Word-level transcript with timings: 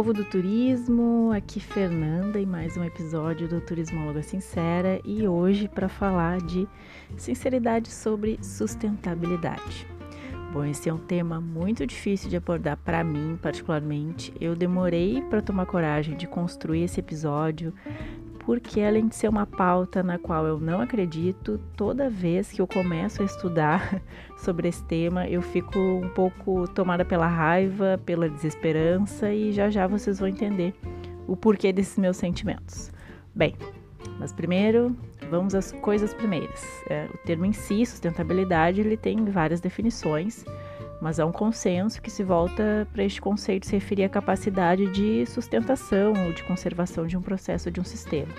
povo 0.00 0.14
do 0.14 0.24
turismo, 0.24 1.30
aqui 1.30 1.60
Fernanda 1.60 2.40
em 2.40 2.46
mais 2.46 2.74
um 2.74 2.82
episódio 2.82 3.46
do 3.46 3.60
Turismóloga 3.60 4.22
Sincera 4.22 4.98
e 5.04 5.28
hoje 5.28 5.68
para 5.68 5.90
falar 5.90 6.38
de 6.40 6.66
sinceridade 7.18 7.90
sobre 7.90 8.38
sustentabilidade. 8.42 9.86
Bom, 10.54 10.64
esse 10.64 10.88
é 10.88 10.94
um 10.94 10.98
tema 10.98 11.38
muito 11.38 11.86
difícil 11.86 12.30
de 12.30 12.36
abordar 12.38 12.78
para 12.78 13.04
mim, 13.04 13.38
particularmente. 13.42 14.32
Eu 14.40 14.56
demorei 14.56 15.20
para 15.28 15.42
tomar 15.42 15.66
coragem 15.66 16.16
de 16.16 16.26
construir 16.26 16.84
esse 16.84 16.98
episódio, 16.98 17.74
porque 18.44 18.80
além 18.80 19.08
de 19.08 19.14
ser 19.14 19.28
uma 19.28 19.46
pauta 19.46 20.02
na 20.02 20.18
qual 20.18 20.46
eu 20.46 20.58
não 20.58 20.80
acredito, 20.80 21.60
toda 21.76 22.10
vez 22.10 22.50
que 22.50 22.60
eu 22.60 22.66
começo 22.66 23.22
a 23.22 23.24
estudar 23.24 24.02
sobre 24.38 24.68
esse 24.68 24.82
tema, 24.84 25.28
eu 25.28 25.42
fico 25.42 25.78
um 25.78 26.08
pouco 26.08 26.66
tomada 26.68 27.04
pela 27.04 27.26
raiva, 27.26 28.00
pela 28.04 28.28
desesperança 28.28 29.32
e 29.32 29.52
já 29.52 29.70
já 29.70 29.86
vocês 29.86 30.18
vão 30.18 30.28
entender 30.28 30.74
o 31.26 31.36
porquê 31.36 31.72
desses 31.72 31.98
meus 31.98 32.16
sentimentos. 32.16 32.90
Bem, 33.34 33.54
mas 34.18 34.32
primeiro, 34.32 34.96
vamos 35.30 35.54
às 35.54 35.70
coisas 35.72 36.12
primeiras. 36.14 36.64
É, 36.88 37.06
o 37.12 37.18
termo 37.18 37.44
em 37.44 37.52
si, 37.52 37.86
sustentabilidade, 37.86 38.80
ele 38.80 38.96
tem 38.96 39.24
várias 39.26 39.60
definições, 39.60 40.44
mas 41.00 41.18
há 41.18 41.24
um 41.24 41.32
consenso 41.32 42.00
que 42.02 42.10
se 42.10 42.22
volta 42.22 42.86
para 42.92 43.04
este 43.04 43.20
conceito 43.20 43.66
se 43.66 43.72
referir 43.72 44.04
à 44.04 44.08
capacidade 44.08 44.86
de 44.92 45.24
sustentação 45.26 46.12
ou 46.26 46.32
de 46.32 46.42
conservação 46.44 47.06
de 47.06 47.16
um 47.16 47.22
processo 47.22 47.70
de 47.70 47.80
um 47.80 47.84
sistema. 47.84 48.32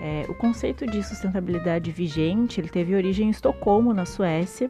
É, 0.00 0.26
o 0.28 0.34
conceito 0.34 0.86
de 0.86 1.02
sustentabilidade 1.02 1.90
vigente 1.90 2.60
ele 2.60 2.68
teve 2.68 2.94
origem 2.94 3.28
em 3.28 3.30
Estocolmo, 3.30 3.92
na 3.92 4.04
Suécia, 4.04 4.68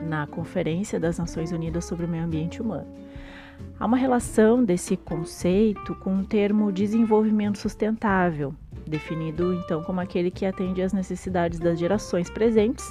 na 0.00 0.26
Conferência 0.26 1.00
das 1.00 1.18
Nações 1.18 1.52
Unidas 1.52 1.84
sobre 1.84 2.06
o 2.06 2.08
Meio 2.08 2.24
Ambiente 2.24 2.60
Humano. 2.60 2.86
Há 3.78 3.86
uma 3.86 3.96
relação 3.96 4.62
desse 4.62 4.96
conceito 4.96 5.94
com 5.96 6.18
o 6.18 6.24
termo 6.24 6.70
desenvolvimento 6.70 7.58
sustentável, 7.58 8.54
definido 8.86 9.54
então 9.54 9.82
como 9.82 10.00
aquele 10.00 10.30
que 10.30 10.44
atende 10.44 10.82
às 10.82 10.92
necessidades 10.92 11.58
das 11.58 11.78
gerações 11.78 12.30
presentes, 12.30 12.86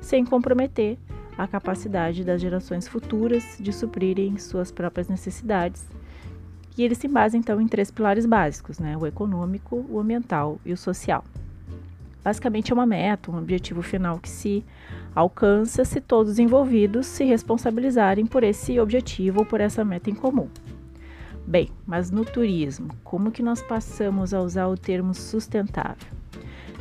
sem 0.00 0.24
comprometer 0.24 0.98
a 1.36 1.46
capacidade 1.46 2.24
das 2.24 2.40
gerações 2.40 2.88
futuras 2.88 3.56
de 3.60 3.72
suprirem 3.72 4.38
suas 4.38 4.70
próprias 4.70 5.08
necessidades. 5.08 5.86
E 6.76 6.82
ele 6.82 6.94
se 6.94 7.08
basa 7.08 7.36
então 7.36 7.60
em 7.60 7.68
três 7.68 7.90
pilares 7.90 8.26
básicos, 8.26 8.78
né? 8.78 8.96
o 8.96 9.06
econômico, 9.06 9.84
o 9.88 9.98
ambiental 9.98 10.58
e 10.64 10.72
o 10.72 10.76
social. 10.76 11.24
Basicamente 12.22 12.72
é 12.72 12.74
uma 12.74 12.86
meta, 12.86 13.30
um 13.30 13.38
objetivo 13.38 13.82
final 13.82 14.18
que 14.18 14.28
se 14.28 14.64
alcança 15.14 15.84
se 15.84 16.00
todos 16.00 16.32
os 16.32 16.38
envolvidos 16.38 17.06
se 17.06 17.24
responsabilizarem 17.24 18.26
por 18.26 18.42
esse 18.42 18.80
objetivo 18.80 19.40
ou 19.40 19.46
por 19.46 19.60
essa 19.60 19.84
meta 19.84 20.10
em 20.10 20.14
comum. 20.14 20.48
Bem, 21.46 21.70
mas 21.86 22.10
no 22.10 22.24
turismo, 22.24 22.88
como 23.04 23.30
que 23.30 23.42
nós 23.42 23.62
passamos 23.62 24.34
a 24.34 24.40
usar 24.40 24.66
o 24.66 24.76
termo 24.76 25.14
sustentável? 25.14 26.08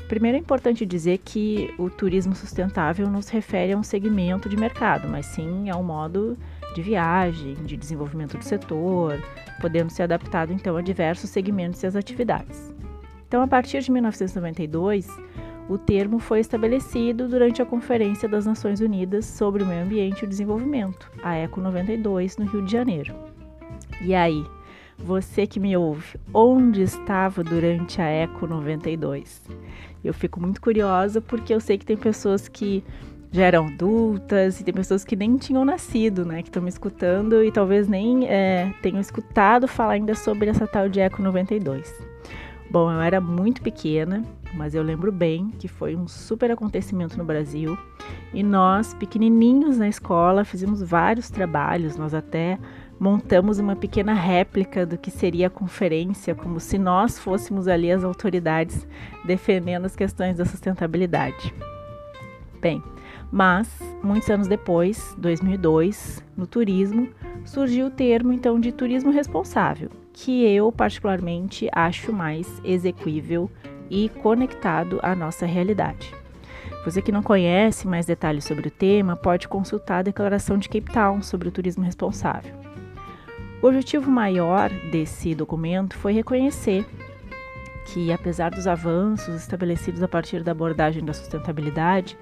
Primeiro 0.08 0.38
é 0.38 0.40
importante 0.40 0.86
dizer 0.86 1.18
que 1.18 1.74
o 1.80 1.90
turismo 1.90 2.36
sustentável 2.36 3.10
não 3.10 3.22
se 3.22 3.34
refere 3.34 3.74
a 3.74 3.78
um 3.78 3.84
segmento 3.84 4.48
de 4.48 4.56
mercado, 4.56 5.08
mas 5.08 5.26
sim 5.26 5.70
a 5.70 5.78
um 5.78 5.84
modo 5.84 6.38
de 6.76 6.82
viagem, 6.82 7.56
de 7.66 7.76
desenvolvimento 7.76 8.38
do 8.38 8.44
setor, 8.44 9.20
podendo 9.60 9.92
ser 9.92 10.04
adaptado 10.04 10.54
então 10.54 10.78
a 10.78 10.82
diversos 10.82 11.30
segmentos 11.30 11.82
e 11.82 11.88
as 11.88 11.96
atividades. 11.96 12.72
Então, 13.28 13.42
a 13.42 13.48
partir 13.48 13.82
de 13.82 13.92
1992, 13.92 15.08
o 15.68 15.78
termo 15.78 16.20
foi 16.20 16.40
estabelecido 16.40 17.28
durante 17.28 17.62
a 17.62 17.66
Conferência 17.66 18.30
das 18.30 18.46
Nações 18.46 18.82
Unidas 18.82 19.26
sobre 19.26 19.64
o 19.64 19.66
Meio 19.66 19.84
Ambiente 19.84 20.22
e 20.22 20.26
o 20.26 20.30
Desenvolvimento, 20.30 21.12
a 21.24 21.36
ECO 21.36 21.60
92, 21.60 22.38
no 22.38 22.46
Rio 22.46 22.64
de 22.64 22.72
Janeiro. 22.72 23.16
E 24.02 24.14
aí, 24.14 24.46
você 24.98 25.46
que 25.46 25.60
me 25.60 25.76
ouve, 25.76 26.20
onde 26.34 26.82
estava 26.82 27.44
durante 27.44 28.02
a 28.02 28.10
ECO 28.10 28.48
92? 28.48 29.42
Eu 30.04 30.14
fico 30.14 30.40
muito 30.40 30.62
curiosa 30.62 31.22
porque 31.22 31.54
eu 31.54 31.60
sei 31.60 31.78
que 31.78 31.86
tem 31.86 31.98
pessoas 31.98 32.48
que 32.48 32.84
já 33.32 33.44
eram 33.44 33.68
adultas 33.68 34.62
e 34.62 34.64
tem 34.64 34.74
pessoas 34.74 35.04
que 35.04 35.16
nem 35.16 35.36
tinham 35.36 35.66
nascido, 35.66 36.26
né? 36.26 36.42
Que 36.42 36.50
estão 36.50 36.64
me 36.64 36.70
escutando 36.70 37.44
e 37.44 37.52
talvez 37.52 37.88
nem 37.88 38.28
é, 38.28 38.74
tenham 38.82 39.00
escutado 39.00 39.68
falar 39.68 39.94
ainda 39.94 40.16
sobre 40.16 40.50
essa 40.50 40.66
tal 40.66 40.88
de 40.88 41.00
Eco 41.00 41.22
92. 41.22 41.94
Bom, 42.70 42.92
eu 42.92 43.02
era 43.02 43.22
muito 43.22 43.62
pequena, 43.62 44.24
mas 44.54 44.74
eu 44.74 44.82
lembro 44.82 45.12
bem 45.12 45.50
que 45.60 45.68
foi 45.68 45.96
um 45.96 46.08
super 46.08 46.50
acontecimento 46.50 47.18
no 47.18 47.26
Brasil 47.26 47.78
e 48.34 48.42
nós, 48.42 48.94
pequenininhos 48.94 49.78
na 49.78 49.88
escola, 49.88 50.44
fizemos 50.44 50.82
vários 50.82 51.30
trabalhos, 51.30 51.96
nós 51.96 52.14
até 52.14 52.58
montamos 53.00 53.60
uma 53.60 53.76
pequena 53.76 54.14
réplica 54.14 54.86
do 54.86 54.98
que 54.98 55.12
seria 55.12 55.48
a 55.48 55.50
conferência, 55.50 56.36
como 56.36 56.60
se 56.60 56.78
nós 56.78 57.20
fôssemos 57.20 57.68
ali 57.68 57.92
as 57.92 58.04
autoridades 58.04 58.88
defendendo 59.26 59.86
as 59.86 59.96
questões 59.96 60.38
da 60.38 60.46
sustentabilidade. 60.46 61.54
Bem, 62.62 62.82
mas 63.32 63.70
muitos 64.04 64.30
anos 64.30 64.48
depois, 64.48 65.16
2002, 65.18 66.24
no 66.36 66.48
turismo, 66.48 67.10
surgiu 67.44 67.88
o 67.88 67.92
termo 67.92 68.32
então 68.32 68.60
de 68.60 68.72
turismo 68.72 69.12
responsável, 69.12 69.90
que 70.14 70.46
eu 70.46 70.72
particularmente 70.72 71.70
acho 71.72 72.12
mais 72.12 72.62
execuível 72.64 73.50
e 73.90 74.10
conectado 74.10 75.00
à 75.04 75.16
nossa 75.16 75.46
realidade. 75.46 76.14
Você 76.84 77.02
que 77.02 77.12
não 77.12 77.22
conhece 77.22 77.88
mais 77.88 78.06
detalhes 78.06 78.44
sobre 78.44 78.68
o 78.68 78.72
tema, 78.72 79.16
pode 79.16 79.48
consultar 79.48 80.00
a 80.00 80.04
declaração 80.04 80.58
de 80.58 80.70
Cape 80.70 80.92
Town 80.92 81.22
sobre 81.22 81.48
o 81.48 81.52
turismo 81.52 81.84
responsável. 81.84 82.65
O 83.62 83.68
objetivo 83.68 84.12
maior 84.12 84.70
desse 84.92 85.34
documento 85.34 85.98
foi 85.98 86.14
reconhecer 86.14 86.86
que, 87.86 88.12
apesar 88.12 88.52
dos 88.52 88.68
avanços 88.68 89.36
estabelecidos 89.36 90.04
a 90.04 90.08
partir 90.08 90.44
da 90.44 90.52
abordagem 90.52 91.04
da 91.04 91.14
sustentabilidade, 91.14 92.18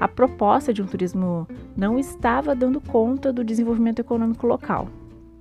a 0.00 0.08
proposta 0.08 0.72
de 0.72 0.82
um 0.82 0.86
turismo 0.86 1.46
não 1.76 1.98
estava 1.98 2.54
dando 2.54 2.80
conta 2.80 3.32
do 3.32 3.44
desenvolvimento 3.44 4.00
econômico 4.00 4.46
local, 4.46 4.88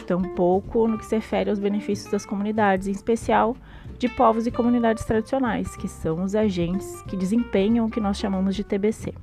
tampouco 0.05 0.87
no 0.87 0.97
que 0.97 1.05
se 1.05 1.15
refere 1.15 1.49
aos 1.49 1.59
benefícios 1.59 2.11
das 2.11 2.25
comunidades, 2.25 2.87
em 2.87 2.91
especial 2.91 3.55
de 3.97 4.07
povos 4.09 4.45
e 4.45 4.51
comunidades 4.51 5.05
tradicionais, 5.05 5.75
que 5.75 5.87
são 5.87 6.23
os 6.23 6.35
agentes 6.35 7.01
que 7.03 7.17
desempenham 7.17 7.85
o 7.85 7.89
que 7.89 7.99
nós 7.99 8.17
chamamos 8.17 8.55
de 8.55 8.63
TBC. 8.63 9.13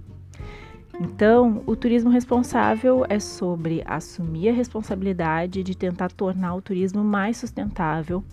Então, 1.01 1.63
o 1.65 1.77
turismo 1.77 2.11
responsável 2.11 3.07
é 3.09 3.21
sobre 3.21 3.83
assumir 3.87 4.49
a 4.49 4.53
responsabilidade 4.53 5.63
de 5.63 5.77
tentar 5.77 6.11
tornar 6.11 6.57
o 6.57 6.63
turismo 6.63 7.05
mais 7.05 7.37
sustentável 7.37 8.25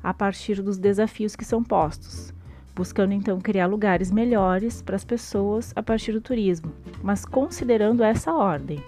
a 0.00 0.14
partir 0.14 0.62
dos 0.62 0.78
desafios 0.78 1.34
que 1.34 1.44
são 1.44 1.62
postos, 1.64 2.32
buscando 2.74 3.12
então 3.12 3.40
criar 3.40 3.66
lugares 3.66 4.12
melhores 4.12 4.80
para 4.80 4.94
as 4.94 5.04
pessoas 5.04 5.72
a 5.74 5.82
partir 5.82 6.12
do 6.12 6.20
turismo, 6.20 6.72
mas 7.02 7.24
considerando 7.24 8.04
essa 8.04 8.32
ordem. 8.32 8.80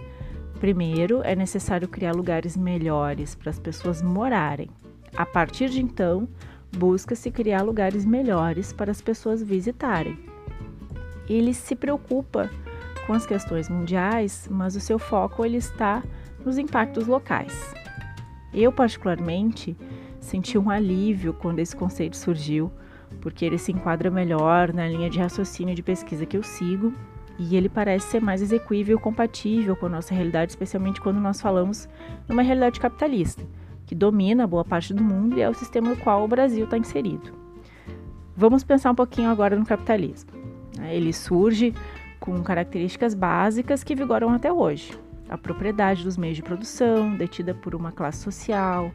Primeiro, 0.60 1.20
é 1.24 1.34
necessário 1.34 1.88
criar 1.88 2.12
lugares 2.12 2.56
melhores 2.56 3.34
para 3.34 3.50
as 3.50 3.58
pessoas 3.58 4.00
morarem. 4.02 4.70
A 5.16 5.26
partir 5.26 5.68
de 5.68 5.82
então, 5.82 6.28
busca-se 6.76 7.30
criar 7.30 7.62
lugares 7.62 8.04
melhores 8.04 8.72
para 8.72 8.90
as 8.90 9.00
pessoas 9.00 9.42
visitarem. 9.42 10.16
Ele 11.28 11.52
se 11.52 11.74
preocupa 11.74 12.50
com 13.06 13.12
as 13.12 13.24
questões 13.24 13.68
mundiais, 13.68 14.48
mas 14.50 14.74
o 14.74 14.80
seu 14.80 14.98
foco 14.98 15.44
ele 15.44 15.56
está 15.56 16.02
nos 16.44 16.58
impactos 16.58 17.06
locais. 17.06 17.74
Eu 18.52 18.72
particularmente 18.72 19.76
senti 20.20 20.58
um 20.58 20.70
alívio 20.70 21.32
quando 21.32 21.60
esse 21.60 21.74
conceito 21.74 22.16
surgiu, 22.16 22.70
porque 23.20 23.44
ele 23.44 23.58
se 23.58 23.72
enquadra 23.72 24.10
melhor 24.10 24.72
na 24.72 24.88
linha 24.88 25.08
de 25.08 25.18
raciocínio 25.18 25.74
de 25.74 25.82
pesquisa 25.82 26.26
que 26.26 26.36
eu 26.36 26.42
sigo 26.42 26.92
e 27.38 27.56
ele 27.56 27.68
parece 27.68 28.08
ser 28.08 28.20
mais 28.20 28.42
execuível 28.42 28.96
e 28.96 29.00
compatível 29.00 29.76
com 29.76 29.86
a 29.86 29.90
nossa 29.90 30.14
realidade, 30.14 30.52
especialmente 30.52 31.00
quando 31.00 31.20
nós 31.20 31.40
falamos 31.40 31.88
numa 32.28 32.42
realidade 32.42 32.80
capitalista, 32.80 33.44
que 33.84 33.94
domina 33.94 34.46
boa 34.46 34.64
parte 34.64 34.92
do 34.94 35.02
mundo 35.02 35.38
e 35.38 35.42
é 35.42 35.48
o 35.48 35.54
sistema 35.54 35.90
no 35.90 35.96
qual 35.96 36.24
o 36.24 36.28
Brasil 36.28 36.64
está 36.64 36.78
inserido. 36.78 37.32
Vamos 38.36 38.64
pensar 38.64 38.90
um 38.90 38.94
pouquinho 38.94 39.30
agora 39.30 39.56
no 39.56 39.64
capitalismo. 39.64 40.30
Ele 40.90 41.12
surge 41.12 41.74
com 42.26 42.42
características 42.42 43.14
básicas 43.14 43.84
que 43.84 43.94
vigoram 43.94 44.30
até 44.30 44.52
hoje. 44.52 44.98
A 45.28 45.38
propriedade 45.38 46.02
dos 46.02 46.16
meios 46.16 46.36
de 46.36 46.42
produção, 46.42 47.16
detida 47.16 47.54
por 47.54 47.72
uma 47.72 47.92
classe 47.92 48.18
social, 48.18 48.90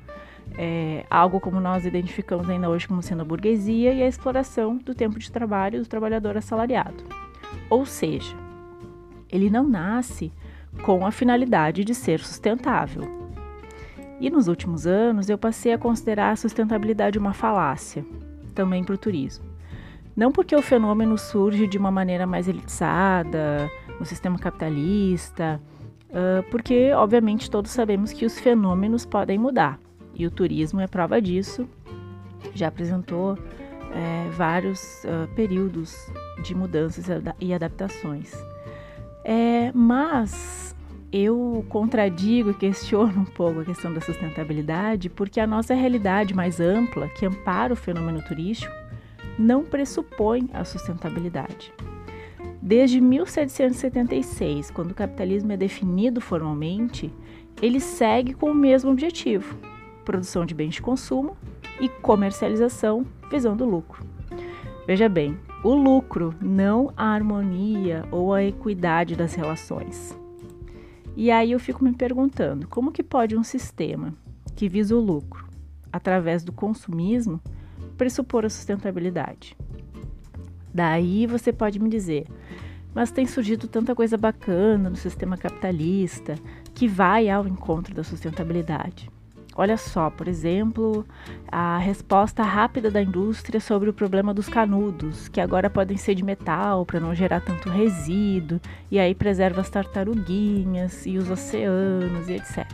é, 0.57 1.05
algo 1.09 1.39
como 1.39 1.61
nós 1.61 1.85
identificamos 1.85 2.49
ainda 2.49 2.69
hoje 2.69 2.89
como 2.89 3.01
sendo 3.01 3.21
a 3.21 3.25
burguesia, 3.25 3.93
e 3.93 4.03
a 4.03 4.07
exploração 4.07 4.77
do 4.77 4.93
tempo 4.93 5.17
de 5.17 5.31
trabalho 5.31 5.79
do 5.79 5.87
trabalhador 5.87 6.35
assalariado. 6.35 7.03
Ou 7.69 7.85
seja, 7.85 8.35
ele 9.29 9.49
não 9.49 9.65
nasce 9.65 10.31
com 10.83 11.05
a 11.05 11.11
finalidade 11.11 11.85
de 11.85 11.95
ser 11.95 12.19
sustentável. 12.19 13.03
E 14.19 14.29
nos 14.29 14.49
últimos 14.49 14.85
anos 14.85 15.29
eu 15.29 15.37
passei 15.37 15.71
a 15.71 15.77
considerar 15.77 16.31
a 16.31 16.35
sustentabilidade 16.35 17.17
uma 17.17 17.33
falácia, 17.33 18.05
também 18.53 18.83
para 18.83 18.95
o 18.95 18.97
turismo. 18.97 19.50
Não 20.15 20.31
porque 20.31 20.55
o 20.55 20.61
fenômeno 20.61 21.17
surge 21.17 21.67
de 21.67 21.77
uma 21.77 21.91
maneira 21.91 22.27
mais 22.27 22.47
elitizada, 22.47 23.69
no 23.99 24.05
sistema 24.05 24.37
capitalista, 24.37 25.61
porque, 26.49 26.91
obviamente, 26.91 27.49
todos 27.49 27.71
sabemos 27.71 28.11
que 28.11 28.25
os 28.25 28.37
fenômenos 28.37 29.05
podem 29.05 29.37
mudar. 29.37 29.79
E 30.13 30.25
o 30.27 30.31
turismo 30.31 30.81
é 30.81 30.87
prova 30.87 31.21
disso, 31.21 31.67
já 32.53 32.67
apresentou 32.67 33.37
é, 33.93 34.29
vários 34.31 35.03
uh, 35.03 35.27
períodos 35.35 35.95
de 36.43 36.55
mudanças 36.55 37.05
e 37.39 37.53
adaptações. 37.53 38.33
É, 39.23 39.71
mas 39.73 40.75
eu 41.11 41.65
contradigo 41.69 42.51
e 42.51 42.53
questiono 42.53 43.21
um 43.21 43.25
pouco 43.25 43.59
a 43.59 43.65
questão 43.65 43.93
da 43.93 44.01
sustentabilidade, 44.01 45.09
porque 45.09 45.39
a 45.39 45.47
nossa 45.47 45.73
realidade 45.73 46.33
mais 46.33 46.59
ampla, 46.59 47.07
que 47.09 47.25
ampara 47.25 47.73
o 47.73 47.75
fenômeno 47.75 48.21
turístico, 48.23 48.73
não 49.37 49.63
pressupõe 49.63 50.49
a 50.53 50.63
sustentabilidade. 50.63 51.73
Desde 52.61 53.01
1776, 53.01 54.69
quando 54.71 54.91
o 54.91 54.95
capitalismo 54.95 55.51
é 55.51 55.57
definido 55.57 56.21
formalmente, 56.21 57.11
ele 57.61 57.79
segue 57.79 58.33
com 58.33 58.51
o 58.51 58.55
mesmo 58.55 58.91
objetivo: 58.91 59.57
produção 60.05 60.45
de 60.45 60.53
bens 60.53 60.75
de 60.75 60.81
consumo 60.81 61.35
e 61.79 61.89
comercialização 61.89 63.05
visando 63.29 63.65
lucro. 63.65 64.05
Veja 64.85 65.09
bem, 65.09 65.37
o 65.63 65.73
lucro, 65.73 66.33
não 66.41 66.91
a 66.97 67.05
harmonia 67.05 68.03
ou 68.11 68.33
a 68.33 68.43
equidade 68.43 69.15
das 69.15 69.33
relações. 69.33 70.17
E 71.15 71.29
aí 71.29 71.51
eu 71.51 71.59
fico 71.59 71.83
me 71.83 71.93
perguntando, 71.93 72.67
como 72.67 72.91
que 72.91 73.03
pode 73.03 73.35
um 73.35 73.43
sistema 73.43 74.13
que 74.55 74.69
visa 74.69 74.95
o 74.95 74.99
lucro 74.99 75.47
através 75.91 76.43
do 76.43 76.51
consumismo 76.51 77.41
pressupor 78.01 78.43
a 78.45 78.49
sustentabilidade? 78.49 79.55
Daí 80.73 81.27
você 81.27 81.53
pode 81.53 81.77
me 81.77 81.87
dizer, 81.87 82.25
mas 82.95 83.11
tem 83.11 83.27
surgido 83.27 83.67
tanta 83.67 83.93
coisa 83.93 84.17
bacana 84.17 84.89
no 84.89 84.95
sistema 84.95 85.37
capitalista 85.37 86.33
que 86.73 86.87
vai 86.87 87.29
ao 87.29 87.47
encontro 87.47 87.93
da 87.93 88.03
sustentabilidade. 88.03 89.07
Olha 89.55 89.77
só, 89.77 90.09
por 90.09 90.27
exemplo, 90.27 91.05
a 91.51 91.77
resposta 91.77 92.41
rápida 92.41 92.89
da 92.89 93.03
indústria 93.03 93.59
sobre 93.59 93.91
o 93.91 93.93
problema 93.93 94.33
dos 94.33 94.49
canudos, 94.49 95.27
que 95.27 95.39
agora 95.39 95.69
podem 95.69 95.95
ser 95.95 96.15
de 96.15 96.23
metal 96.23 96.83
para 96.87 96.99
não 96.99 97.13
gerar 97.13 97.41
tanto 97.41 97.69
resíduo, 97.69 98.59
e 98.89 98.97
aí 98.97 99.13
preserva 99.13 99.61
as 99.61 99.69
tartaruguinhas 99.69 101.05
e 101.05 101.19
os 101.19 101.29
oceanos 101.29 102.27
e 102.27 102.33
etc. 102.33 102.65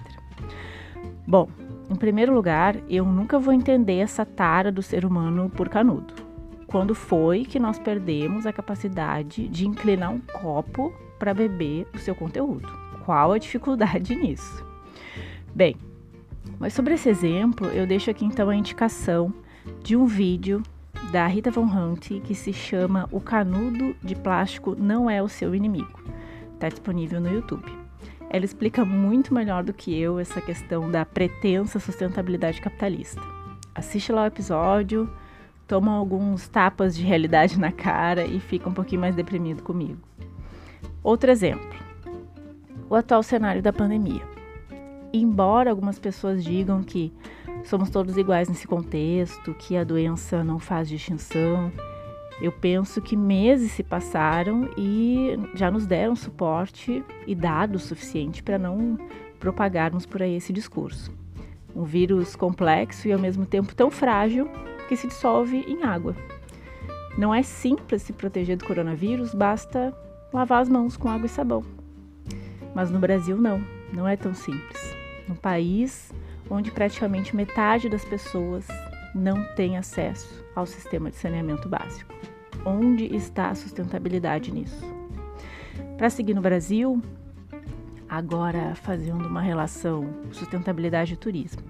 Bom, 1.28 1.50
em 1.90 1.96
primeiro 1.96 2.34
lugar, 2.34 2.76
eu 2.90 3.06
nunca 3.06 3.40
vou 3.40 3.54
entender 3.54 3.98
essa 4.00 4.26
tara 4.26 4.72
do 4.72 4.82
ser 4.82 5.06
humano 5.06 5.50
por 5.50 5.70
canudo. 5.70 6.14
Quando 6.68 6.94
foi 6.94 7.46
que 7.46 7.60
nós 7.60 7.80
perdemos 7.80 8.46
a 8.46 8.52
capacidade 8.52 9.48
de 9.48 9.66
inclinar 9.66 10.12
um 10.12 10.20
copo 10.20 10.94
para 11.18 11.34
beber 11.34 11.88
o 11.96 11.98
seu 11.98 12.14
conteúdo? 12.14 12.68
Qual 13.06 13.32
a 13.32 13.38
dificuldade 13.38 14.14
nisso? 14.20 14.66
Bem, 15.56 15.78
mas 16.60 16.74
sobre 16.74 16.96
esse 16.96 17.08
exemplo, 17.08 17.68
eu 17.68 17.88
deixo 17.88 18.12
aqui 18.12 18.26
então 18.26 18.50
a 18.50 18.56
indicação 18.56 19.34
de 19.82 19.96
um 19.96 20.06
vídeo 20.06 20.62
da 21.12 21.26
Rita 21.26 21.50
Von 21.50 21.66
Hunt 21.66 22.20
que 22.22 22.36
se 22.36 22.52
chama 22.52 23.08
O 23.12 23.22
Canudo 23.22 23.96
de 24.04 24.14
Plástico 24.14 24.76
Não 24.78 25.10
é 25.10 25.24
o 25.24 25.30
Seu 25.30 25.56
Inimigo. 25.56 26.00
Está 26.54 26.68
disponível 26.68 27.22
no 27.22 27.32
YouTube. 27.32 27.87
Ela 28.30 28.46
explica 28.46 28.84
muito 28.84 29.34
melhor 29.34 29.64
do 29.64 29.74
que 29.74 29.98
eu 29.98 30.20
essa 30.20 30.42
questão 30.42 30.92
da 30.92 31.06
pretensa 31.06 31.80
sustentabilidade 31.80 32.62
capitalista. 32.62 33.22
Assiste 33.74 34.12
lá 34.12 34.24
o 34.24 34.28
episódio, 34.28 35.10
toma 35.68 35.94
alguns 35.94 36.48
tapas 36.48 36.96
de 36.96 37.04
realidade 37.04 37.60
na 37.60 37.72
cara 37.72 38.26
e 38.26 38.40
fica 38.40 38.70
um 38.70 38.74
pouquinho 38.74 39.02
mais 39.02 39.16
deprimido 39.16 39.64
comigo. 39.64 40.00
Outro 41.04 41.32
exemplo: 41.32 41.80
o 42.90 42.96
atual 42.96 43.24
cenário 43.24 43.62
da 43.62 43.72
pandemia 43.72 44.38
embora 45.14 45.70
algumas 45.70 46.00
pessoas 46.00 46.44
digam 46.44 46.84
que 46.84 47.14
somos 47.64 47.90
todos 47.90 48.18
iguais 48.18 48.48
nesse 48.48 48.68
contexto, 48.68 49.54
que 49.54 49.76
a 49.76 49.84
doença 49.84 50.44
não 50.44 50.60
faz 50.60 50.88
distinção, 50.88 51.72
eu 52.40 52.52
penso 52.52 53.02
que 53.02 53.16
meses 53.16 53.72
se 53.72 53.84
passaram 53.84 54.70
e 54.78 55.38
já 55.56 55.72
nos 55.72 55.88
deram 55.88 56.16
suporte 56.16 57.04
e 57.26 57.34
dados 57.34 57.84
suficiente 57.84 58.44
para 58.44 58.60
não 58.60 58.98
propagarmos 59.40 60.06
por 60.06 60.22
aí 60.22 60.36
esse 60.36 60.54
discurso. 60.54 61.12
Um 61.76 61.84
vírus 61.84 62.36
complexo 62.36 63.08
e 63.08 63.14
ao 63.14 63.20
mesmo 63.20 63.46
tempo 63.46 63.76
tão 63.76 63.90
frágil 63.90 64.50
que 64.88 64.96
se 64.96 65.08
dissolve 65.08 65.66
em 65.68 65.84
água. 65.84 66.16
Não 67.18 67.34
é 67.34 67.42
simples 67.42 68.04
se 68.04 68.14
proteger 68.14 68.58
do 68.58 68.66
coronavírus, 68.66 69.34
basta 69.34 69.94
lavar 70.32 70.62
as 70.62 70.70
mãos 70.70 70.96
com 70.96 71.10
água 71.10 71.26
e 71.26 71.30
sabão. 71.30 71.64
Mas 72.76 72.92
no 72.92 73.00
Brasil 73.00 73.38
não, 73.38 73.64
não 73.92 74.08
é 74.08 74.16
tão 74.16 74.34
simples 74.36 74.96
no 75.28 75.36
país 75.36 76.14
onde 76.50 76.72
praticamente 76.72 77.36
metade 77.36 77.90
das 77.90 78.06
pessoas 78.06 78.68
não 79.18 79.44
tem 79.56 79.78
acesso 79.78 80.46
ao 80.56 80.66
sistema 80.66 81.10
de 81.10 81.18
saneamento 81.18 81.68
básico. 81.68 82.14
Onde 82.66 83.06
está 83.16 83.50
a 83.50 83.56
sustentabilidade 83.56 84.52
nisso? 84.52 84.86
Para 85.98 86.10
seguir 86.10 86.34
no 86.34 86.42
Brasil, 86.42 87.02
agora 88.08 88.76
fazendo 88.76 89.28
uma 89.28 89.42
relação 89.42 90.14
sustentabilidade 90.32 91.14
e 91.14 91.18
turismo. 91.18 91.64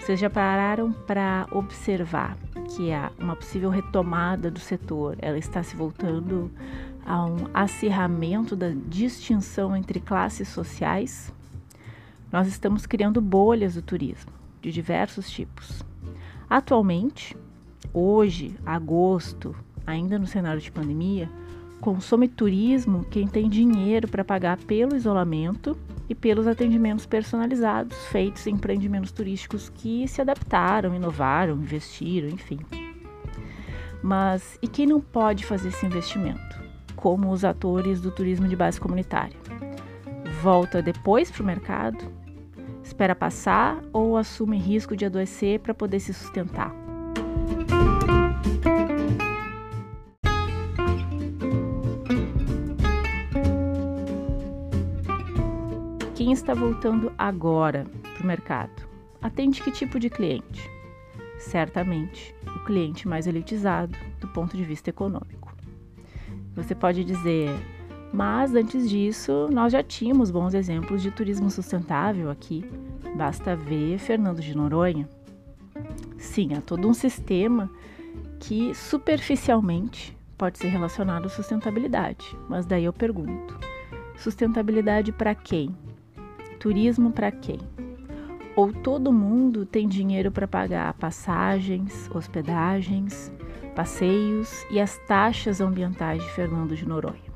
Vocês 0.00 0.20
já 0.20 0.30
pararam 0.30 0.92
para 0.92 1.46
observar 1.50 2.36
que 2.74 2.92
há 2.92 3.10
uma 3.18 3.36
possível 3.36 3.70
retomada 3.70 4.50
do 4.50 4.58
setor? 4.58 5.16
Ela 5.20 5.38
está 5.38 5.62
se 5.62 5.76
voltando 5.76 6.50
a 7.04 7.24
um 7.24 7.46
acirramento 7.52 8.54
da 8.54 8.70
distinção 8.86 9.76
entre 9.76 10.00
classes 10.00 10.48
sociais? 10.48 11.32
Nós 12.30 12.46
estamos 12.46 12.86
criando 12.86 13.20
bolhas 13.20 13.74
do 13.74 13.82
turismo 13.82 14.32
de 14.60 14.72
diversos 14.72 15.30
tipos. 15.30 15.82
Atualmente, 16.48 17.36
hoje, 17.92 18.56
agosto, 18.64 19.54
ainda 19.86 20.18
no 20.18 20.26
cenário 20.26 20.60
de 20.60 20.72
pandemia, 20.72 21.28
consome 21.78 22.26
turismo 22.26 23.04
quem 23.04 23.28
tem 23.28 23.48
dinheiro 23.48 24.08
para 24.08 24.24
pagar 24.24 24.56
pelo 24.56 24.96
isolamento 24.96 25.76
e 26.08 26.14
pelos 26.14 26.46
atendimentos 26.46 27.04
personalizados 27.04 27.96
feitos 28.06 28.46
em 28.46 28.54
empreendimentos 28.54 29.12
turísticos 29.12 29.68
que 29.68 30.08
se 30.08 30.22
adaptaram, 30.22 30.94
inovaram, 30.94 31.54
investiram, 31.54 32.28
enfim. 32.28 32.60
Mas 34.02 34.58
e 34.62 34.66
quem 34.66 34.86
não 34.86 35.00
pode 35.00 35.44
fazer 35.44 35.68
esse 35.68 35.84
investimento? 35.84 36.58
Como 36.96 37.30
os 37.30 37.44
atores 37.44 38.00
do 38.00 38.10
turismo 38.10 38.48
de 38.48 38.56
base 38.56 38.80
comunitária. 38.80 39.36
Volta 40.40 40.80
depois 40.80 41.30
para 41.30 41.42
o 41.42 41.46
mercado 41.46 42.17
espera 42.98 43.14
passar 43.14 43.80
ou 43.92 44.16
assume 44.16 44.58
risco 44.58 44.96
de 44.96 45.06
adoecer 45.06 45.60
para 45.60 45.72
poder 45.72 46.00
se 46.00 46.12
sustentar. 46.12 46.74
Quem 56.16 56.32
está 56.32 56.52
voltando 56.54 57.12
agora 57.16 57.86
para 58.14 58.24
o 58.24 58.26
mercado? 58.26 58.88
Atende 59.22 59.62
que 59.62 59.70
tipo 59.70 60.00
de 60.00 60.10
cliente? 60.10 60.68
Certamente 61.38 62.34
o 62.48 62.64
cliente 62.64 63.06
mais 63.06 63.28
elitizado 63.28 63.96
do 64.18 64.26
ponto 64.26 64.56
de 64.56 64.64
vista 64.64 64.90
econômico. 64.90 65.54
Você 66.56 66.74
pode 66.74 67.04
dizer, 67.04 67.50
mas 68.12 68.54
antes 68.54 68.88
disso, 68.88 69.48
nós 69.52 69.72
já 69.72 69.82
tínhamos 69.82 70.30
bons 70.30 70.54
exemplos 70.54 71.02
de 71.02 71.10
turismo 71.10 71.50
sustentável 71.50 72.30
aqui. 72.30 72.64
Basta 73.16 73.54
ver 73.54 73.98
Fernando 73.98 74.40
de 74.40 74.56
Noronha. 74.56 75.08
Sim, 76.16 76.54
há 76.54 76.60
todo 76.60 76.88
um 76.88 76.94
sistema 76.94 77.70
que 78.40 78.74
superficialmente 78.74 80.16
pode 80.36 80.58
ser 80.58 80.68
relacionado 80.68 81.26
à 81.26 81.28
sustentabilidade. 81.28 82.36
Mas 82.48 82.64
daí 82.64 82.84
eu 82.84 82.92
pergunto: 82.92 83.58
sustentabilidade 84.16 85.12
para 85.12 85.34
quem? 85.34 85.74
Turismo 86.58 87.12
para 87.12 87.30
quem? 87.30 87.58
Ou 88.56 88.72
todo 88.72 89.12
mundo 89.12 89.64
tem 89.64 89.86
dinheiro 89.86 90.32
para 90.32 90.48
pagar 90.48 90.92
passagens, 90.94 92.10
hospedagens, 92.12 93.32
passeios 93.76 94.66
e 94.70 94.80
as 94.80 94.98
taxas 95.06 95.60
ambientais 95.60 96.22
de 96.22 96.30
Fernando 96.30 96.74
de 96.74 96.86
Noronha? 96.86 97.27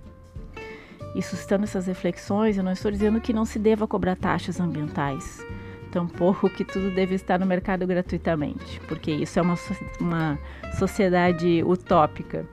E 1.15 1.23
suscitando 1.23 1.65
essas 1.65 1.87
reflexões, 1.87 2.57
eu 2.57 2.65
não 2.65 2.73
estou 2.73 2.91
dizendo 2.91 3.21
que 3.21 3.33
não 3.33 3.45
se 3.45 3.59
deva 3.59 3.87
cobrar 3.87 4.17
taxas 4.17 4.59
ambientais, 4.59 5.45
tampouco 5.91 6.49
que 6.49 6.65
tudo 6.65 6.91
deve 6.91 7.15
estar 7.15 7.39
no 7.39 7.47
mercado 7.47 7.87
gratuitamente, 7.87 8.81
porque 8.89 9.13
isso 9.13 9.39
é 9.39 9.43
uma, 9.43 9.57
uma 10.01 10.39
sociedade 10.79 11.63
utópica. 11.63 12.47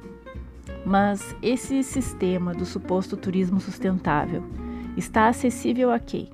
Mas 0.86 1.36
esse 1.42 1.84
sistema 1.84 2.54
do 2.54 2.66
suposto 2.66 3.16
turismo 3.16 3.60
sustentável 3.60 4.44
está 4.98 5.28
acessível 5.28 5.92
a 5.92 6.00
quem? 6.00 6.30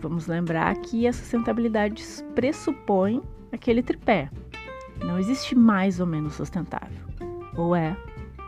Vamos 0.00 0.26
lembrar 0.26 0.76
que 0.76 1.06
a 1.06 1.12
sustentabilidade 1.12 2.04
pressupõe 2.34 3.22
aquele 3.50 3.82
tripé. 3.82 4.30
Não 5.00 5.18
existe 5.18 5.54
mais 5.54 5.98
ou 5.98 6.06
menos 6.06 6.34
sustentável. 6.34 7.04
Ou 7.56 7.74
é, 7.74 7.96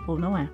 ou 0.06 0.18
não 0.18 0.36
é. 0.36 0.48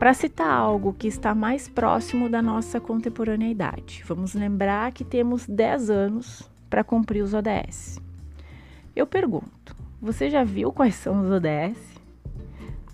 Para 0.00 0.14
citar 0.14 0.50
algo 0.50 0.94
que 0.94 1.06
está 1.06 1.34
mais 1.34 1.68
próximo 1.68 2.26
da 2.26 2.40
nossa 2.40 2.80
contemporaneidade, 2.80 4.02
vamos 4.06 4.32
lembrar 4.32 4.92
que 4.92 5.04
temos 5.04 5.46
10 5.46 5.90
anos 5.90 6.50
para 6.70 6.82
cumprir 6.82 7.22
os 7.22 7.34
ODS. 7.34 8.00
Eu 8.96 9.06
pergunto: 9.06 9.76
você 10.00 10.30
já 10.30 10.42
viu 10.42 10.72
quais 10.72 10.94
são 10.94 11.20
os 11.20 11.30
ODS? 11.30 11.78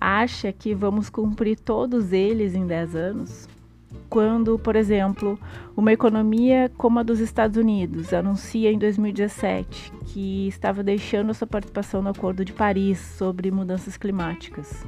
Acha 0.00 0.52
que 0.52 0.75
vamos 0.75 1.08
cumprir 1.08 1.60
todos 1.60 2.12
eles 2.12 2.56
em 2.56 2.66
10 2.66 2.96
anos? 2.96 3.48
Quando, 4.10 4.58
por 4.58 4.75
exemplo, 4.75 5.38
uma 5.76 5.92
economia 5.92 6.72
como 6.76 6.98
a 6.98 7.04
dos 7.04 7.20
Estados 7.20 7.56
Unidos 7.56 8.12
anuncia 8.12 8.72
em 8.72 8.78
2017 8.80 9.92
que 10.06 10.48
estava 10.48 10.82
deixando 10.82 11.32
sua 11.32 11.46
participação 11.46 12.02
no 12.02 12.08
Acordo 12.08 12.44
de 12.44 12.52
Paris 12.52 12.98
sobre 12.98 13.48
mudanças 13.52 13.96
climáticas, 13.96 14.84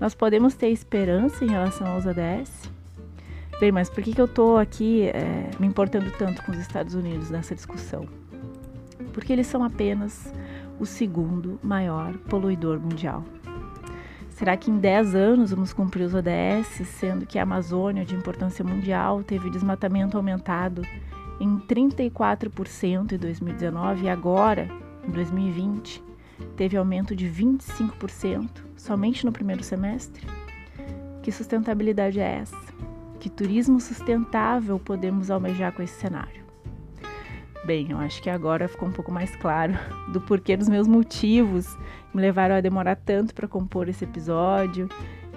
nós 0.00 0.14
podemos 0.14 0.54
ter 0.54 0.68
esperança 0.68 1.44
em 1.44 1.48
relação 1.48 1.86
aos 1.86 2.06
ODS? 2.06 2.70
Bem, 3.60 3.70
mas 3.70 3.88
por 3.88 4.02
que, 4.02 4.12
que 4.12 4.20
eu 4.20 4.24
estou 4.24 4.58
aqui 4.58 5.02
é, 5.08 5.50
me 5.60 5.66
importando 5.66 6.10
tanto 6.18 6.42
com 6.42 6.50
os 6.50 6.58
Estados 6.58 6.94
Unidos 6.94 7.30
nessa 7.30 7.54
discussão? 7.54 8.06
Porque 9.12 9.32
eles 9.32 9.46
são 9.46 9.62
apenas 9.62 10.32
o 10.78 10.84
segundo 10.84 11.58
maior 11.62 12.14
poluidor 12.28 12.80
mundial. 12.80 13.24
Será 14.30 14.56
que 14.56 14.68
em 14.68 14.78
10 14.78 15.14
anos 15.14 15.50
vamos 15.52 15.72
cumprir 15.72 16.02
os 16.02 16.14
ODS, 16.14 16.88
sendo 16.98 17.24
que 17.24 17.38
a 17.38 17.44
Amazônia, 17.44 18.04
de 18.04 18.16
importância 18.16 18.64
mundial, 18.64 19.22
teve 19.22 19.48
desmatamento 19.48 20.16
aumentado 20.16 20.82
em 21.40 21.58
34% 21.60 23.12
em 23.12 23.16
2019 23.16 24.04
e 24.04 24.08
agora, 24.08 24.68
em 25.06 25.10
2020, 25.12 26.02
teve 26.56 26.76
aumento 26.76 27.14
de 27.14 27.28
25% 27.28 28.64
somente 28.84 29.24
no 29.24 29.32
primeiro 29.32 29.62
semestre? 29.62 30.26
Que 31.22 31.32
sustentabilidade 31.32 32.20
é 32.20 32.40
essa? 32.42 32.74
Que 33.18 33.30
turismo 33.30 33.80
sustentável 33.80 34.78
podemos 34.78 35.30
almejar 35.30 35.72
com 35.72 35.82
esse 35.82 35.98
cenário? 35.98 36.44
Bem, 37.64 37.90
eu 37.90 37.98
acho 37.98 38.22
que 38.22 38.28
agora 38.28 38.68
ficou 38.68 38.86
um 38.86 38.92
pouco 38.92 39.10
mais 39.10 39.34
claro 39.36 39.72
do 40.12 40.20
porquê 40.20 40.54
dos 40.54 40.68
meus 40.68 40.86
motivos 40.86 41.66
me 42.12 42.20
levaram 42.20 42.54
a 42.54 42.60
demorar 42.60 42.96
tanto 42.96 43.34
para 43.34 43.48
compor 43.48 43.88
esse 43.88 44.04
episódio 44.04 44.86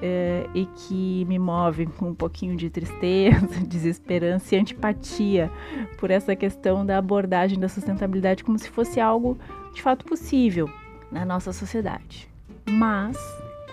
é, 0.01 0.46
e 0.54 0.66
que 0.66 1.24
me 1.25 1.39
movem 1.39 1.88
com 1.88 2.10
um 2.10 2.16
pouquinho 2.16 2.58
de 2.58 2.70
tristeza, 2.70 3.48
desesperança 3.66 4.56
e 4.56 4.60
antipatia 4.60 5.50
por 5.98 6.12
essa 6.12 6.36
questão 6.36 6.86
da 6.86 6.98
abordagem 6.98 7.58
da 7.58 7.70
sustentabilidade 7.70 8.44
como 8.44 8.60
se 8.60 8.70
fosse 8.70 9.00
algo 9.00 9.38
de 9.74 9.82
fato 9.82 10.04
possível 10.04 10.70
na 11.10 11.24
nossa 11.24 11.54
sociedade. 11.54 12.30
Mas 12.70 13.18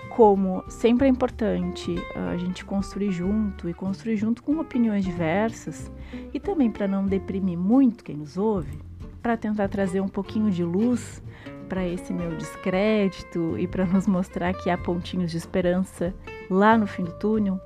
como 0.09 0.63
sempre 0.69 1.07
é 1.07 1.09
importante 1.09 1.95
a 2.15 2.37
gente 2.37 2.63
construir 2.63 3.11
junto 3.11 3.69
e 3.69 3.73
construir 3.73 4.15
junto 4.15 4.41
com 4.41 4.59
opiniões 4.59 5.03
diversas 5.03 5.91
e 6.33 6.39
também 6.39 6.71
para 6.71 6.87
não 6.87 7.05
deprimir 7.05 7.57
muito 7.57 8.03
quem 8.03 8.15
nos 8.15 8.37
ouve, 8.37 8.79
para 9.21 9.35
tentar 9.35 9.67
trazer 9.67 9.99
um 9.99 10.07
pouquinho 10.07 10.49
de 10.49 10.63
luz 10.63 11.21
para 11.67 11.85
esse 11.85 12.13
meu 12.13 12.35
descrédito 12.37 13.57
e 13.57 13.67
para 13.67 13.85
nos 13.85 14.07
mostrar 14.07 14.53
que 14.53 14.69
há 14.69 14.77
pontinhos 14.77 15.31
de 15.31 15.37
esperança 15.37 16.13
lá 16.49 16.77
no 16.77 16.87
fim 16.87 17.03
do 17.03 17.11
túnel, 17.13 17.59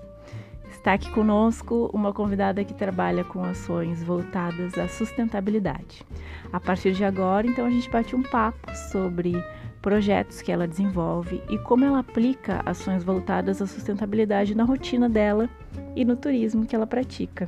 está 0.71 0.93
aqui 0.93 1.11
conosco 1.11 1.89
uma 1.93 2.13
convidada 2.13 2.63
que 2.63 2.73
trabalha 2.73 3.23
com 3.23 3.43
ações 3.43 4.01
voltadas 4.01 4.77
à 4.77 4.87
sustentabilidade. 4.87 6.03
A 6.51 6.59
partir 6.59 6.93
de 6.93 7.03
agora, 7.03 7.45
então, 7.45 7.65
a 7.65 7.69
gente 7.69 7.89
bate 7.89 8.15
um 8.15 8.23
papo 8.23 8.73
sobre 8.91 9.33
projetos 9.81 10.41
que 10.41 10.51
ela 10.51 10.67
desenvolve 10.67 11.41
e 11.49 11.57
como 11.59 11.85
ela 11.85 11.99
aplica 11.99 12.61
ações 12.65 13.03
voltadas 13.03 13.61
à 13.61 13.67
sustentabilidade 13.67 14.55
na 14.55 14.63
rotina 14.63 15.09
dela 15.09 15.49
e 15.95 16.03
no 16.03 16.15
turismo 16.15 16.65
que 16.65 16.75
ela 16.75 16.87
pratica. 16.87 17.47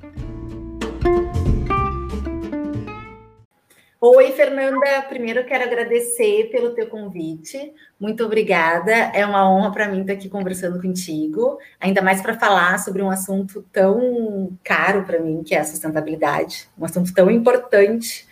Oi, 4.04 4.32
Fernanda. 4.32 5.04
Primeiro 5.08 5.46
quero 5.46 5.64
agradecer 5.64 6.50
pelo 6.52 6.74
teu 6.74 6.88
convite. 6.88 7.72
Muito 8.00 8.26
obrigada. 8.26 8.92
É 8.92 9.24
uma 9.24 9.48
honra 9.48 9.72
para 9.72 9.88
mim 9.88 10.02
estar 10.02 10.14
aqui 10.14 10.28
conversando 10.28 10.82
contigo, 10.82 11.60
ainda 11.80 12.02
mais 12.02 12.20
para 12.20 12.34
falar 12.34 12.80
sobre 12.80 13.04
um 13.04 13.12
assunto 13.12 13.64
tão 13.72 14.58
caro 14.64 15.04
para 15.04 15.20
mim, 15.20 15.44
que 15.44 15.54
é 15.54 15.60
a 15.60 15.64
sustentabilidade, 15.64 16.68
um 16.80 16.84
assunto 16.86 17.14
tão 17.14 17.30
importante 17.30 18.28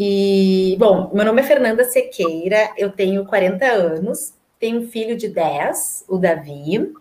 e, 0.00 0.76
bom, 0.78 1.10
meu 1.12 1.24
nome 1.24 1.42
é 1.42 1.44
Fernanda 1.44 1.82
Sequeira, 1.82 2.70
eu 2.76 2.92
tenho 2.92 3.24
40 3.24 3.66
anos, 3.66 4.32
tenho 4.56 4.82
um 4.82 4.88
filho 4.88 5.16
de 5.16 5.26
10, 5.26 6.04
o 6.06 6.18
Davi, 6.18 6.92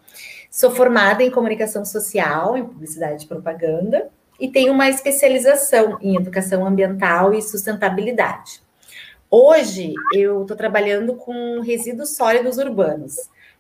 sou 0.49 0.71
formada 0.71 1.21
em 1.21 1.29
comunicação 1.29 1.85
social, 1.85 2.57
em 2.57 2.65
publicidade 2.65 3.25
e 3.25 3.27
propaganda, 3.27 4.09
e 4.39 4.47
tenho 4.47 4.73
uma 4.73 4.89
especialização 4.89 5.99
em 6.01 6.15
educação 6.15 6.65
ambiental 6.65 7.35
e 7.35 7.41
sustentabilidade. 7.43 8.63
Hoje 9.29 9.93
eu 10.11 10.41
estou 10.41 10.57
trabalhando 10.57 11.13
com 11.13 11.59
resíduos 11.59 12.15
sólidos 12.15 12.57
urbanos, 12.57 13.13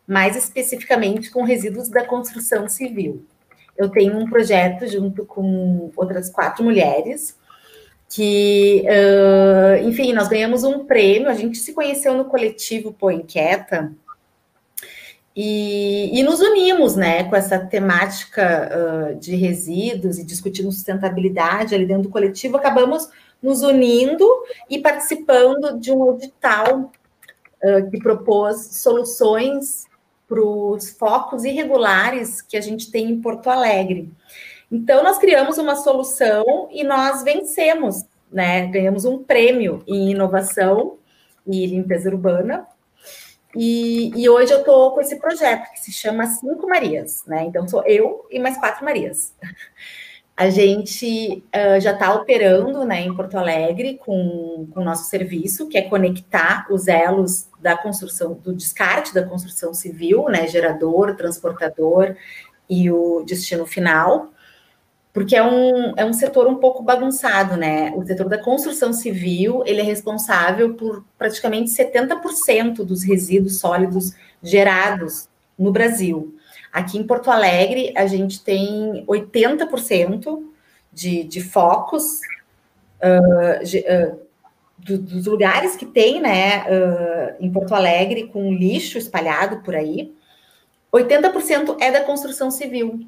mais 0.07 0.35
especificamente 0.35 1.29
com 1.29 1.43
resíduos 1.43 1.89
da 1.89 2.03
construção 2.03 2.67
civil. 2.67 3.23
Eu 3.77 3.89
tenho 3.89 4.17
um 4.17 4.27
projeto 4.27 4.87
junto 4.87 5.27
com 5.27 5.91
outras 5.95 6.27
quatro 6.27 6.63
mulheres 6.63 7.36
que, 8.09 8.83
uh, 8.85 9.87
enfim, 9.87 10.13
nós 10.13 10.27
ganhamos 10.27 10.63
um 10.63 10.85
prêmio, 10.85 11.29
a 11.29 11.33
gente 11.33 11.57
se 11.57 11.73
conheceu 11.73 12.13
no 12.13 12.25
coletivo 12.25 12.93
Pô 12.93 13.11
Inquieta, 13.11 13.91
e, 15.39 16.19
e, 16.19 16.23
nos 16.23 16.39
unimos, 16.39 16.95
né, 16.95 17.25
com 17.25 17.35
essa 17.35 17.59
temática 17.59 19.11
uh, 19.13 19.19
de 19.19 19.35
resíduos 19.35 20.17
e 20.17 20.23
discutindo 20.23 20.71
sustentabilidade 20.71 21.75
ali 21.75 21.85
dentro 21.85 22.03
do 22.03 22.09
coletivo, 22.09 22.57
acabamos 22.57 23.07
nos 23.39 23.61
unindo 23.61 24.27
e 24.67 24.79
participando 24.79 25.79
de 25.79 25.91
um 25.91 26.15
edital 26.15 26.91
uh, 27.63 27.91
que 27.91 27.99
propôs 27.99 28.81
soluções 28.81 29.85
para 30.27 30.41
os 30.41 30.89
focos 30.89 31.45
irregulares 31.45 32.41
que 32.41 32.57
a 32.57 32.61
gente 32.61 32.89
tem 32.89 33.11
em 33.11 33.21
Porto 33.21 33.47
Alegre. 33.47 34.11
Então, 34.71 35.03
nós 35.03 35.17
criamos 35.17 35.57
uma 35.57 35.75
solução 35.75 36.67
e 36.71 36.83
nós 36.83 37.23
vencemos, 37.23 38.03
né? 38.31 38.67
Ganhamos 38.67 39.05
um 39.05 39.23
prêmio 39.23 39.81
em 39.87 40.11
inovação 40.11 40.97
e 41.45 41.65
limpeza 41.65 42.09
urbana. 42.09 42.67
E, 43.55 44.11
e 44.15 44.29
hoje 44.29 44.53
eu 44.53 44.59
estou 44.59 44.91
com 44.91 44.99
esse 44.99 45.15
projeto 45.15 45.71
que 45.71 45.79
se 45.79 45.91
chama 45.91 46.25
Cinco 46.27 46.67
Marias, 46.67 47.23
né? 47.25 47.45
Então, 47.45 47.67
sou 47.67 47.83
eu 47.85 48.25
e 48.29 48.39
mais 48.39 48.57
quatro 48.57 48.83
Marias. 48.83 49.33
A 50.35 50.51
gente 50.51 51.43
uh, 51.47 51.81
já 51.81 51.93
está 51.93 52.13
operando 52.13 52.85
né, 52.85 53.01
em 53.01 53.15
Porto 53.15 53.39
Alegre 53.39 53.99
com 54.05 54.67
o 54.75 54.81
nosso 54.81 55.09
serviço, 55.09 55.67
que 55.67 55.79
é 55.79 55.81
conectar 55.81 56.67
os 56.69 56.87
elos 56.87 57.47
da 57.59 57.75
construção, 57.75 58.35
do 58.35 58.53
descarte 58.53 59.15
da 59.15 59.25
construção 59.25 59.73
civil, 59.73 60.25
né, 60.29 60.45
gerador, 60.45 61.15
transportador 61.15 62.15
e 62.69 62.91
o 62.91 63.23
destino 63.25 63.65
final 63.65 64.31
porque 65.17 65.35
é 65.35 65.41
um, 65.41 65.95
é 65.97 66.05
um 66.05 66.13
setor 66.13 66.45
um 66.45 66.57
pouco 66.57 66.83
bagunçado, 66.83 67.57
né? 67.57 67.91
O 67.95 68.05
setor 68.05 68.29
da 68.29 68.37
construção 68.37 68.93
civil, 68.93 69.63
ele 69.65 69.81
é 69.81 69.83
responsável 69.83 70.75
por 70.75 71.03
praticamente 71.17 71.71
70% 71.71 72.85
dos 72.85 73.01
resíduos 73.01 73.59
sólidos 73.59 74.13
gerados 74.43 75.27
no 75.57 75.71
Brasil. 75.71 76.35
Aqui 76.71 76.99
em 76.99 77.03
Porto 77.03 77.31
Alegre, 77.31 77.91
a 77.97 78.05
gente 78.05 78.43
tem 78.43 79.03
80% 79.07 80.43
de, 80.93 81.23
de 81.23 81.41
focos 81.41 82.19
uh, 83.01 83.65
de, 83.65 83.79
uh, 83.79 84.19
do, 84.77 84.99
dos 84.99 85.25
lugares 85.25 85.75
que 85.75 85.87
tem, 85.87 86.21
né, 86.21 86.59
uh, 86.59 87.43
em 87.43 87.51
Porto 87.51 87.73
Alegre, 87.73 88.27
com 88.27 88.53
lixo 88.53 88.99
espalhado 88.99 89.63
por 89.63 89.73
aí. 89.73 90.13
80% 90.93 91.77
é 91.81 91.91
da 91.91 92.01
construção 92.01 92.51
civil. 92.51 93.03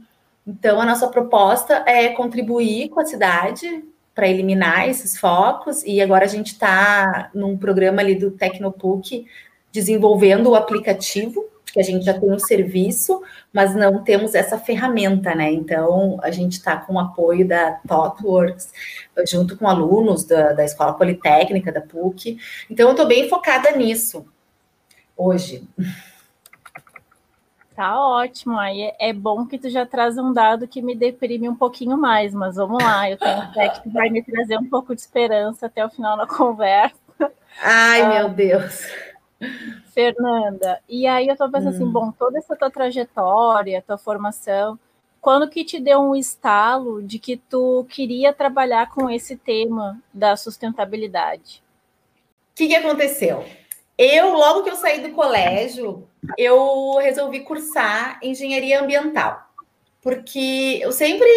Então, 0.50 0.82
a 0.82 0.86
nossa 0.86 1.08
proposta 1.08 1.84
é 1.86 2.10
contribuir 2.10 2.90
com 2.90 3.00
a 3.00 3.06
cidade 3.06 3.86
para 4.16 4.28
eliminar 4.28 4.90
esses 4.90 5.16
focos, 5.16 5.84
e 5.84 6.02
agora 6.02 6.26
a 6.26 6.28
gente 6.28 6.54
está 6.54 7.30
num 7.36 7.56
programa 7.56 8.02
ali 8.02 8.16
do 8.16 8.32
Tecnopuc 8.32 9.28
desenvolvendo 9.72 10.50
o 10.50 10.56
aplicativo, 10.56 11.46
que 11.72 11.80
a 11.80 11.84
gente 11.84 12.04
já 12.04 12.20
tem 12.20 12.32
o 12.32 12.40
serviço, 12.40 13.22
mas 13.54 13.76
não 13.76 14.04
temos 14.04 14.34
essa 14.34 14.58
ferramenta, 14.58 15.36
né? 15.36 15.52
Então, 15.52 16.18
a 16.24 16.32
gente 16.32 16.54
está 16.54 16.78
com 16.78 16.96
o 16.96 17.00
apoio 17.00 17.48
da 17.48 17.74
ThoughtWorks, 17.88 18.74
junto 19.28 19.56
com 19.56 19.68
alunos 19.68 20.24
da, 20.24 20.54
da 20.54 20.66
Escola 20.66 20.94
Politécnica, 20.94 21.72
da 21.72 21.82
PUC. 21.82 22.40
Então, 22.72 22.88
eu 22.88 22.94
estou 22.94 23.08
bem 23.08 23.30
focada 23.30 23.72
nisso 23.74 24.26
hoje. 25.16 25.64
Tá 27.80 27.98
ótimo. 27.98 28.60
Aí 28.60 28.92
é 29.00 29.14
bom 29.14 29.46
que 29.46 29.58
tu 29.58 29.70
já 29.70 29.86
traz 29.86 30.18
um 30.18 30.34
dado 30.34 30.68
que 30.68 30.82
me 30.82 30.94
deprime 30.94 31.48
um 31.48 31.56
pouquinho 31.56 31.96
mais, 31.96 32.34
mas 32.34 32.58
vamos 32.58 32.84
lá. 32.84 33.10
Eu 33.10 33.18
tenho 33.18 33.54
fé 33.54 33.70
que 33.70 33.84
tu 33.84 33.90
vai 33.90 34.10
me 34.10 34.22
trazer 34.22 34.58
um 34.58 34.70
pouco 34.70 34.94
de 34.94 35.00
esperança 35.00 35.68
até 35.68 35.86
o 35.86 35.90
final 35.90 36.18
da 36.18 36.28
conversa. 36.28 36.94
Ai, 37.62 38.02
ah, 38.02 38.10
meu 38.10 38.30
Deus. 38.32 38.86
Fernanda, 39.94 40.82
e 40.90 41.08
aí 41.08 41.30
eu 41.30 41.38
tô 41.38 41.50
pensando 41.50 41.70
assim, 41.70 41.78
hum. 41.78 41.84
assim, 41.84 41.90
bom, 41.90 42.12
toda 42.12 42.38
essa 42.38 42.54
tua 42.54 42.70
trajetória, 42.70 43.82
tua 43.82 43.98
formação, 43.98 44.78
quando 45.22 45.50
que 45.50 45.64
te 45.64 45.80
deu 45.80 46.02
um 46.02 46.18
estalo 46.18 47.02
de 47.02 47.18
que 47.18 47.38
tu 47.38 47.88
queria 47.90 48.34
trabalhar 48.34 48.90
com 48.90 49.10
esse 49.10 49.38
tema 49.38 49.98
da 50.14 50.36
sustentabilidade? 50.36 51.64
O 52.52 52.56
que, 52.56 52.68
que 52.68 52.76
aconteceu? 52.76 53.46
Eu, 53.98 54.34
logo 54.34 54.64
que 54.64 54.70
eu 54.70 54.76
saí 54.76 55.00
do 55.02 55.16
colégio, 55.16 56.09
eu 56.38 56.98
resolvi 56.98 57.42
cursar 57.42 58.20
engenharia 58.22 58.82
ambiental 58.82 59.50
porque 60.02 60.80
eu 60.82 60.92
sempre 60.94 61.28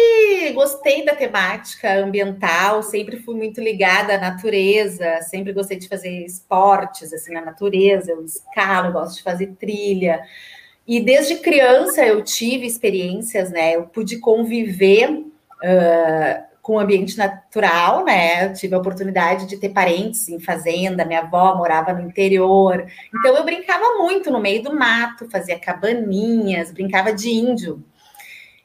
gostei 0.53 1.03
da 1.03 1.13
temática 1.13 1.95
ambiental, 1.95 2.81
sempre 2.81 3.17
fui 3.17 3.35
muito 3.35 3.59
ligada 3.59 4.15
à 4.15 4.17
natureza, 4.17 5.21
sempre 5.21 5.51
gostei 5.51 5.77
de 5.77 5.89
fazer 5.89 6.25
esportes 6.25 7.11
assim 7.11 7.33
na 7.33 7.41
natureza, 7.41 8.11
eu 8.11 8.23
escalo, 8.23 8.93
gosto 8.93 9.17
de 9.17 9.23
fazer 9.23 9.47
trilha. 9.59 10.21
E 10.87 11.01
desde 11.01 11.35
criança 11.35 12.05
eu 12.05 12.23
tive 12.23 12.65
experiências, 12.65 13.51
né? 13.51 13.75
Eu 13.75 13.83
pude 13.83 14.19
conviver 14.19 15.09
uh, 15.09 16.43
com 16.63 16.75
o 16.75 16.79
ambiente 16.79 17.17
natural, 17.17 18.05
né? 18.05 18.45
Eu 18.45 18.53
tive 18.53 18.73
a 18.73 18.77
oportunidade 18.77 19.47
de 19.47 19.57
ter 19.57 19.67
parentes 19.67 20.29
em 20.29 20.39
fazenda, 20.39 21.03
minha 21.03 21.19
avó 21.19 21.57
morava 21.57 21.91
no 21.91 22.01
interior. 22.01 22.87
Então 23.13 23.35
eu 23.35 23.43
brincava 23.43 23.97
muito 23.97 24.31
no 24.31 24.39
meio 24.39 24.63
do 24.63 24.73
mato, 24.73 25.29
fazia 25.29 25.59
cabaninhas, 25.59 26.71
brincava 26.71 27.11
de 27.11 27.29
índio. 27.29 27.83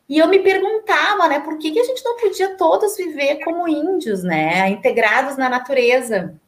E 0.08 0.16
eu 0.16 0.28
me 0.28 0.38
perguntava, 0.38 1.28
né, 1.28 1.40
por 1.40 1.58
que, 1.58 1.72
que 1.72 1.80
a 1.80 1.84
gente 1.84 2.04
não 2.04 2.16
podia 2.16 2.56
todos 2.56 2.96
viver 2.96 3.40
como 3.44 3.68
índios, 3.68 4.22
né, 4.22 4.70
integrados 4.70 5.36
na 5.36 5.48
natureza. 5.48 6.40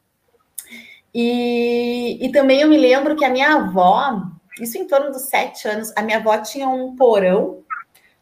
E, 1.13 2.17
e 2.25 2.31
também 2.31 2.61
eu 2.61 2.69
me 2.69 2.79
lembro 2.79 3.17
que 3.17 3.25
a 3.25 3.29
minha 3.29 3.57
avó, 3.57 4.23
isso 4.61 4.79
em 4.79 4.87
torno 4.87 5.11
dos 5.11 5.23
sete 5.23 5.67
anos, 5.67 5.93
a 5.97 6.03
minha 6.03 6.19
avó 6.19 6.39
tinha 6.39 6.69
um 6.69 6.95
porão 6.95 7.59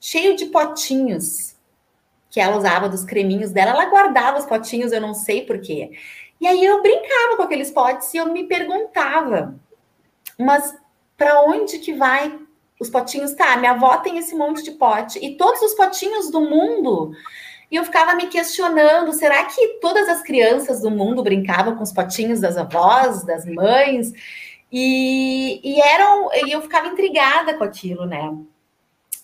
cheio 0.00 0.35
de 0.35 0.47
potinhos 0.47 1.48
que 2.38 2.42
ela 2.42 2.57
usava 2.57 2.88
dos 2.88 3.04
creminhos 3.04 3.50
dela. 3.50 3.73
Ela 3.73 3.87
guardava 3.87 4.38
os 4.38 4.47
potinhos, 4.47 4.92
eu 4.92 5.00
não 5.00 5.12
sei 5.12 5.45
porquê. 5.45 5.90
E 6.40 6.47
aí 6.47 6.64
eu 6.64 6.80
brincava 6.80 7.37
com 7.37 7.42
aqueles 7.42 7.68
potes 7.68 8.14
e 8.14 8.16
eu 8.16 8.33
me 8.33 8.45
perguntava, 8.45 9.59
mas 10.38 10.73
para 11.16 11.42
onde 11.42 11.80
que 11.80 11.95
vai 11.95 12.38
os 12.78 12.88
potinhos, 12.88 13.35
tá, 13.35 13.57
minha 13.57 13.73
avó 13.73 13.97
tem 13.97 14.18
esse 14.18 14.37
monte 14.37 14.62
de 14.62 14.71
pote, 14.71 15.18
e 15.18 15.37
todos 15.37 15.61
os 15.62 15.75
potinhos 15.75 16.30
do 16.30 16.40
mundo. 16.40 17.11
E 17.73 17.75
eu 17.75 17.85
ficava 17.85 18.14
me 18.14 18.28
questionando: 18.28 19.12
será 19.12 19.42
que 19.47 19.80
todas 19.80 20.09
as 20.09 20.23
crianças 20.23 20.80
do 20.80 20.92
mundo 20.92 21.25
brincavam 21.25 21.75
com 21.75 21.83
os 21.83 21.92
potinhos 21.92 22.38
das 22.38 22.57
avós, 22.57 23.25
das 23.25 23.45
mães? 23.45 24.12
E, 24.71 25.61
e 25.64 25.80
eram, 25.80 26.30
e 26.33 26.52
eu 26.52 26.62
ficava 26.62 26.87
intrigada 26.87 27.54
com 27.54 27.64
aquilo, 27.64 28.07
né? 28.07 28.33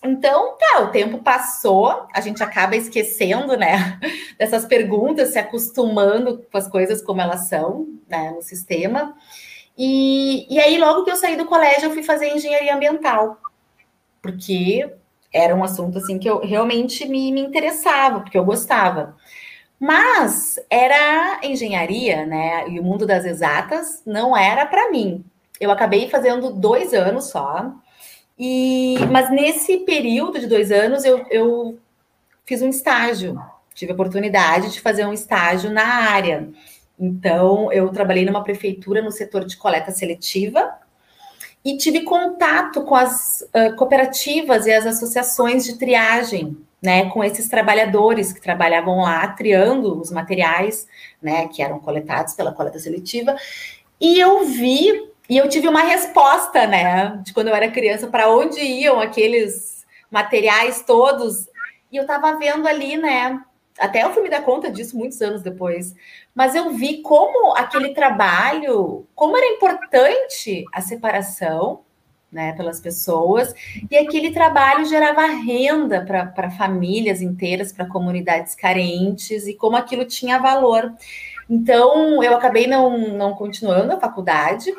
Então, 0.05 0.55
tá, 0.57 0.81
o 0.83 0.91
tempo 0.91 1.17
passou, 1.19 2.07
a 2.13 2.21
gente 2.21 2.41
acaba 2.43 2.75
esquecendo, 2.75 3.57
né, 3.57 3.99
dessas 4.39 4.65
perguntas, 4.65 5.29
se 5.29 5.39
acostumando 5.39 6.45
com 6.51 6.57
as 6.57 6.67
coisas 6.67 7.01
como 7.01 7.21
elas 7.21 7.47
são, 7.47 7.87
né, 8.07 8.31
no 8.31 8.41
sistema. 8.41 9.15
E, 9.77 10.47
e 10.53 10.59
aí, 10.59 10.77
logo 10.77 11.03
que 11.03 11.11
eu 11.11 11.17
saí 11.17 11.35
do 11.35 11.45
colégio, 11.45 11.85
eu 11.85 11.91
fui 11.91 12.03
fazer 12.03 12.29
engenharia 12.29 12.75
ambiental 12.75 13.39
porque 14.25 14.91
era 15.31 15.53
um 15.53 15.63
assunto 15.63 15.99
assim 15.99 16.17
que 16.17 16.27
eu 16.27 16.39
realmente 16.39 17.07
me, 17.07 17.31
me 17.31 17.41
interessava, 17.41 18.21
porque 18.21 18.37
eu 18.37 18.43
gostava. 18.43 19.15
Mas 19.79 20.59
era 20.67 21.39
engenharia, 21.43 22.25
né? 22.25 22.67
E 22.69 22.79
o 22.79 22.83
mundo 22.83 23.05
das 23.05 23.23
exatas 23.23 24.01
não 24.03 24.35
era 24.35 24.65
para 24.65 24.89
mim. 24.89 25.23
Eu 25.59 25.69
acabei 25.69 26.09
fazendo 26.09 26.51
dois 26.51 26.91
anos 26.91 27.25
só. 27.25 27.71
E, 28.37 28.97
mas 29.11 29.31
nesse 29.31 29.77
período 29.79 30.39
de 30.39 30.47
dois 30.47 30.71
anos 30.71 31.05
eu, 31.05 31.25
eu 31.29 31.79
fiz 32.45 32.61
um 32.61 32.69
estágio, 32.69 33.39
tive 33.73 33.91
a 33.91 33.95
oportunidade 33.95 34.71
de 34.71 34.81
fazer 34.81 35.05
um 35.05 35.13
estágio 35.13 35.71
na 35.71 35.85
área. 35.85 36.49
Então, 36.99 37.71
eu 37.71 37.89
trabalhei 37.89 38.25
numa 38.25 38.43
prefeitura 38.43 39.01
no 39.01 39.11
setor 39.11 39.45
de 39.45 39.57
coleta 39.57 39.91
seletiva 39.91 40.79
e 41.63 41.77
tive 41.77 42.03
contato 42.03 42.83
com 42.83 42.95
as 42.95 43.41
uh, 43.41 43.75
cooperativas 43.75 44.65
e 44.65 44.71
as 44.71 44.85
associações 44.85 45.65
de 45.65 45.77
triagem, 45.77 46.57
né, 46.81 47.09
com 47.09 47.23
esses 47.23 47.49
trabalhadores 47.49 48.31
que 48.31 48.39
trabalhavam 48.39 49.01
lá 49.01 49.27
triando 49.29 49.99
os 49.99 50.11
materiais, 50.11 50.87
né, 51.21 51.47
que 51.47 51.63
eram 51.63 51.79
coletados 51.79 52.35
pela 52.35 52.53
coleta 52.53 52.77
seletiva, 52.77 53.35
e 53.99 54.19
eu 54.19 54.45
vi 54.45 55.09
e 55.29 55.37
eu 55.37 55.49
tive 55.49 55.67
uma 55.67 55.81
resposta, 55.81 56.67
né, 56.67 57.19
de 57.23 57.33
quando 57.33 57.47
eu 57.47 57.55
era 57.55 57.71
criança, 57.71 58.07
para 58.07 58.29
onde 58.29 58.59
iam 58.59 58.99
aqueles 58.99 59.85
materiais 60.09 60.83
todos, 60.85 61.47
e 61.91 61.97
eu 61.97 62.03
estava 62.03 62.37
vendo 62.37 62.67
ali, 62.67 62.97
né, 62.97 63.39
até 63.79 64.03
eu 64.03 64.13
fui 64.13 64.23
me 64.23 64.29
dar 64.29 64.43
conta 64.43 64.71
disso 64.71 64.97
muitos 64.97 65.21
anos 65.21 65.41
depois, 65.41 65.93
mas 66.33 66.55
eu 66.55 66.71
vi 66.71 67.01
como 67.01 67.55
aquele 67.55 67.93
trabalho, 67.93 69.05
como 69.13 69.35
era 69.35 69.47
importante 69.47 70.63
a 70.71 70.81
separação, 70.81 71.81
né, 72.31 72.51
pelas 72.53 72.81
pessoas, 72.81 73.53
e 73.89 73.97
aquele 73.97 74.31
trabalho 74.31 74.85
gerava 74.85 75.25
renda 75.25 76.05
para 76.05 76.51
famílias 76.51 77.21
inteiras, 77.21 77.71
para 77.71 77.85
comunidades 77.85 78.53
carentes, 78.53 79.47
e 79.47 79.53
como 79.53 79.77
aquilo 79.77 80.03
tinha 80.03 80.37
valor. 80.37 80.93
Então, 81.49 82.21
eu 82.21 82.35
acabei 82.35 82.67
não, 82.67 82.97
não 82.97 83.33
continuando 83.35 83.93
a 83.93 83.99
faculdade, 83.99 84.75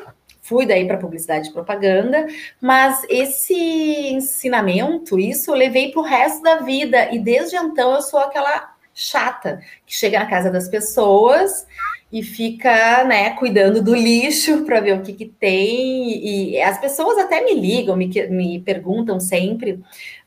fui 0.47 0.65
daí 0.65 0.87
para 0.87 0.97
publicidade 0.97 1.49
e 1.49 1.53
propaganda, 1.53 2.25
mas 2.61 3.05
esse 3.09 3.53
ensinamento, 3.53 5.19
isso 5.19 5.51
eu 5.51 5.55
levei 5.55 5.91
para 5.91 5.99
o 5.99 6.05
resto 6.05 6.41
da 6.41 6.59
vida, 6.59 7.13
e 7.13 7.19
desde 7.19 7.57
então 7.57 7.93
eu 7.93 8.01
sou 8.01 8.19
aquela 8.19 8.73
chata, 8.93 9.61
que 9.85 9.93
chega 9.93 10.19
na 10.19 10.25
casa 10.25 10.49
das 10.49 10.69
pessoas 10.69 11.67
e 12.09 12.23
fica, 12.23 13.03
né, 13.03 13.31
cuidando 13.31 13.83
do 13.83 13.93
lixo 13.93 14.63
para 14.65 14.79
ver 14.79 14.97
o 14.97 15.01
que, 15.01 15.11
que 15.11 15.25
tem. 15.25 16.53
E 16.53 16.61
as 16.61 16.79
pessoas 16.79 17.17
até 17.17 17.43
me 17.43 17.53
ligam, 17.53 17.97
me, 17.97 18.07
me 18.29 18.59
perguntam 18.61 19.19
sempre 19.19 19.73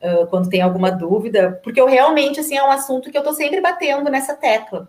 uh, 0.02 0.26
quando 0.28 0.50
tem 0.50 0.60
alguma 0.60 0.90
dúvida, 0.92 1.58
porque 1.64 1.80
eu 1.80 1.86
realmente, 1.86 2.38
assim, 2.38 2.56
é 2.56 2.62
um 2.62 2.70
assunto 2.70 3.10
que 3.10 3.16
eu 3.16 3.22
estou 3.22 3.34
sempre 3.34 3.60
batendo 3.62 4.10
nessa 4.10 4.34
tecla. 4.34 4.86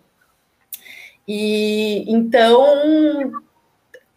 E 1.26 2.04
então, 2.06 3.32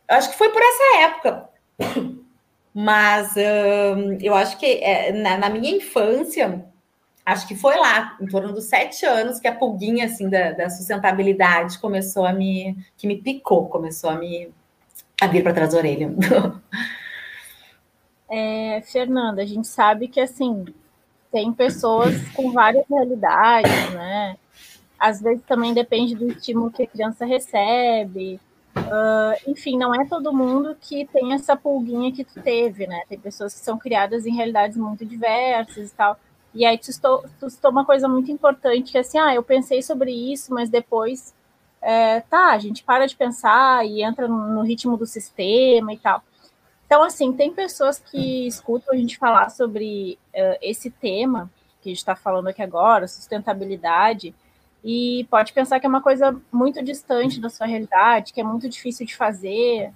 acho 0.07 0.29
que 0.31 0.37
foi 0.37 0.49
por 0.49 0.61
essa 0.61 0.97
época. 1.03 1.49
Mas 2.73 3.35
uh, 3.35 4.17
eu 4.21 4.35
acho 4.35 4.57
que 4.57 4.65
é, 4.65 5.11
na, 5.11 5.37
na 5.37 5.49
minha 5.49 5.71
infância, 5.71 6.65
acho 7.25 7.47
que 7.47 7.55
foi 7.55 7.77
lá, 7.77 8.17
em 8.19 8.25
torno 8.25 8.51
dos 8.51 8.65
sete 8.65 9.05
anos, 9.05 9.39
que 9.39 9.47
a 9.47 9.55
pulguinha 9.55 10.05
assim 10.05 10.29
da, 10.29 10.51
da 10.51 10.69
sustentabilidade 10.69 11.79
começou 11.79 12.25
a 12.25 12.33
me 12.33 12.77
que 12.97 13.07
me 13.07 13.21
picou, 13.21 13.67
começou 13.67 14.09
a 14.09 14.15
me 14.15 14.53
a 15.21 15.27
vir 15.27 15.41
para 15.41 15.53
trás 15.53 15.71
da 15.71 15.77
orelha. 15.77 16.13
É, 18.27 18.81
Fernanda, 18.81 19.43
a 19.43 19.45
gente 19.45 19.67
sabe 19.67 20.07
que 20.07 20.19
assim 20.19 20.65
tem 21.31 21.53
pessoas 21.53 22.27
com 22.29 22.51
várias 22.51 22.83
realidades, 22.89 23.93
né? 23.93 24.35
Às 24.97 25.21
vezes 25.21 25.43
também 25.45 25.73
depende 25.73 26.15
do 26.15 26.29
estímulo 26.29 26.71
que 26.71 26.83
a 26.83 26.87
criança 26.87 27.23
recebe. 27.23 28.39
Uh, 28.77 29.49
enfim, 29.49 29.77
não 29.77 29.95
é 29.95 30.05
todo 30.05 30.33
mundo 30.33 30.75
que 30.79 31.05
tem 31.07 31.33
essa 31.33 31.55
pulguinha 31.55 32.11
que 32.11 32.23
tu 32.23 32.41
teve, 32.41 32.85
né? 32.85 33.03
Tem 33.07 33.17
pessoas 33.17 33.53
que 33.53 33.59
são 33.59 33.77
criadas 33.77 34.25
em 34.25 34.35
realidades 34.35 34.77
muito 34.77 35.05
diversas 35.05 35.91
e 35.91 35.95
tal. 35.95 36.19
E 36.53 36.65
aí 36.65 36.77
tu 36.77 36.91
citou, 36.91 37.25
uma 37.65 37.85
coisa 37.85 38.07
muito 38.07 38.31
importante, 38.31 38.91
que 38.91 38.97
é 38.97 39.01
assim, 39.01 39.17
ah, 39.17 39.33
eu 39.33 39.43
pensei 39.43 39.81
sobre 39.81 40.11
isso, 40.11 40.53
mas 40.53 40.69
depois, 40.69 41.33
é, 41.81 42.21
tá, 42.21 42.51
a 42.51 42.57
gente 42.57 42.83
para 42.83 43.05
de 43.05 43.15
pensar 43.15 43.85
e 43.85 44.01
entra 44.01 44.27
no, 44.27 44.53
no 44.53 44.61
ritmo 44.61 44.97
do 44.97 45.05
sistema 45.05 45.93
e 45.93 45.97
tal. 45.97 46.23
Então, 46.85 47.03
assim, 47.03 47.33
tem 47.33 47.51
pessoas 47.51 47.99
que 47.99 48.47
escutam 48.47 48.93
a 48.93 48.97
gente 48.97 49.17
falar 49.17 49.49
sobre 49.49 50.19
uh, 50.33 50.57
esse 50.61 50.89
tema 50.91 51.49
que 51.81 51.89
a 51.89 51.91
gente 51.91 51.97
está 51.97 52.15
falando 52.15 52.47
aqui 52.47 52.61
agora, 52.61 53.07
sustentabilidade, 53.07 54.33
e 54.87 55.25
pode 55.31 55.51
pensar 55.51 55.79
que 55.79 55.87
é 55.87 55.89
uma 55.89 56.01
coisa 56.01 56.39
muito 56.51 56.83
distante 56.83 57.41
da 57.41 57.49
sua 57.49 57.65
realidade, 57.65 58.31
que 58.31 58.39
é 58.39 58.43
muito 58.43 58.69
difícil 58.69 59.03
de 59.03 59.15
fazer, 59.15 59.91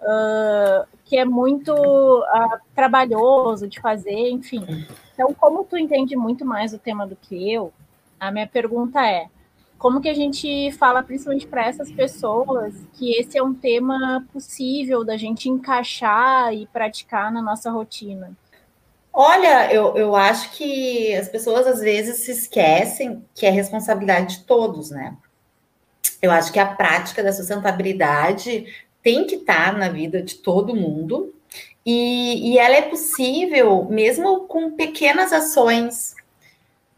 uh, 0.00 0.86
que 1.02 1.16
é 1.16 1.24
muito 1.24 1.72
uh, 1.72 2.58
trabalhoso 2.74 3.66
de 3.66 3.80
fazer, 3.80 4.28
enfim. 4.28 4.86
Então, 5.14 5.32
como 5.32 5.64
tu 5.64 5.78
entende 5.78 6.14
muito 6.14 6.44
mais 6.44 6.74
o 6.74 6.78
tema 6.78 7.06
do 7.06 7.16
que 7.16 7.50
eu, 7.50 7.72
a 8.20 8.30
minha 8.30 8.46
pergunta 8.46 9.00
é: 9.00 9.28
como 9.78 9.98
que 9.98 10.10
a 10.10 10.14
gente 10.14 10.70
fala, 10.72 11.02
principalmente 11.02 11.46
para 11.46 11.64
essas 11.64 11.90
pessoas, 11.90 12.74
que 12.92 13.12
esse 13.12 13.38
é 13.38 13.42
um 13.42 13.54
tema 13.54 14.26
possível 14.30 15.02
da 15.02 15.16
gente 15.16 15.48
encaixar 15.48 16.52
e 16.52 16.66
praticar 16.66 17.32
na 17.32 17.40
nossa 17.40 17.70
rotina? 17.70 18.36
Olha, 19.16 19.72
eu, 19.72 19.96
eu 19.96 20.16
acho 20.16 20.50
que 20.50 21.14
as 21.14 21.28
pessoas 21.28 21.66
às 21.68 21.80
vezes 21.80 22.24
se 22.24 22.32
esquecem 22.32 23.24
que 23.32 23.46
é 23.46 23.50
responsabilidade 23.50 24.38
de 24.38 24.44
todos, 24.44 24.90
né? 24.90 25.16
Eu 26.20 26.32
acho 26.32 26.52
que 26.52 26.58
a 26.58 26.66
prática 26.74 27.22
da 27.22 27.32
sustentabilidade 27.32 28.66
tem 29.02 29.24
que 29.26 29.36
estar 29.36 29.76
na 29.76 29.88
vida 29.88 30.20
de 30.20 30.36
todo 30.36 30.74
mundo 30.74 31.32
e, 31.86 32.54
e 32.54 32.58
ela 32.58 32.74
é 32.74 32.82
possível 32.82 33.84
mesmo 33.84 34.48
com 34.48 34.72
pequenas 34.72 35.32
ações. 35.32 36.16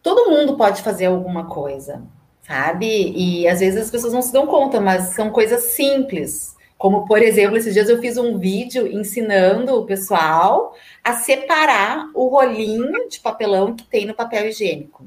todo 0.02 0.30
mundo 0.30 0.56
pode 0.56 0.82
fazer 0.82 1.06
alguma 1.06 1.46
coisa, 1.46 2.02
sabe? 2.42 3.12
E 3.16 3.48
às 3.48 3.60
vezes 3.60 3.82
as 3.82 3.90
pessoas 3.90 4.14
não 4.14 4.22
se 4.22 4.32
dão 4.32 4.46
conta, 4.46 4.80
mas 4.80 5.14
são 5.14 5.30
coisas 5.30 5.64
simples. 5.72 6.55
Como, 6.78 7.06
por 7.06 7.22
exemplo, 7.22 7.56
esses 7.56 7.72
dias 7.72 7.88
eu 7.88 8.00
fiz 8.00 8.18
um 8.18 8.38
vídeo 8.38 8.86
ensinando 8.86 9.74
o 9.74 9.86
pessoal 9.86 10.74
a 11.02 11.14
separar 11.14 12.10
o 12.14 12.28
rolinho 12.28 13.08
de 13.08 13.18
papelão 13.20 13.74
que 13.74 13.84
tem 13.84 14.04
no 14.04 14.14
papel 14.14 14.48
higiênico. 14.48 15.06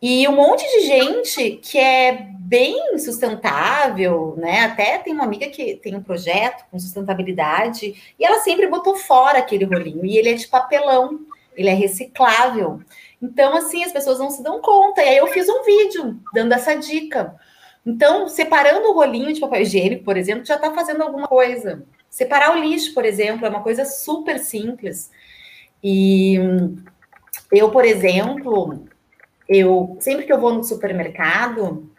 E 0.00 0.28
um 0.28 0.36
monte 0.36 0.62
de 0.64 0.86
gente 0.86 1.52
que 1.62 1.78
é 1.78 2.28
bem 2.38 2.98
sustentável, 2.98 4.34
né? 4.36 4.60
Até 4.60 4.98
tem 4.98 5.12
uma 5.12 5.24
amiga 5.24 5.48
que 5.48 5.74
tem 5.76 5.96
um 5.96 6.02
projeto 6.02 6.64
com 6.70 6.78
sustentabilidade 6.78 8.14
e 8.18 8.24
ela 8.24 8.38
sempre 8.40 8.68
botou 8.68 8.94
fora 8.94 9.38
aquele 9.38 9.64
rolinho 9.64 10.04
e 10.06 10.16
ele 10.16 10.30
é 10.30 10.34
de 10.34 10.46
papelão, 10.46 11.20
ele 11.56 11.68
é 11.68 11.74
reciclável. 11.74 12.80
Então, 13.20 13.56
assim, 13.56 13.82
as 13.82 13.90
pessoas 13.90 14.20
não 14.20 14.30
se 14.30 14.42
dão 14.42 14.60
conta. 14.60 15.02
E 15.02 15.08
aí 15.08 15.16
eu 15.16 15.26
fiz 15.28 15.48
um 15.48 15.64
vídeo 15.64 16.20
dando 16.32 16.52
essa 16.52 16.76
dica. 16.76 17.34
Então, 17.84 18.28
separando 18.28 18.88
o 18.88 18.94
rolinho 18.94 19.32
de 19.32 19.40
papel 19.40 19.62
higiênico, 19.62 20.04
por 20.04 20.16
exemplo, 20.16 20.44
já 20.44 20.56
está 20.56 20.72
fazendo 20.72 21.02
alguma 21.02 21.26
coisa. 21.26 21.84
Separar 22.10 22.56
o 22.56 22.60
lixo, 22.60 22.94
por 22.94 23.04
exemplo, 23.04 23.46
é 23.46 23.48
uma 23.48 23.62
coisa 23.62 23.84
super 23.84 24.38
simples. 24.38 25.10
E 25.82 26.38
eu, 27.52 27.70
por 27.70 27.84
exemplo, 27.84 28.84
eu 29.48 29.96
sempre 30.00 30.26
que 30.26 30.32
eu 30.32 30.40
vou 30.40 30.52
no 30.52 30.64
supermercado, 30.64 31.90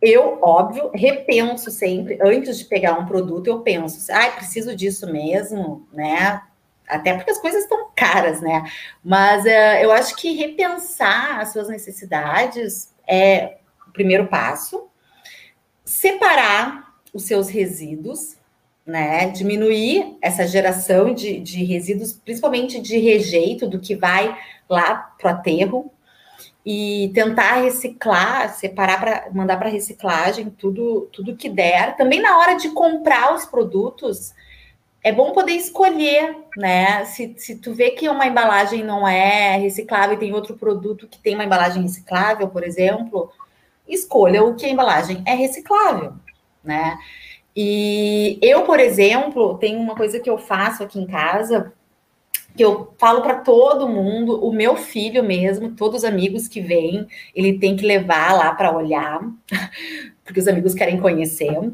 eu, 0.00 0.38
óbvio, 0.40 0.90
repenso 0.94 1.70
sempre, 1.70 2.18
antes 2.22 2.58
de 2.58 2.64
pegar 2.64 2.98
um 2.98 3.06
produto, 3.06 3.48
eu 3.48 3.60
penso, 3.60 4.12
ah, 4.12 4.30
preciso 4.30 4.74
disso 4.76 5.10
mesmo, 5.10 5.86
né? 5.92 6.40
Até 6.86 7.14
porque 7.14 7.30
as 7.30 7.40
coisas 7.40 7.64
estão 7.64 7.88
caras, 7.94 8.40
né? 8.40 8.64
Mas 9.04 9.44
uh, 9.44 9.82
eu 9.82 9.90
acho 9.90 10.14
que 10.16 10.34
repensar 10.36 11.40
as 11.40 11.52
suas 11.52 11.68
necessidades 11.68 12.94
é 13.06 13.58
o 13.86 13.92
primeiro 13.92 14.28
passo 14.28 14.87
separar 15.88 16.92
os 17.14 17.24
seus 17.24 17.48
resíduos, 17.48 18.36
né? 18.84 19.30
Diminuir 19.30 20.18
essa 20.20 20.46
geração 20.46 21.14
de, 21.14 21.40
de 21.40 21.64
resíduos, 21.64 22.12
principalmente 22.12 22.78
de 22.78 22.98
rejeito, 22.98 23.66
do 23.66 23.78
que 23.78 23.96
vai 23.96 24.36
lá 24.68 24.94
para 25.18 25.28
o 25.28 25.34
aterro, 25.34 25.90
e 26.64 27.10
tentar 27.14 27.62
reciclar, 27.62 28.54
separar 28.54 29.00
para 29.00 29.30
mandar 29.32 29.56
para 29.56 29.70
reciclagem 29.70 30.50
tudo, 30.50 31.08
tudo 31.10 31.36
que 31.36 31.48
der. 31.48 31.96
Também 31.96 32.20
na 32.20 32.38
hora 32.38 32.56
de 32.56 32.68
comprar 32.70 33.34
os 33.34 33.46
produtos, 33.46 34.34
é 35.02 35.10
bom 35.10 35.32
poder 35.32 35.52
escolher, 35.52 36.36
né? 36.54 37.06
Se, 37.06 37.34
se 37.38 37.56
tu 37.56 37.72
vê 37.72 37.92
que 37.92 38.10
uma 38.10 38.26
embalagem 38.26 38.84
não 38.84 39.08
é 39.08 39.56
reciclável 39.56 40.16
e 40.16 40.20
tem 40.20 40.34
outro 40.34 40.54
produto 40.54 41.08
que 41.08 41.18
tem 41.18 41.34
uma 41.34 41.44
embalagem 41.44 41.80
reciclável, 41.80 42.48
por 42.48 42.62
exemplo, 42.62 43.32
escolha 43.88 44.42
o 44.42 44.54
que 44.54 44.66
a 44.66 44.68
embalagem 44.68 45.22
é 45.26 45.34
reciclável, 45.34 46.14
né? 46.62 46.98
E 47.56 48.38
eu, 48.40 48.62
por 48.62 48.78
exemplo, 48.78 49.58
tenho 49.58 49.80
uma 49.80 49.96
coisa 49.96 50.20
que 50.20 50.30
eu 50.30 50.38
faço 50.38 50.82
aqui 50.82 51.00
em 51.00 51.06
casa, 51.06 51.72
que 52.56 52.64
eu 52.64 52.94
falo 52.98 53.22
para 53.22 53.36
todo 53.36 53.88
mundo, 53.88 54.44
o 54.44 54.52
meu 54.52 54.76
filho 54.76 55.24
mesmo, 55.24 55.74
todos 55.74 55.98
os 55.98 56.04
amigos 56.04 56.46
que 56.48 56.60
vêm, 56.60 57.06
ele 57.34 57.58
tem 57.58 57.76
que 57.76 57.86
levar 57.86 58.32
lá 58.34 58.54
para 58.54 58.76
olhar, 58.76 59.20
porque 60.24 60.40
os 60.40 60.48
amigos 60.48 60.74
querem 60.74 61.00
conhecer. 61.00 61.70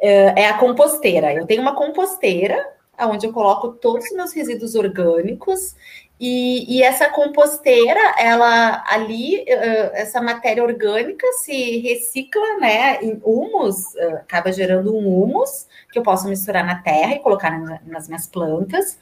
É, 0.00 0.42
é 0.42 0.48
a 0.48 0.58
composteira. 0.58 1.32
Eu 1.32 1.46
tenho 1.46 1.62
uma 1.62 1.74
composteira 1.74 2.64
onde 3.00 3.26
eu 3.26 3.32
coloco 3.32 3.68
todos 3.72 4.06
os 4.06 4.16
meus 4.16 4.32
resíduos 4.32 4.74
orgânicos 4.74 5.76
e, 6.20 6.76
e, 6.78 6.82
essa 6.82 7.08
composteira, 7.08 8.00
ela 8.18 8.84
ali, 8.88 9.44
essa 9.92 10.20
matéria 10.20 10.64
orgânica 10.64 11.26
se 11.44 11.78
recicla, 11.78 12.58
né, 12.58 12.98
em 13.02 13.20
humus, 13.24 13.96
acaba 13.96 14.50
gerando 14.50 14.94
um 14.96 15.06
humus 15.06 15.66
que 15.92 15.98
eu 15.98 16.02
posso 16.02 16.28
misturar 16.28 16.66
na 16.66 16.82
terra 16.82 17.14
e 17.14 17.20
colocar 17.20 17.50
nas 17.86 18.08
minhas 18.08 18.26
plantas. 18.26 18.98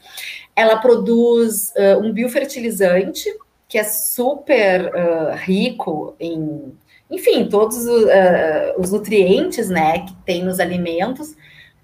Ela 0.55 0.77
produz 0.77 1.73
um 2.03 2.13
biofertilizante 2.13 3.27
que 3.67 3.77
é 3.77 3.83
super 3.83 4.91
rico 5.37 6.15
em, 6.19 6.77
enfim, 7.09 7.49
todos 7.49 7.85
os 8.77 8.91
nutrientes, 8.91 9.69
né, 9.69 9.99
que 9.99 10.15
tem 10.25 10.43
nos 10.43 10.59
alimentos 10.59 11.35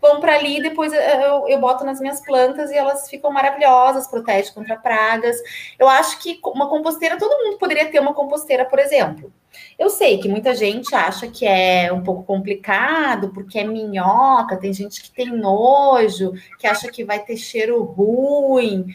vão 0.03 0.19
para 0.19 0.35
ali, 0.35 0.61
depois 0.61 0.91
eu, 0.91 1.47
eu 1.47 1.59
boto 1.61 1.85
nas 1.85 2.01
minhas 2.01 2.19
plantas 2.19 2.69
e 2.69 2.75
elas 2.75 3.09
ficam 3.09 3.31
maravilhosas, 3.31 4.05
protege 4.05 4.51
contra 4.51 4.75
pragas. 4.75 5.37
Eu 5.79 5.87
acho 5.87 6.19
que 6.19 6.41
uma 6.45 6.67
composteira, 6.67 7.17
todo 7.17 7.41
mundo 7.41 7.57
poderia 7.57 7.89
ter 7.89 8.01
uma 8.01 8.13
composteira, 8.13 8.65
por 8.65 8.79
exemplo. 8.79 9.31
Eu 9.79 9.89
sei 9.89 10.17
que 10.17 10.27
muita 10.27 10.53
gente 10.53 10.93
acha 10.93 11.27
que 11.27 11.45
é 11.45 11.89
um 11.93 12.03
pouco 12.03 12.23
complicado, 12.23 13.29
porque 13.29 13.57
é 13.57 13.63
minhoca, 13.63 14.57
tem 14.57 14.73
gente 14.73 15.01
que 15.01 15.09
tem 15.09 15.27
nojo, 15.27 16.33
que 16.59 16.67
acha 16.67 16.91
que 16.91 17.05
vai 17.05 17.19
ter 17.19 17.37
cheiro 17.37 17.81
ruim. 17.81 18.87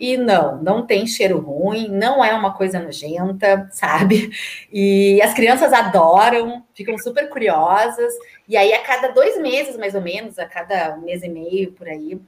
E 0.00 0.16
não, 0.16 0.60
não 0.60 0.84
tem 0.84 1.06
cheiro 1.06 1.38
ruim, 1.38 1.88
não 1.88 2.24
é 2.24 2.34
uma 2.34 2.54
coisa 2.54 2.80
nojenta, 2.80 3.68
sabe? 3.70 4.30
E 4.72 5.22
as 5.22 5.32
crianças 5.32 5.72
adoram, 5.72 6.64
ficam 6.74 6.98
super 6.98 7.28
curiosas. 7.28 8.12
E 8.48 8.56
aí, 8.56 8.72
a 8.72 8.82
cada 8.82 9.08
dois 9.08 9.38
meses, 9.40 9.76
mais 9.76 9.94
ou 9.94 10.00
menos, 10.00 10.38
a 10.38 10.46
cada 10.46 10.96
mês 10.96 11.22
e 11.22 11.28
meio 11.28 11.72
por 11.72 11.88
aí, 11.88 12.20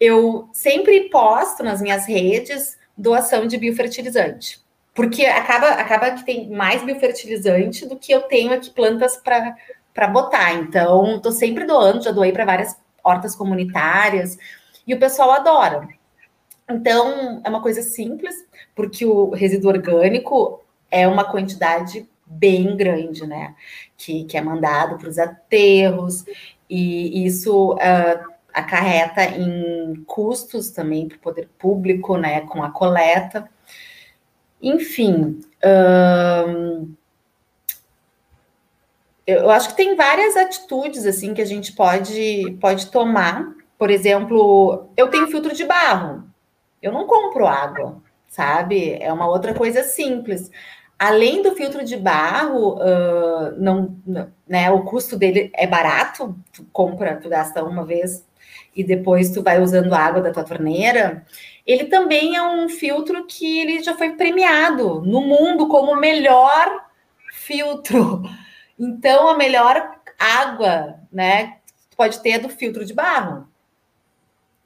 eu 0.00 0.48
sempre 0.52 1.08
posto 1.10 1.62
nas 1.62 1.80
minhas 1.80 2.06
redes 2.06 2.76
doação 2.96 3.46
de 3.46 3.56
biofertilizante. 3.56 4.60
Porque 4.94 5.24
acaba, 5.24 5.68
acaba 5.68 6.10
que 6.10 6.24
tem 6.24 6.50
mais 6.50 6.82
biofertilizante 6.82 7.86
do 7.86 7.96
que 7.96 8.12
eu 8.12 8.22
tenho 8.22 8.52
aqui 8.52 8.68
plantas 8.70 9.16
para 9.16 10.08
botar. 10.08 10.54
Então, 10.54 11.16
estou 11.16 11.32
sempre 11.32 11.64
doando, 11.64 12.02
já 12.02 12.10
doei 12.10 12.32
para 12.32 12.44
várias 12.44 12.76
hortas 13.02 13.34
comunitárias, 13.34 14.36
e 14.86 14.92
o 14.92 14.98
pessoal 14.98 15.30
adora. 15.30 15.88
Então, 16.68 17.40
é 17.44 17.48
uma 17.48 17.62
coisa 17.62 17.82
simples, 17.82 18.34
porque 18.74 19.04
o 19.04 19.30
resíduo 19.30 19.70
orgânico 19.70 20.62
é 20.90 21.06
uma 21.06 21.24
quantidade 21.24 22.08
bem 22.26 22.76
grande, 22.76 23.26
né? 23.26 23.54
Que, 23.96 24.24
que 24.24 24.36
é 24.36 24.40
mandado 24.40 24.96
para 24.96 25.08
os 25.08 25.18
aterros, 25.18 26.24
e 26.68 27.26
isso 27.26 27.74
uh, 27.74 28.32
acarreta 28.52 29.24
em 29.24 30.02
custos 30.06 30.70
também 30.70 31.08
para 31.08 31.16
o 31.16 31.20
poder 31.20 31.48
público, 31.58 32.16
né? 32.16 32.40
Com 32.42 32.62
a 32.62 32.70
coleta. 32.70 33.48
Enfim. 34.60 35.40
eu 39.26 39.50
acho 39.50 39.70
que 39.70 39.76
tem 39.76 39.96
várias 39.96 40.36
atitudes 40.36 41.04
assim 41.04 41.34
que 41.34 41.42
a 41.42 41.44
gente 41.44 41.72
pode, 41.72 42.56
pode 42.60 42.86
tomar. 42.90 43.54
Por 43.76 43.90
exemplo, 43.90 44.88
eu 44.96 45.08
tenho 45.08 45.26
filtro 45.26 45.54
de 45.54 45.64
barro. 45.64 46.31
Eu 46.82 46.92
não 46.92 47.06
compro 47.06 47.46
água, 47.46 48.02
sabe? 48.28 48.94
É 49.00 49.12
uma 49.12 49.28
outra 49.28 49.54
coisa 49.54 49.82
simples. 49.82 50.50
Além 50.98 51.42
do 51.42 51.54
filtro 51.54 51.84
de 51.84 51.96
barro, 51.96 52.74
uh, 52.76 53.52
não, 53.58 53.96
né, 54.46 54.70
o 54.70 54.84
custo 54.84 55.16
dele 55.16 55.50
é 55.54 55.66
barato, 55.66 56.36
tu 56.52 56.64
compra, 56.72 57.16
tu 57.16 57.28
gasta 57.28 57.64
uma 57.64 57.84
vez 57.84 58.26
e 58.74 58.82
depois 58.82 59.30
tu 59.30 59.42
vai 59.42 59.60
usando 59.60 59.92
a 59.92 59.98
água 59.98 60.20
da 60.20 60.32
tua 60.32 60.44
torneira. 60.44 61.24
Ele 61.66 61.84
também 61.84 62.36
é 62.36 62.42
um 62.42 62.68
filtro 62.68 63.26
que 63.26 63.60
ele 63.60 63.82
já 63.82 63.96
foi 63.96 64.10
premiado 64.16 65.02
no 65.02 65.20
mundo 65.20 65.68
como 65.68 65.92
o 65.92 66.00
melhor 66.00 66.86
filtro. 67.32 68.22
Então, 68.78 69.28
a 69.28 69.36
melhor 69.36 69.96
água, 70.18 70.96
né, 71.12 71.58
pode 71.96 72.20
ter 72.20 72.30
é 72.30 72.38
do 72.38 72.48
filtro 72.48 72.84
de 72.84 72.94
barro. 72.94 73.46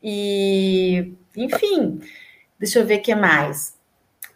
E 0.08 1.16
enfim, 1.36 2.00
deixa 2.60 2.78
eu 2.78 2.86
ver 2.86 3.00
o 3.00 3.02
que 3.02 3.12
mais. 3.12 3.76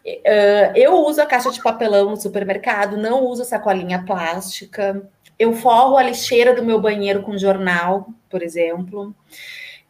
Uh, 0.04 0.74
eu 0.74 0.94
uso 1.06 1.22
a 1.22 1.26
caixa 1.26 1.48
de 1.52 1.62
papelão 1.62 2.10
no 2.10 2.16
supermercado, 2.16 2.96
não 2.96 3.24
uso 3.24 3.44
sacolinha 3.44 4.04
plástica. 4.04 5.08
Eu 5.38 5.52
forro 5.52 5.96
a 5.96 6.02
lixeira 6.02 6.56
do 6.56 6.64
meu 6.64 6.80
banheiro 6.80 7.22
com 7.22 7.38
jornal, 7.38 8.08
por 8.28 8.42
exemplo. 8.42 9.14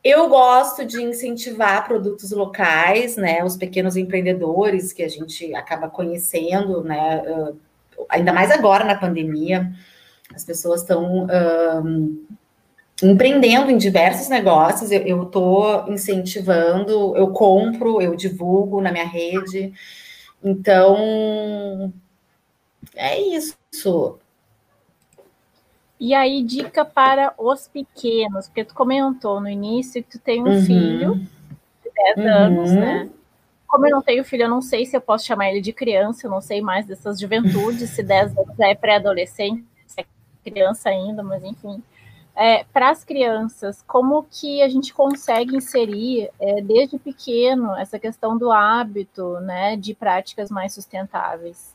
Eu 0.05 0.29
gosto 0.29 0.85
de 0.85 1.03
incentivar 1.03 1.87
produtos 1.87 2.31
locais, 2.31 3.17
né? 3.17 3.43
Os 3.43 3.57
pequenos 3.57 3.97
empreendedores 3.97 4.93
que 4.93 5.03
a 5.03 5.09
gente 5.09 5.55
acaba 5.55 5.89
conhecendo, 5.89 6.85
né? 6.85 7.23
Uh, 7.23 7.59
ainda 8.07 8.35
mais 8.35 8.51
agora 8.51 8.85
na 8.85 8.97
pandemia, 8.97 9.73
as 10.35 10.45
pessoas 10.45 10.83
estão 10.83 11.27
empreendendo 13.03 13.71
em 13.71 13.79
diversos 13.79 14.29
negócios, 14.29 14.91
eu 14.91 15.23
estou 15.23 15.89
incentivando, 15.89 17.17
eu 17.17 17.33
compro, 17.33 18.01
eu 18.01 18.15
divulgo 18.15 18.81
na 18.81 18.93
minha 18.93 19.07
rede. 19.07 19.73
Então, 20.43 21.93
é 22.95 23.21
isso. 23.21 24.19
E 25.99 26.15
aí, 26.15 26.43
dica 26.43 26.85
para 26.85 27.35
os 27.39 27.69
pequenos, 27.69 28.47
porque 28.49 28.65
tu 28.65 28.75
comentou 28.75 29.41
no 29.41 29.49
início 29.49 30.03
que 30.03 30.11
tu 30.11 30.19
tem 30.19 30.43
um 30.43 30.49
uhum. 30.49 30.65
filho 30.65 31.15
de 31.15 31.91
10 32.15 32.17
uhum. 32.17 32.33
anos, 32.33 32.73
né? 32.73 33.11
como 33.71 33.87
eu 33.87 33.93
não 33.93 34.03
tenho 34.03 34.25
filho, 34.25 34.43
eu 34.43 34.51
não 34.51 34.61
sei 34.61 34.85
se 34.85 34.97
eu 34.97 35.01
posso 35.01 35.25
chamar 35.25 35.49
ele 35.49 35.61
de 35.61 35.73
criança, 35.73 36.27
eu 36.27 36.31
não 36.31 36.41
sei 36.41 36.61
mais 36.61 36.87
dessas 36.87 37.21
juventudes, 37.21 37.89
se 37.91 38.03
10 38.03 38.37
anos 38.37 38.59
é 38.59 38.75
pré-adolescente, 38.75 39.65
se 39.87 40.01
é 40.01 40.05
criança 40.43 40.89
ainda, 40.89 41.23
mas 41.23 41.45
enfim. 41.45 41.81
É, 42.41 42.65
para 42.73 42.89
as 42.89 43.05
crianças, 43.05 43.85
como 43.87 44.23
que 44.23 44.63
a 44.63 44.69
gente 44.71 44.95
consegue 44.95 45.55
inserir 45.55 46.31
é, 46.41 46.63
desde 46.63 46.99
pequeno 46.99 47.77
essa 47.77 47.99
questão 47.99 48.39
do 48.39 48.51
hábito, 48.51 49.39
né, 49.41 49.77
de 49.77 49.93
práticas 49.93 50.51
mais 50.51 50.73
sustentáveis? 50.73 51.75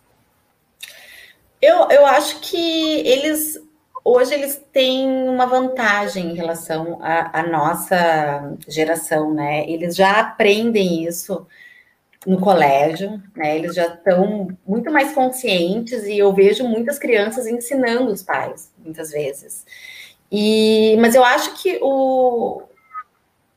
Eu, 1.61 1.87
eu 1.91 2.03
acho 2.07 2.39
que 2.39 2.57
eles 3.01 3.61
hoje 4.03 4.33
eles 4.33 4.63
têm 4.73 5.07
uma 5.29 5.45
vantagem 5.45 6.31
em 6.31 6.35
relação 6.35 6.99
à, 7.01 7.43
nossa 7.43 8.55
geração, 8.67 9.33
né? 9.33 9.69
Eles 9.69 9.95
já 9.95 10.19
aprendem 10.19 11.03
isso 11.03 11.45
no 12.25 12.39
colégio, 12.39 13.21
né? 13.35 13.55
Eles 13.55 13.75
já 13.75 13.87
estão 13.87 14.47
muito 14.65 14.91
mais 14.91 15.13
conscientes 15.13 16.03
e 16.05 16.17
eu 16.17 16.33
vejo 16.33 16.63
muitas 16.63 16.97
crianças 16.97 17.45
ensinando 17.45 18.11
os 18.11 18.23
pais, 18.23 18.71
muitas 18.77 19.11
vezes. 19.11 19.63
E, 20.37 20.97
mas 20.97 21.15
eu 21.15 21.23
acho 21.23 21.53
que 21.55 21.79
o 21.81 22.61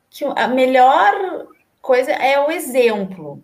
que 0.08 0.24
a 0.24 0.46
melhor 0.46 1.48
coisa 1.82 2.12
é 2.12 2.38
o 2.38 2.52
exemplo, 2.52 3.42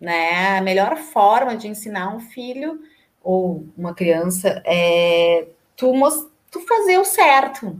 né? 0.00 0.58
A 0.58 0.60
melhor 0.60 0.96
forma 0.96 1.56
de 1.56 1.68
ensinar 1.68 2.12
um 2.12 2.18
filho 2.18 2.80
ou 3.22 3.64
uma 3.78 3.94
criança 3.94 4.60
é 4.66 5.46
tu, 5.76 5.92
tu 6.50 6.58
fazer 6.66 6.98
o 6.98 7.04
certo, 7.04 7.78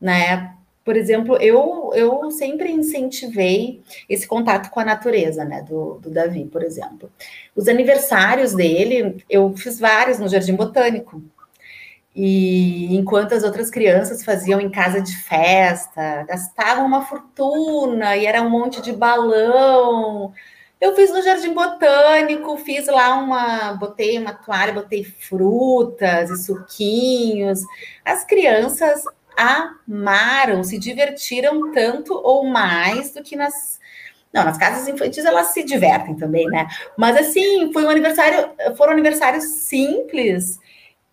né? 0.00 0.54
Por 0.84 0.96
exemplo, 0.96 1.36
eu, 1.38 1.90
eu 1.96 2.30
sempre 2.30 2.70
incentivei 2.70 3.82
esse 4.08 4.24
contato 4.24 4.70
com 4.70 4.78
a 4.78 4.84
natureza, 4.84 5.44
né, 5.44 5.62
do, 5.62 5.94
do 5.94 6.10
Davi, 6.10 6.44
por 6.44 6.62
exemplo. 6.62 7.10
Os 7.56 7.66
aniversários 7.66 8.54
dele, 8.54 9.24
eu 9.28 9.52
fiz 9.56 9.80
vários 9.80 10.20
no 10.20 10.28
Jardim 10.28 10.54
Botânico. 10.54 11.22
E 12.14 12.94
enquanto 12.94 13.34
as 13.34 13.42
outras 13.42 13.70
crianças 13.70 14.24
faziam 14.24 14.60
em 14.60 14.70
casa 14.70 15.00
de 15.00 15.16
festa, 15.16 16.22
gastavam 16.28 16.86
uma 16.86 17.02
fortuna 17.02 18.16
e 18.16 18.24
era 18.24 18.40
um 18.40 18.48
monte 18.48 18.80
de 18.80 18.92
balão. 18.92 20.32
Eu 20.80 20.94
fiz 20.94 21.10
no 21.10 21.22
Jardim 21.22 21.52
Botânico, 21.52 22.56
fiz 22.58 22.86
lá 22.86 23.16
uma, 23.16 23.72
botei 23.72 24.18
uma 24.18 24.32
toalha, 24.32 24.72
botei 24.72 25.02
frutas 25.02 26.30
e 26.30 26.44
suquinhos. 26.44 27.62
As 28.04 28.24
crianças 28.24 29.02
amaram, 29.36 30.62
se 30.62 30.78
divertiram 30.78 31.72
tanto 31.72 32.14
ou 32.14 32.44
mais 32.46 33.12
do 33.12 33.22
que 33.22 33.34
nas. 33.34 33.80
Não, 34.32 34.44
nas 34.44 34.58
casas 34.58 34.86
infantis 34.86 35.24
elas 35.24 35.48
se 35.48 35.64
divertem 35.64 36.14
também, 36.16 36.46
né? 36.46 36.68
Mas 36.96 37.16
assim, 37.16 37.72
foi 37.72 37.84
um 37.84 37.90
aniversário, 37.90 38.50
foram 38.76 38.92
aniversários 38.92 39.44
simples. 39.44 40.60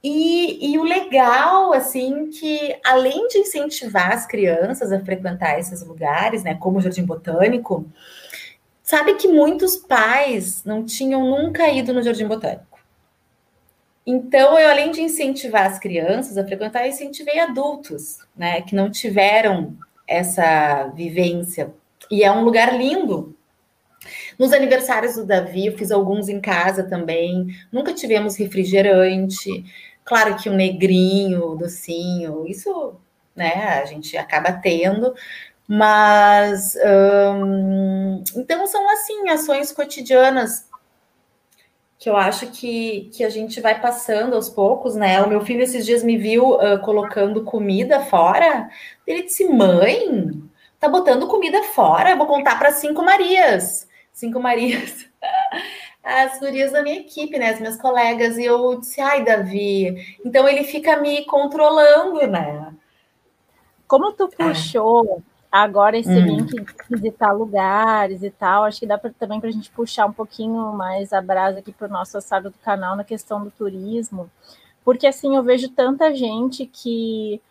E, 0.03 0.71
e 0.71 0.79
o 0.79 0.83
legal, 0.83 1.73
assim, 1.73 2.29
que 2.29 2.75
além 2.83 3.27
de 3.27 3.37
incentivar 3.37 4.11
as 4.11 4.25
crianças 4.25 4.91
a 4.91 4.99
frequentar 4.99 5.59
esses 5.59 5.85
lugares, 5.85 6.43
né, 6.43 6.55
como 6.55 6.79
o 6.79 6.81
Jardim 6.81 7.05
Botânico, 7.05 7.85
sabe 8.81 9.13
que 9.13 9.27
muitos 9.27 9.77
pais 9.77 10.63
não 10.65 10.83
tinham 10.83 11.23
nunca 11.23 11.69
ido 11.69 11.93
no 11.93 12.01
Jardim 12.01 12.27
Botânico. 12.27 12.79
Então, 14.05 14.57
eu, 14.57 14.69
além 14.69 14.91
de 14.91 15.01
incentivar 15.01 15.67
as 15.67 15.77
crianças 15.77 16.35
a 16.35 16.43
frequentar, 16.43 16.87
incentivei 16.87 17.39
adultos, 17.39 18.17
né, 18.35 18.61
que 18.61 18.75
não 18.75 18.89
tiveram 18.89 19.77
essa 20.07 20.87
vivência. 20.95 21.71
E 22.09 22.23
é 22.23 22.31
um 22.31 22.43
lugar 22.43 22.75
lindo. 22.75 23.35
Nos 24.37 24.51
aniversários 24.51 25.15
do 25.15 25.25
Davi, 25.25 25.67
eu 25.67 25.77
fiz 25.77 25.91
alguns 25.91 26.27
em 26.27 26.41
casa 26.41 26.83
também. 26.83 27.47
Nunca 27.71 27.93
tivemos 27.93 28.35
refrigerante. 28.35 29.63
Claro 30.03 30.35
que 30.37 30.49
o 30.49 30.53
negrinho, 30.53 31.51
o 31.51 31.55
docinho, 31.55 32.45
isso, 32.47 32.95
né, 33.35 33.79
a 33.81 33.85
gente 33.85 34.17
acaba 34.17 34.51
tendo. 34.51 35.13
Mas, 35.67 36.75
hum, 37.35 38.23
então, 38.35 38.67
são, 38.67 38.89
assim, 38.89 39.29
ações 39.29 39.71
cotidianas 39.71 40.69
que 42.01 42.09
eu 42.09 42.17
acho 42.17 42.47
que, 42.47 43.11
que 43.13 43.23
a 43.23 43.29
gente 43.29 43.61
vai 43.61 43.79
passando 43.79 44.35
aos 44.35 44.49
poucos, 44.49 44.95
né? 44.95 45.21
O 45.21 45.29
meu 45.29 45.41
filho 45.41 45.61
esses 45.61 45.85
dias 45.85 46.03
me 46.03 46.17
viu 46.17 46.55
uh, 46.55 46.79
colocando 46.83 47.43
comida 47.43 47.99
fora. 47.99 48.71
Ele 49.05 49.21
disse: 49.21 49.47
Mãe, 49.47 50.33
tá 50.79 50.89
botando 50.89 51.27
comida 51.27 51.61
fora? 51.61 52.15
vou 52.15 52.25
contar 52.25 52.57
para 52.57 52.71
cinco 52.71 53.03
Marias. 53.03 53.87
Cinco 54.11 54.39
Marias. 54.39 55.07
As 56.03 56.39
gurias 56.39 56.71
da 56.71 56.81
minha 56.81 56.99
equipe, 56.99 57.37
né? 57.37 57.51
As 57.51 57.59
minhas 57.59 57.77
colegas. 57.79 58.37
E 58.37 58.45
eu 58.45 58.79
disse: 58.79 58.99
Ai, 59.01 59.23
Davi. 59.23 60.17
Então 60.25 60.47
ele 60.47 60.63
fica 60.63 60.97
me 60.97 61.25
controlando, 61.25 62.25
né? 62.27 62.73
Como 63.87 64.11
tu 64.13 64.29
é. 64.39 64.47
puxou 64.47 65.21
Agora, 65.51 65.97
esse 65.97 66.09
hum. 66.09 66.25
link 66.25 66.47
de 66.55 66.65
visitar 66.89 67.33
lugares 67.33 68.23
e 68.23 68.29
tal, 68.31 68.63
acho 68.63 68.79
que 68.79 68.85
dá 68.87 68.97
pra, 68.97 69.11
também 69.11 69.37
para 69.37 69.49
a 69.49 69.51
gente 69.51 69.69
puxar 69.69 70.05
um 70.05 70.13
pouquinho 70.13 70.71
mais 70.71 71.11
a 71.11 71.21
brasa 71.21 71.59
aqui 71.59 71.73
para 71.73 71.89
o 71.89 71.91
nosso 71.91 72.17
assado 72.17 72.49
do 72.49 72.57
canal 72.59 72.95
na 72.95 73.03
questão 73.03 73.43
do 73.43 73.51
turismo, 73.51 74.31
porque 74.85 75.05
assim 75.05 75.35
eu 75.35 75.43
vejo 75.43 75.67
tanta 75.67 76.15
gente 76.15 76.65
que 76.65 77.41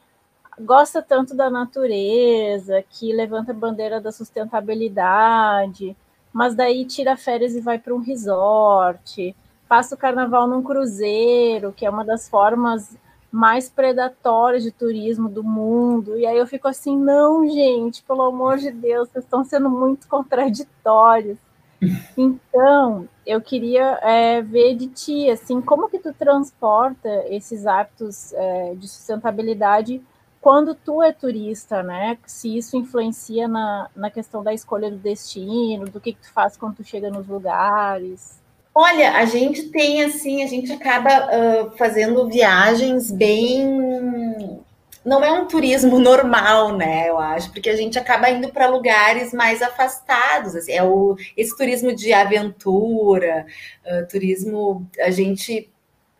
gosta 0.58 1.02
tanto 1.02 1.34
da 1.36 1.50
natureza, 1.50 2.82
que 2.88 3.12
levanta 3.12 3.52
a 3.52 3.54
bandeira 3.54 4.00
da 4.00 4.10
sustentabilidade, 4.10 5.94
mas 6.32 6.54
daí 6.54 6.84
tira 6.84 7.16
férias 7.16 7.54
e 7.54 7.60
vai 7.60 7.78
para 7.78 7.94
um 7.94 7.98
resort, 7.98 9.34
passa 9.68 9.94
o 9.94 9.98
carnaval 9.98 10.46
num 10.46 10.62
cruzeiro, 10.62 11.72
que 11.72 11.86
é 11.86 11.90
uma 11.90 12.04
das 12.04 12.28
formas 12.28 12.96
mais 13.30 13.68
predatórias 13.68 14.62
de 14.62 14.72
turismo 14.72 15.28
do 15.28 15.44
mundo. 15.44 16.18
E 16.18 16.26
aí 16.26 16.36
eu 16.36 16.46
fico 16.46 16.66
assim, 16.66 16.96
não, 16.96 17.48
gente, 17.48 18.02
pelo 18.02 18.22
amor 18.22 18.58
de 18.58 18.70
Deus, 18.70 19.08
vocês 19.08 19.24
estão 19.24 19.44
sendo 19.44 19.70
muito 19.70 20.08
contraditórios. 20.08 21.38
Então, 22.14 23.08
eu 23.24 23.40
queria 23.40 23.98
é, 24.02 24.42
ver 24.42 24.74
de 24.74 24.86
ti, 24.88 25.30
assim, 25.30 25.62
como 25.62 25.88
que 25.88 25.98
tu 25.98 26.12
transporta 26.12 27.08
esses 27.28 27.66
hábitos 27.66 28.34
é, 28.34 28.74
de 28.74 28.86
sustentabilidade 28.86 30.02
quando 30.40 30.74
tu 30.74 31.02
é 31.02 31.12
turista, 31.12 31.82
né? 31.82 32.16
Se 32.26 32.56
isso 32.56 32.76
influencia 32.76 33.46
na, 33.46 33.90
na 33.94 34.10
questão 34.10 34.42
da 34.42 34.54
escolha 34.54 34.90
do 34.90 34.96
destino, 34.96 35.84
do 35.84 36.00
que, 36.00 36.14
que 36.14 36.22
tu 36.22 36.32
faz 36.32 36.56
quando 36.56 36.76
tu 36.76 36.84
chega 36.84 37.10
nos 37.10 37.28
lugares. 37.28 38.40
Olha, 38.74 39.12
a 39.16 39.24
gente 39.26 39.68
tem 39.68 40.02
assim, 40.02 40.42
a 40.42 40.46
gente 40.46 40.72
acaba 40.72 41.26
uh, 41.26 41.76
fazendo 41.76 42.26
viagens 42.28 43.10
bem. 43.10 44.62
Não 45.04 45.22
é 45.22 45.30
um 45.32 45.46
turismo 45.46 45.98
normal, 45.98 46.76
né? 46.76 47.08
Eu 47.08 47.18
acho, 47.18 47.52
porque 47.52 47.68
a 47.68 47.76
gente 47.76 47.98
acaba 47.98 48.30
indo 48.30 48.50
para 48.50 48.68
lugares 48.68 49.34
mais 49.34 49.60
afastados. 49.60 50.54
Assim, 50.54 50.72
é 50.72 50.82
o, 50.82 51.16
esse 51.36 51.54
turismo 51.54 51.94
de 51.94 52.12
aventura, 52.14 53.44
uh, 53.84 54.08
turismo. 54.08 54.88
A 55.00 55.10
gente. 55.10 55.68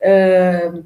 Uh, 0.03 0.85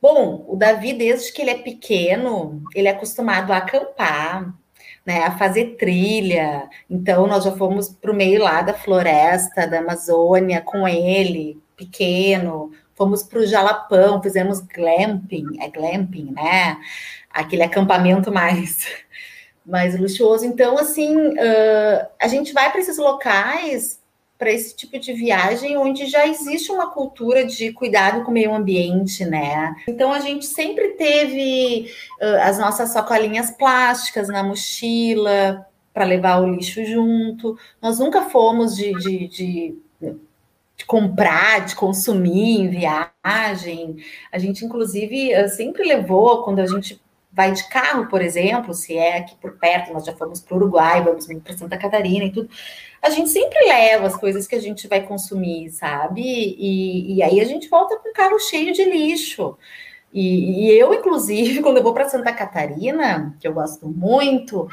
bom, 0.00 0.44
o 0.48 0.56
Davi, 0.56 0.92
desde 0.92 1.32
que 1.32 1.42
ele 1.42 1.50
é 1.50 1.58
pequeno, 1.58 2.62
ele 2.74 2.88
é 2.88 2.90
acostumado 2.90 3.52
a 3.52 3.58
acampar, 3.58 4.52
né, 5.04 5.24
a 5.24 5.36
fazer 5.36 5.76
trilha. 5.76 6.68
Então, 6.88 7.26
nós 7.26 7.44
já 7.44 7.52
fomos 7.52 7.88
para 7.88 8.10
o 8.10 8.14
meio 8.14 8.42
lá 8.42 8.62
da 8.62 8.74
floresta, 8.74 9.66
da 9.66 9.78
Amazônia, 9.78 10.60
com 10.60 10.86
ele, 10.86 11.60
pequeno. 11.76 12.70
Fomos 12.94 13.22
para 13.22 13.38
o 13.38 13.46
Jalapão, 13.46 14.22
fizemos 14.22 14.60
glamping, 14.60 15.60
é 15.60 15.68
glamping, 15.70 16.32
né? 16.32 16.78
Aquele 17.30 17.62
acampamento 17.62 18.32
mais, 18.32 18.86
mais 19.64 19.98
luxuoso. 19.98 20.44
Então, 20.44 20.78
assim, 20.78 21.16
uh, 21.16 22.06
a 22.20 22.28
gente 22.28 22.52
vai 22.52 22.70
para 22.70 22.80
esses 22.80 22.98
locais 22.98 23.99
para 24.40 24.50
esse 24.50 24.74
tipo 24.74 24.98
de 24.98 25.12
viagem 25.12 25.76
onde 25.76 26.06
já 26.06 26.26
existe 26.26 26.72
uma 26.72 26.90
cultura 26.90 27.44
de 27.44 27.74
cuidado 27.74 28.24
com 28.24 28.30
o 28.30 28.34
meio 28.34 28.54
ambiente, 28.54 29.22
né? 29.26 29.76
Então 29.86 30.10
a 30.10 30.18
gente 30.18 30.46
sempre 30.46 30.94
teve 30.94 31.92
uh, 32.22 32.40
as 32.40 32.58
nossas 32.58 32.88
sacolinhas 32.88 33.50
plásticas 33.50 34.28
na 34.28 34.42
mochila 34.42 35.66
para 35.92 36.06
levar 36.06 36.40
o 36.40 36.50
lixo 36.50 36.82
junto. 36.86 37.58
Nós 37.82 37.98
nunca 37.98 38.30
fomos 38.30 38.74
de, 38.74 38.94
de, 38.94 39.28
de, 39.28 39.78
de 40.74 40.84
comprar, 40.86 41.66
de 41.66 41.76
consumir 41.76 42.62
em 42.62 42.70
viagem. 42.70 43.98
A 44.32 44.38
gente, 44.38 44.64
inclusive, 44.64 45.48
sempre 45.50 45.86
levou 45.86 46.44
quando 46.44 46.60
a 46.60 46.66
gente 46.66 46.98
vai 47.32 47.52
de 47.52 47.68
carro, 47.68 48.08
por 48.08 48.20
exemplo, 48.20 48.74
se 48.74 48.96
é 48.96 49.18
aqui 49.18 49.36
por 49.36 49.58
perto, 49.58 49.92
nós 49.92 50.04
já 50.04 50.14
fomos 50.14 50.40
para 50.40 50.54
o 50.54 50.56
Uruguai, 50.58 51.02
vamos 51.02 51.26
para 51.42 51.56
Santa 51.56 51.78
Catarina 51.78 52.24
e 52.24 52.32
tudo 52.32 52.50
a 53.02 53.08
gente 53.10 53.30
sempre 53.30 53.58
leva 53.66 54.06
as 54.06 54.16
coisas 54.16 54.46
que 54.46 54.54
a 54.54 54.60
gente 54.60 54.86
vai 54.86 55.02
consumir, 55.02 55.70
sabe? 55.70 56.22
E, 56.22 57.14
e 57.14 57.22
aí 57.22 57.40
a 57.40 57.44
gente 57.44 57.68
volta 57.68 57.96
com 57.96 58.10
o 58.10 58.12
carro 58.12 58.38
cheio 58.38 58.72
de 58.72 58.84
lixo. 58.84 59.56
E, 60.12 60.66
e 60.66 60.78
eu, 60.78 60.92
inclusive, 60.92 61.60
quando 61.62 61.78
eu 61.78 61.82
vou 61.82 61.94
para 61.94 62.08
Santa 62.08 62.32
Catarina, 62.32 63.34
que 63.40 63.48
eu 63.48 63.54
gosto 63.54 63.88
muito, 63.88 64.68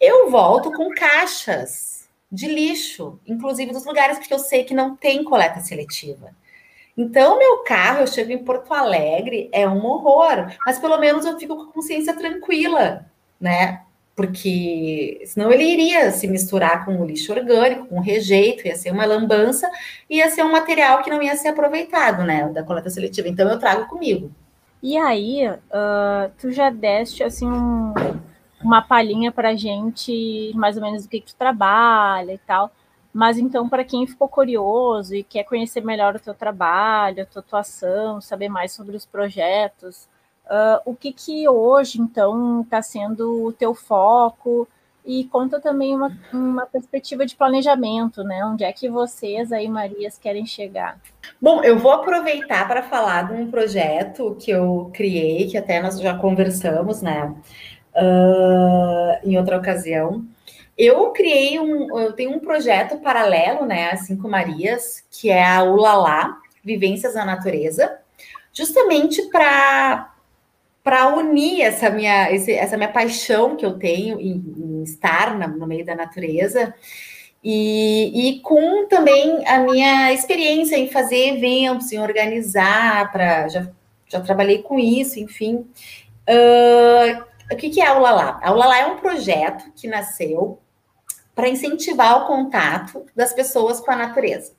eu 0.00 0.30
volto 0.30 0.72
com 0.72 0.90
caixas 0.90 2.08
de 2.30 2.46
lixo, 2.48 3.18
inclusive 3.26 3.72
dos 3.72 3.84
lugares, 3.84 4.18
porque 4.18 4.34
eu 4.34 4.38
sei 4.38 4.64
que 4.64 4.74
não 4.74 4.96
tem 4.96 5.22
coleta 5.22 5.60
seletiva. 5.60 6.34
Então, 7.00 7.38
meu 7.38 7.64
carro, 7.64 8.00
eu 8.00 8.06
chego 8.06 8.30
em 8.30 8.44
Porto 8.44 8.74
Alegre, 8.74 9.48
é 9.52 9.66
um 9.66 9.82
horror, 9.86 10.52
mas 10.66 10.78
pelo 10.78 10.98
menos 10.98 11.24
eu 11.24 11.38
fico 11.38 11.56
com 11.56 11.62
a 11.62 11.72
consciência 11.72 12.14
tranquila, 12.14 13.06
né? 13.40 13.80
Porque 14.14 15.22
senão 15.24 15.50
ele 15.50 15.64
iria 15.64 16.10
se 16.10 16.28
misturar 16.28 16.84
com 16.84 17.00
o 17.00 17.06
lixo 17.06 17.32
orgânico, 17.32 17.86
com 17.86 17.96
o 17.96 18.02
rejeito, 18.02 18.68
ia 18.68 18.76
ser 18.76 18.90
uma 18.90 19.06
lambança, 19.06 19.66
ia 20.10 20.28
ser 20.28 20.42
um 20.42 20.52
material 20.52 21.02
que 21.02 21.08
não 21.08 21.22
ia 21.22 21.34
ser 21.36 21.48
aproveitado, 21.48 22.22
né? 22.22 22.50
Da 22.50 22.62
coleta 22.62 22.90
seletiva. 22.90 23.28
Então, 23.28 23.48
eu 23.48 23.58
trago 23.58 23.86
comigo. 23.86 24.30
E 24.82 24.98
aí, 24.98 25.48
uh, 25.48 26.30
tu 26.38 26.52
já 26.52 26.68
deste 26.68 27.22
assim 27.22 27.46
um, 27.46 27.94
uma 28.62 28.82
palhinha 28.82 29.32
para 29.32 29.56
gente, 29.56 30.52
mais 30.54 30.76
ou 30.76 30.82
menos, 30.82 31.04
do 31.04 31.08
que, 31.08 31.22
que 31.22 31.32
tu 31.32 31.36
trabalha 31.36 32.34
e 32.34 32.38
tal. 32.46 32.70
Mas 33.12 33.38
então, 33.38 33.68
para 33.68 33.84
quem 33.84 34.06
ficou 34.06 34.28
curioso 34.28 35.14
e 35.14 35.22
quer 35.22 35.44
conhecer 35.44 35.82
melhor 35.82 36.14
o 36.14 36.20
teu 36.20 36.34
trabalho, 36.34 37.22
a 37.22 37.26
tua 37.26 37.40
atuação, 37.40 38.20
saber 38.20 38.48
mais 38.48 38.72
sobre 38.72 38.96
os 38.96 39.04
projetos, 39.04 40.08
uh, 40.46 40.80
o 40.84 40.94
que 40.94 41.12
que 41.12 41.48
hoje, 41.48 42.00
então, 42.00 42.62
está 42.62 42.80
sendo 42.80 43.46
o 43.46 43.52
teu 43.52 43.74
foco? 43.74 44.68
E 45.04 45.24
conta 45.24 45.58
também 45.58 45.96
uma, 45.96 46.16
uma 46.32 46.66
perspectiva 46.66 47.24
de 47.24 47.34
planejamento, 47.34 48.22
né? 48.22 48.44
Onde 48.44 48.64
é 48.64 48.72
que 48.72 48.88
vocês 48.88 49.50
aí, 49.50 49.66
Marias, 49.66 50.18
querem 50.18 50.44
chegar? 50.44 51.00
Bom, 51.40 51.64
eu 51.64 51.78
vou 51.78 51.90
aproveitar 51.90 52.68
para 52.68 52.82
falar 52.82 53.28
de 53.28 53.32
um 53.32 53.50
projeto 53.50 54.36
que 54.38 54.50
eu 54.50 54.90
criei, 54.92 55.48
que 55.48 55.56
até 55.56 55.80
nós 55.80 55.98
já 55.98 56.16
conversamos, 56.16 57.00
né? 57.00 57.34
Uh, 57.96 59.28
em 59.28 59.38
outra 59.38 59.56
ocasião. 59.56 60.24
Eu 60.82 61.10
criei 61.10 61.60
um, 61.60 61.98
eu 61.98 62.14
tenho 62.14 62.34
um 62.34 62.38
projeto 62.38 62.96
paralelo, 63.00 63.66
né? 63.66 63.90
Assim 63.90 64.16
com 64.16 64.28
Marias, 64.28 65.04
que 65.10 65.28
é 65.28 65.44
a 65.44 65.62
Ulalá, 65.62 66.38
Vivências 66.64 67.14
na 67.14 67.26
Natureza, 67.26 67.98
justamente 68.50 69.20
para 69.28 70.14
para 70.82 71.14
unir 71.14 71.60
essa 71.60 71.90
minha, 71.90 72.32
esse, 72.32 72.52
essa 72.52 72.74
minha 72.78 72.90
paixão 72.90 73.54
que 73.54 73.66
eu 73.66 73.78
tenho 73.78 74.18
em, 74.18 74.42
em 74.56 74.82
estar 74.82 75.36
na, 75.36 75.46
no 75.46 75.66
meio 75.66 75.84
da 75.84 75.94
natureza 75.94 76.74
e, 77.44 78.30
e, 78.30 78.40
com 78.40 78.86
também 78.88 79.46
a 79.46 79.58
minha 79.58 80.10
experiência 80.14 80.76
em 80.76 80.88
fazer 80.88 81.36
eventos, 81.36 81.92
em 81.92 81.98
organizar, 81.98 83.12
para 83.12 83.46
já, 83.48 83.68
já 84.08 84.20
trabalhei 84.22 84.62
com 84.62 84.78
isso, 84.78 85.20
enfim. 85.20 85.66
Uh, 86.26 87.22
o 87.52 87.56
que, 87.56 87.68
que 87.68 87.80
é 87.82 87.86
a 87.86 87.98
Ulalá? 87.98 88.40
A 88.42 88.52
Ulalá 88.52 88.78
é 88.78 88.86
um 88.86 88.96
projeto 88.96 89.70
que 89.76 89.86
nasceu 89.86 90.58
para 91.40 91.48
incentivar 91.48 92.22
o 92.22 92.26
contato 92.26 93.06
das 93.16 93.32
pessoas 93.32 93.80
com 93.80 93.90
a 93.90 93.96
natureza, 93.96 94.52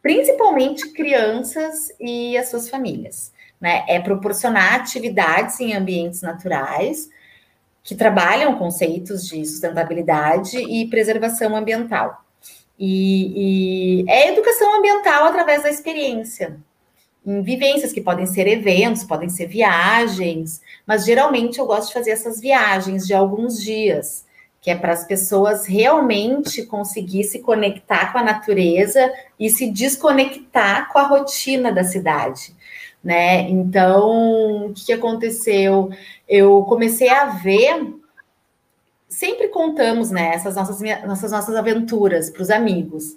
principalmente 0.00 0.92
crianças 0.92 1.92
e 2.00 2.36
as 2.38 2.48
suas 2.48 2.68
famílias 2.68 3.32
né? 3.62 3.84
É 3.86 4.00
proporcionar 4.00 4.74
atividades 4.74 5.60
em 5.60 5.72
ambientes 5.72 6.20
naturais 6.20 7.08
que 7.84 7.94
trabalham 7.94 8.58
conceitos 8.58 9.28
de 9.28 9.46
sustentabilidade 9.46 10.58
e 10.58 10.88
preservação 10.88 11.54
ambiental. 11.54 12.24
E, 12.76 14.02
e 14.02 14.10
é 14.10 14.32
educação 14.32 14.76
ambiental 14.76 15.26
através 15.26 15.62
da 15.62 15.70
experiência, 15.70 16.58
em 17.24 17.40
vivências 17.40 17.92
que 17.92 18.00
podem 18.00 18.26
ser 18.26 18.48
eventos, 18.48 19.04
podem 19.04 19.28
ser 19.28 19.46
viagens, 19.46 20.60
mas 20.84 21.04
geralmente 21.04 21.60
eu 21.60 21.66
gosto 21.66 21.88
de 21.88 21.94
fazer 21.94 22.10
essas 22.10 22.40
viagens 22.40 23.06
de 23.06 23.14
alguns 23.14 23.62
dias, 23.62 24.26
que 24.62 24.70
é 24.70 24.74
para 24.74 24.92
as 24.92 25.04
pessoas 25.04 25.66
realmente 25.66 26.64
conseguir 26.64 27.24
se 27.24 27.40
conectar 27.40 28.12
com 28.12 28.18
a 28.18 28.24
natureza 28.24 29.12
e 29.38 29.50
se 29.50 29.70
desconectar 29.70 30.90
com 30.90 30.98
a 30.98 31.06
rotina 31.06 31.70
da 31.70 31.84
cidade 31.84 32.54
né? 33.02 33.48
Então, 33.50 34.66
o 34.66 34.74
que 34.74 34.92
aconteceu? 34.92 35.90
Eu 36.28 36.62
comecei 36.64 37.08
a 37.08 37.26
ver. 37.26 37.94
Sempre 39.08 39.48
contamos, 39.48 40.10
né, 40.10 40.32
essas 40.34 40.56
nossas, 40.56 40.80
nossas, 41.04 41.30
nossas 41.30 41.54
aventuras 41.54 42.30
para 42.30 42.42
os 42.42 42.50
amigos. 42.50 43.14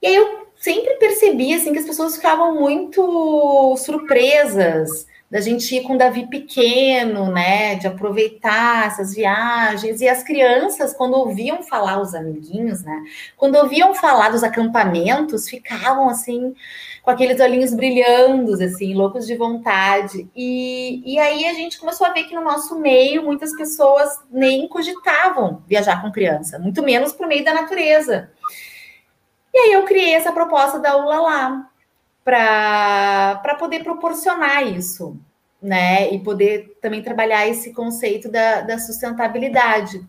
E 0.00 0.06
aí 0.06 0.14
eu 0.14 0.46
sempre 0.56 0.94
percebi, 0.94 1.52
assim, 1.54 1.72
que 1.72 1.78
as 1.78 1.86
pessoas 1.86 2.14
ficavam 2.14 2.60
muito 2.60 3.76
surpresas 3.78 5.06
da 5.34 5.40
gente 5.40 5.74
ir 5.74 5.82
com 5.82 5.94
o 5.94 5.98
Davi 5.98 6.28
pequeno, 6.28 7.26
né, 7.26 7.74
de 7.74 7.88
aproveitar 7.88 8.86
essas 8.86 9.12
viagens. 9.16 10.00
E 10.00 10.08
as 10.08 10.22
crianças, 10.22 10.94
quando 10.94 11.14
ouviam 11.14 11.60
falar, 11.60 12.00
os 12.00 12.14
amiguinhos, 12.14 12.84
né, 12.84 13.02
quando 13.36 13.56
ouviam 13.56 13.92
falar 13.96 14.28
dos 14.28 14.44
acampamentos, 14.44 15.48
ficavam 15.48 16.08
assim 16.08 16.54
com 17.02 17.10
aqueles 17.10 17.40
olhinhos 17.40 17.74
brilhando, 17.74 18.54
assim, 18.62 18.94
loucos 18.94 19.26
de 19.26 19.34
vontade. 19.34 20.30
E, 20.36 21.02
e 21.04 21.18
aí 21.18 21.46
a 21.46 21.52
gente 21.52 21.80
começou 21.80 22.06
a 22.06 22.12
ver 22.12 22.22
que 22.28 22.34
no 22.36 22.40
nosso 22.40 22.78
meio 22.78 23.24
muitas 23.24 23.52
pessoas 23.56 24.16
nem 24.30 24.68
cogitavam 24.68 25.64
viajar 25.66 26.00
com 26.00 26.12
criança, 26.12 26.60
muito 26.60 26.80
menos 26.80 27.12
para 27.12 27.26
o 27.26 27.28
meio 27.28 27.44
da 27.44 27.52
natureza. 27.52 28.30
E 29.52 29.58
aí 29.58 29.72
eu 29.72 29.82
criei 29.82 30.14
essa 30.14 30.30
proposta 30.30 30.78
da 30.78 30.96
Ulalá 30.96 31.68
para 32.24 33.56
poder 33.58 33.82
proporcionar 33.82 34.64
isso, 34.66 35.18
né? 35.64 36.12
E 36.12 36.18
poder 36.18 36.76
também 36.80 37.02
trabalhar 37.02 37.48
esse 37.48 37.72
conceito 37.72 38.30
da, 38.30 38.60
da 38.60 38.78
sustentabilidade. 38.78 40.04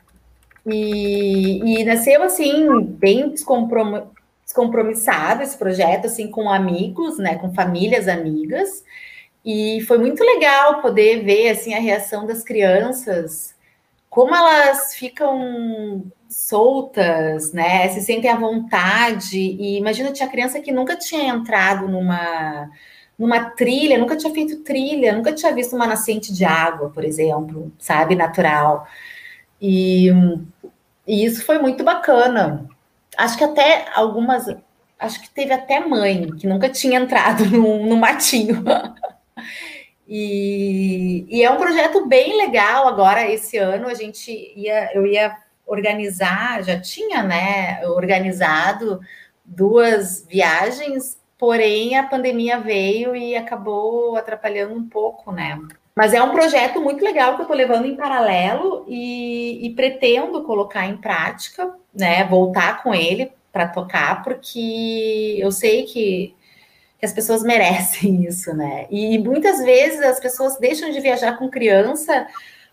E, 0.65 1.79
e 1.79 1.83
nasceu 1.85 2.21
assim, 2.23 2.81
bem 2.81 3.29
descompromissado 3.29 4.15
descompromissado 4.45 5.41
esse 5.41 5.57
projeto, 5.57 6.05
assim, 6.05 6.29
com 6.29 6.49
amigos, 6.49 7.17
né, 7.17 7.35
com 7.35 7.51
famílias 7.51 8.07
amigas, 8.07 8.83
e 9.43 9.81
foi 9.87 9.97
muito 9.97 10.23
legal 10.23 10.81
poder 10.81 11.23
ver, 11.23 11.49
assim, 11.49 11.73
a 11.73 11.79
reação 11.79 12.27
das 12.27 12.43
crianças, 12.43 13.55
como 14.07 14.35
elas 14.35 14.93
ficam 14.93 16.05
soltas, 16.29 17.51
né, 17.53 17.89
se 17.89 18.01
sentem 18.01 18.29
à 18.29 18.35
vontade, 18.35 19.39
e 19.39 19.77
imagina, 19.77 20.11
tinha 20.11 20.29
criança 20.29 20.61
que 20.61 20.71
nunca 20.71 20.95
tinha 20.95 21.33
entrado 21.33 21.87
numa 21.87 22.69
numa 23.17 23.51
trilha, 23.51 23.97
nunca 23.97 24.17
tinha 24.17 24.33
feito 24.33 24.63
trilha, 24.63 25.13
nunca 25.13 25.33
tinha 25.33 25.53
visto 25.53 25.75
uma 25.75 25.87
nascente 25.87 26.33
de 26.33 26.43
água, 26.45 26.89
por 26.89 27.03
exemplo, 27.03 27.71
sabe, 27.79 28.15
natural. 28.15 28.87
E, 29.61 30.09
e 31.07 31.25
isso 31.25 31.45
foi 31.45 31.57
muito 31.59 31.83
bacana 31.83 32.67
acho 33.17 33.37
que 33.37 33.43
até 33.43 33.85
algumas, 33.93 34.45
acho 34.99 35.21
que 35.21 35.29
teve 35.29 35.53
até 35.53 35.79
mãe 35.79 36.29
que 36.35 36.47
nunca 36.47 36.69
tinha 36.69 36.99
entrado 36.99 37.45
no, 37.49 37.85
no 37.85 37.97
matinho. 37.97 38.63
e, 40.07 41.25
e, 41.29 41.43
é 41.43 41.51
um 41.51 41.57
projeto 41.57 42.05
bem 42.07 42.37
legal. 42.37 42.87
Agora, 42.87 43.29
esse 43.29 43.57
ano, 43.57 43.87
a 43.87 43.93
gente 43.93 44.31
ia, 44.55 44.91
eu 44.93 45.05
ia 45.05 45.35
organizar, 45.65 46.63
já 46.63 46.79
tinha, 46.79 47.23
né, 47.23 47.85
organizado 47.87 48.99
duas 49.43 50.25
viagens, 50.27 51.17
porém 51.37 51.97
a 51.97 52.03
pandemia 52.03 52.59
veio 52.59 53.15
e 53.15 53.35
acabou 53.35 54.15
atrapalhando 54.15 54.73
um 54.73 54.87
pouco, 54.87 55.31
né? 55.31 55.59
Mas 55.95 56.13
é 56.13 56.21
um 56.21 56.31
projeto 56.31 56.81
muito 56.81 57.03
legal 57.03 57.35
que 57.35 57.41
eu 57.41 57.43
estou 57.43 57.55
levando 57.55 57.85
em 57.85 57.95
paralelo 57.95 58.85
e, 58.87 59.65
e, 59.65 59.69
pretendo 59.71 60.43
colocar 60.43 60.85
em 60.85 60.97
prática, 60.97 61.73
né? 61.93 62.25
Voltar 62.25 62.83
com 62.83 62.93
ele 62.93 63.31
para 63.51 63.69
tocar, 63.69 64.21
porque 64.21 65.37
eu 65.39 65.49
sei 65.53 65.83
que, 65.83 66.35
que, 66.99 67.05
as 67.05 67.13
pessoas 67.13 67.43
merecem 67.47 68.25
isso, 68.25 68.53
né? 68.53 68.87
E 68.89 69.17
muitas 69.19 69.63
vezes 69.63 70.01
as 70.01 70.19
pessoas 70.19 70.57
deixam 70.57 70.91
de 70.91 70.99
viajar 70.99 71.37
com 71.37 71.49
criança, 71.49 72.27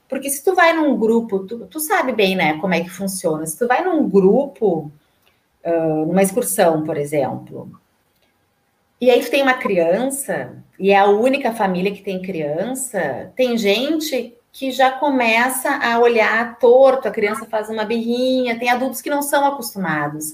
porque 0.09 0.29
se 0.29 0.43
tu 0.43 0.55
vai 0.55 0.73
num 0.73 0.99
grupo, 0.99 1.41
tu, 1.47 1.67
tu 1.67 1.79
sabe 1.79 2.13
bem, 2.13 2.35
né, 2.35 2.59
como 2.59 2.75
é 2.75 2.81
que 2.81 2.91
funciona. 2.91 3.47
Se 3.47 3.57
tu 3.57 3.69
vai 3.69 3.85
num 3.85 4.09
grupo, 4.09 4.91
uh, 5.65 6.07
numa 6.07 6.23
excursão, 6.23 6.83
por 6.83 6.97
exemplo, 6.97 7.71
e 9.03 9.11
aí 9.11 9.21
tu 9.21 9.33
tem 9.33 9.43
uma 9.43 9.55
criança, 9.55 10.53
e 10.79 10.93
é 10.93 10.97
a 10.97 11.07
única 11.07 11.51
família 11.51 11.91
que 11.91 12.05
tem 12.05 12.23
criança, 12.23 13.33
tem 13.35 13.59
gente 13.59 14.33
que 14.53 14.71
já 14.71 14.93
começa 14.93 15.71
a 15.71 15.99
olhar 15.99 16.57
torto, 16.61 17.09
a 17.09 17.11
criança 17.11 17.45
faz 17.47 17.69
uma 17.69 17.85
birrinha, 17.85 18.57
tem 18.61 18.71
adultos 18.71 19.01
que 19.01 19.11
não 19.11 19.21
são 19.21 19.45
acostumados. 19.45 20.27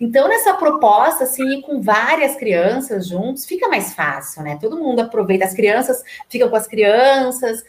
Então, 0.00 0.26
nessa 0.26 0.54
proposta, 0.54 1.24
assim, 1.24 1.58
ir 1.58 1.60
com 1.60 1.82
várias 1.82 2.34
crianças 2.34 3.06
juntos, 3.06 3.44
fica 3.44 3.68
mais 3.68 3.92
fácil, 3.92 4.42
né? 4.42 4.56
Todo 4.58 4.78
mundo 4.78 5.00
aproveita, 5.00 5.44
as 5.44 5.52
crianças 5.52 6.02
ficam 6.26 6.48
com 6.48 6.56
as 6.56 6.66
crianças. 6.66 7.62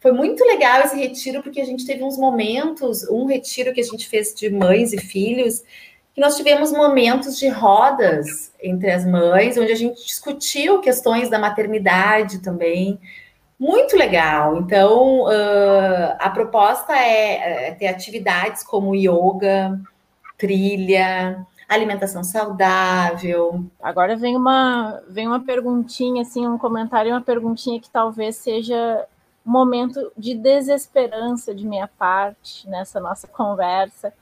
Foi 0.00 0.10
muito 0.10 0.44
legal 0.44 0.80
esse 0.80 0.96
retiro, 0.96 1.40
porque 1.40 1.60
a 1.60 1.64
gente 1.64 1.86
teve 1.86 2.02
uns 2.02 2.18
momentos, 2.18 3.08
um 3.08 3.26
retiro 3.26 3.72
que 3.72 3.80
a 3.80 3.84
gente 3.84 4.08
fez 4.08 4.34
de 4.34 4.50
mães 4.50 4.92
e 4.92 4.98
filhos, 4.98 5.62
que 6.20 6.26
nós 6.26 6.36
tivemos 6.36 6.70
momentos 6.70 7.38
de 7.38 7.48
rodas 7.48 8.52
entre 8.62 8.90
as 8.90 9.06
mães, 9.06 9.56
onde 9.56 9.72
a 9.72 9.74
gente 9.74 10.04
discutiu 10.04 10.78
questões 10.82 11.30
da 11.30 11.38
maternidade 11.38 12.40
também. 12.40 13.00
Muito 13.58 13.96
legal. 13.96 14.58
Então, 14.58 15.24
uh, 15.24 16.16
a 16.18 16.28
proposta 16.28 16.94
é, 16.94 17.68
é 17.68 17.72
ter 17.72 17.86
atividades 17.86 18.62
como 18.62 18.94
yoga, 18.94 19.80
trilha, 20.36 21.46
alimentação 21.66 22.22
saudável. 22.22 23.64
Agora 23.82 24.14
vem 24.14 24.36
uma, 24.36 25.00
vem 25.08 25.26
uma 25.26 25.40
perguntinha, 25.40 26.20
assim, 26.20 26.46
um 26.46 26.58
comentário, 26.58 27.12
uma 27.12 27.22
perguntinha 27.22 27.80
que 27.80 27.88
talvez 27.88 28.36
seja 28.36 29.06
um 29.46 29.50
momento 29.52 30.12
de 30.18 30.34
desesperança 30.34 31.54
de 31.54 31.66
minha 31.66 31.88
parte 31.88 32.68
nessa 32.68 33.00
nossa 33.00 33.26
conversa. 33.26 34.12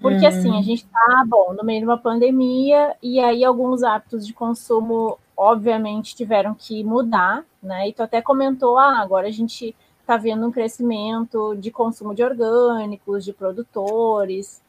Porque 0.00 0.26
assim, 0.26 0.58
a 0.58 0.62
gente 0.62 0.84
está, 0.84 1.24
bom, 1.26 1.54
no 1.54 1.64
meio 1.64 1.80
de 1.80 1.86
uma 1.86 1.98
pandemia, 1.98 2.94
e 3.02 3.18
aí 3.18 3.44
alguns 3.44 3.82
hábitos 3.82 4.26
de 4.26 4.34
consumo, 4.34 5.18
obviamente, 5.36 6.14
tiveram 6.14 6.54
que 6.54 6.84
mudar, 6.84 7.44
né? 7.62 7.88
E 7.88 7.92
tu 7.92 8.02
até 8.02 8.20
comentou, 8.20 8.78
ah, 8.78 9.00
agora 9.00 9.26
a 9.26 9.32
gente 9.32 9.74
está 10.00 10.16
vendo 10.16 10.46
um 10.46 10.52
crescimento 10.52 11.56
de 11.56 11.70
consumo 11.70 12.14
de 12.14 12.22
orgânicos, 12.22 13.24
de 13.24 13.32
produtores. 13.32 14.62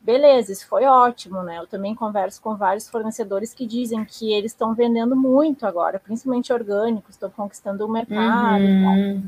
Beleza, 0.00 0.50
isso 0.50 0.66
foi 0.66 0.84
ótimo, 0.86 1.42
né? 1.42 1.58
Eu 1.58 1.66
também 1.66 1.94
converso 1.94 2.40
com 2.40 2.56
vários 2.56 2.88
fornecedores 2.88 3.52
que 3.52 3.66
dizem 3.66 4.02
que 4.04 4.32
eles 4.32 4.52
estão 4.52 4.74
vendendo 4.74 5.14
muito 5.14 5.66
agora, 5.66 6.00
principalmente 6.00 6.52
orgânicos, 6.52 7.14
estão 7.14 7.30
conquistando 7.30 7.84
o 7.84 7.88
mercado. 7.88 8.64
Uhum. 8.64 9.22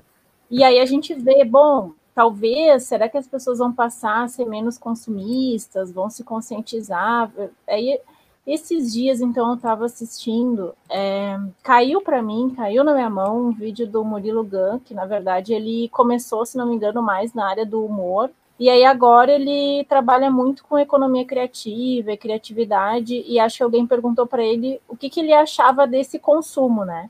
E 0.50 0.64
aí 0.64 0.80
a 0.80 0.86
gente 0.86 1.14
vê, 1.14 1.44
bom, 1.44 1.92
talvez, 2.14 2.84
será 2.84 3.08
que 3.08 3.18
as 3.18 3.26
pessoas 3.26 3.58
vão 3.58 3.72
passar 3.72 4.24
a 4.24 4.28
ser 4.28 4.46
menos 4.46 4.78
consumistas, 4.78 5.92
vão 5.92 6.10
se 6.10 6.24
conscientizar? 6.24 7.30
Aí 7.66 8.00
esses 8.46 8.92
dias, 8.92 9.20
então, 9.20 9.50
eu 9.50 9.54
estava 9.54 9.84
assistindo, 9.84 10.74
é, 10.90 11.38
caiu 11.62 12.00
para 12.00 12.20
mim, 12.20 12.52
caiu 12.56 12.82
na 12.82 12.92
minha 12.92 13.08
mão 13.08 13.46
um 13.46 13.52
vídeo 13.52 13.86
do 13.86 14.04
Murilo 14.04 14.42
Gun, 14.42 14.80
que 14.80 14.92
na 14.94 15.06
verdade 15.06 15.54
ele 15.54 15.88
começou, 15.90 16.44
se 16.44 16.56
não 16.56 16.66
me 16.66 16.74
engano, 16.74 17.00
mais 17.00 17.32
na 17.34 17.48
área 17.48 17.64
do 17.64 17.84
humor, 17.84 18.30
e 18.58 18.68
aí 18.68 18.84
agora 18.84 19.32
ele 19.32 19.84
trabalha 19.84 20.28
muito 20.28 20.64
com 20.64 20.76
economia 20.76 21.24
criativa 21.24 22.12
e 22.12 22.16
criatividade, 22.16 23.24
e 23.26 23.38
acho 23.38 23.58
que 23.58 23.62
alguém 23.62 23.86
perguntou 23.86 24.26
para 24.26 24.42
ele 24.42 24.80
o 24.88 24.96
que, 24.96 25.08
que 25.08 25.20
ele 25.20 25.32
achava 25.32 25.86
desse 25.86 26.18
consumo, 26.18 26.84
né? 26.84 27.08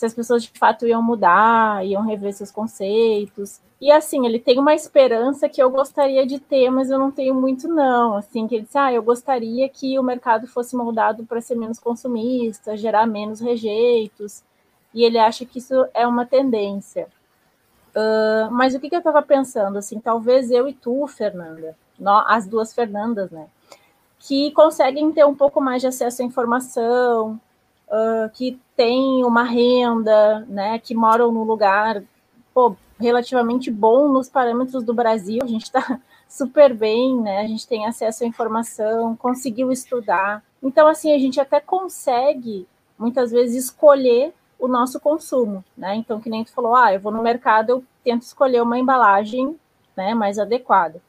Se 0.00 0.06
as 0.06 0.14
pessoas 0.14 0.42
de 0.44 0.50
fato 0.58 0.86
iam 0.86 1.02
mudar, 1.02 1.84
iam 1.84 2.02
rever 2.02 2.32
seus 2.32 2.50
conceitos. 2.50 3.60
E 3.78 3.92
assim, 3.92 4.24
ele 4.24 4.38
tem 4.38 4.58
uma 4.58 4.74
esperança 4.74 5.46
que 5.46 5.62
eu 5.62 5.68
gostaria 5.68 6.26
de 6.26 6.38
ter, 6.38 6.70
mas 6.70 6.90
eu 6.90 6.98
não 6.98 7.10
tenho 7.10 7.34
muito, 7.34 7.68
não. 7.68 8.16
Assim, 8.16 8.48
que 8.48 8.54
ele 8.54 8.64
disse, 8.64 8.78
ah, 8.78 8.90
eu 8.90 9.02
gostaria 9.02 9.68
que 9.68 9.98
o 9.98 10.02
mercado 10.02 10.46
fosse 10.46 10.74
moldado 10.74 11.26
para 11.26 11.42
ser 11.42 11.54
menos 11.54 11.78
consumista, 11.78 12.78
gerar 12.78 13.06
menos 13.06 13.40
rejeitos. 13.40 14.42
E 14.94 15.04
ele 15.04 15.18
acha 15.18 15.44
que 15.44 15.58
isso 15.58 15.86
é 15.92 16.06
uma 16.06 16.24
tendência. 16.24 17.06
Uh, 17.90 18.50
mas 18.50 18.74
o 18.74 18.80
que, 18.80 18.88
que 18.88 18.94
eu 18.96 19.00
estava 19.00 19.20
pensando? 19.20 19.76
Assim, 19.76 20.00
talvez 20.00 20.50
eu 20.50 20.66
e 20.66 20.72
tu, 20.72 21.06
Fernanda, 21.08 21.76
nós, 21.98 22.24
as 22.26 22.46
duas 22.46 22.72
Fernandas, 22.72 23.30
né? 23.30 23.48
Que 24.18 24.50
conseguem 24.52 25.12
ter 25.12 25.26
um 25.26 25.34
pouco 25.34 25.60
mais 25.60 25.82
de 25.82 25.88
acesso 25.88 26.22
à 26.22 26.24
informação, 26.24 27.38
uh, 27.90 28.30
que 28.32 28.58
têm 28.76 29.24
uma 29.24 29.42
renda, 29.42 30.40
né? 30.48 30.78
Que 30.78 30.94
moram 30.94 31.32
num 31.32 31.42
lugar 31.42 32.02
pô, 32.54 32.76
relativamente 32.98 33.70
bom 33.70 34.08
nos 34.08 34.28
parâmetros 34.28 34.84
do 34.84 34.94
Brasil, 34.94 35.40
a 35.42 35.46
gente 35.46 35.64
está 35.64 36.00
super 36.28 36.74
bem, 36.74 37.18
né? 37.20 37.40
A 37.40 37.46
gente 37.46 37.66
tem 37.66 37.86
acesso 37.86 38.24
à 38.24 38.26
informação, 38.26 39.16
conseguiu 39.16 39.72
estudar. 39.72 40.42
Então, 40.62 40.86
assim, 40.86 41.12
a 41.14 41.18
gente 41.18 41.40
até 41.40 41.58
consegue, 41.60 42.66
muitas 42.98 43.30
vezes, 43.30 43.64
escolher 43.64 44.34
o 44.58 44.68
nosso 44.68 45.00
consumo, 45.00 45.64
né? 45.76 45.94
Então, 45.96 46.20
que 46.20 46.28
nem 46.28 46.44
tu 46.44 46.52
falou, 46.52 46.76
ah, 46.76 46.92
eu 46.92 47.00
vou 47.00 47.10
no 47.10 47.22
mercado, 47.22 47.70
eu 47.70 47.84
tento 48.04 48.22
escolher 48.22 48.62
uma 48.62 48.78
embalagem 48.78 49.58
né, 49.96 50.14
mais 50.14 50.38
adequada. 50.38 51.00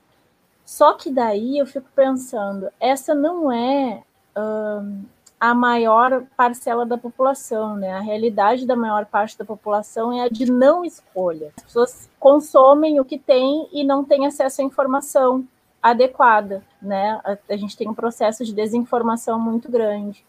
Só 0.63 0.93
que 0.93 1.11
daí 1.11 1.57
eu 1.57 1.65
fico 1.65 1.87
pensando, 1.93 2.69
essa 2.79 3.13
não 3.13 3.51
é 3.51 4.03
a 5.41 5.55
maior 5.55 6.23
parcela 6.37 6.85
da 6.85 6.99
população, 6.99 7.75
né? 7.75 7.93
A 7.93 7.99
realidade 7.99 8.63
da 8.63 8.75
maior 8.75 9.07
parte 9.07 9.35
da 9.35 9.43
população 9.43 10.13
é 10.13 10.25
a 10.25 10.29
de 10.29 10.51
não 10.51 10.85
escolha. 10.85 11.51
As 11.57 11.63
pessoas 11.63 12.09
consomem 12.19 12.99
o 12.99 13.05
que 13.05 13.17
tem 13.17 13.67
e 13.73 13.83
não 13.83 14.05
têm 14.05 14.27
acesso 14.27 14.61
à 14.61 14.63
informação 14.63 15.43
adequada, 15.81 16.63
né? 16.79 17.19
A, 17.25 17.35
a 17.49 17.57
gente 17.57 17.75
tem 17.75 17.89
um 17.89 17.93
processo 17.95 18.45
de 18.45 18.53
desinformação 18.53 19.39
muito 19.39 19.71
grande 19.71 20.23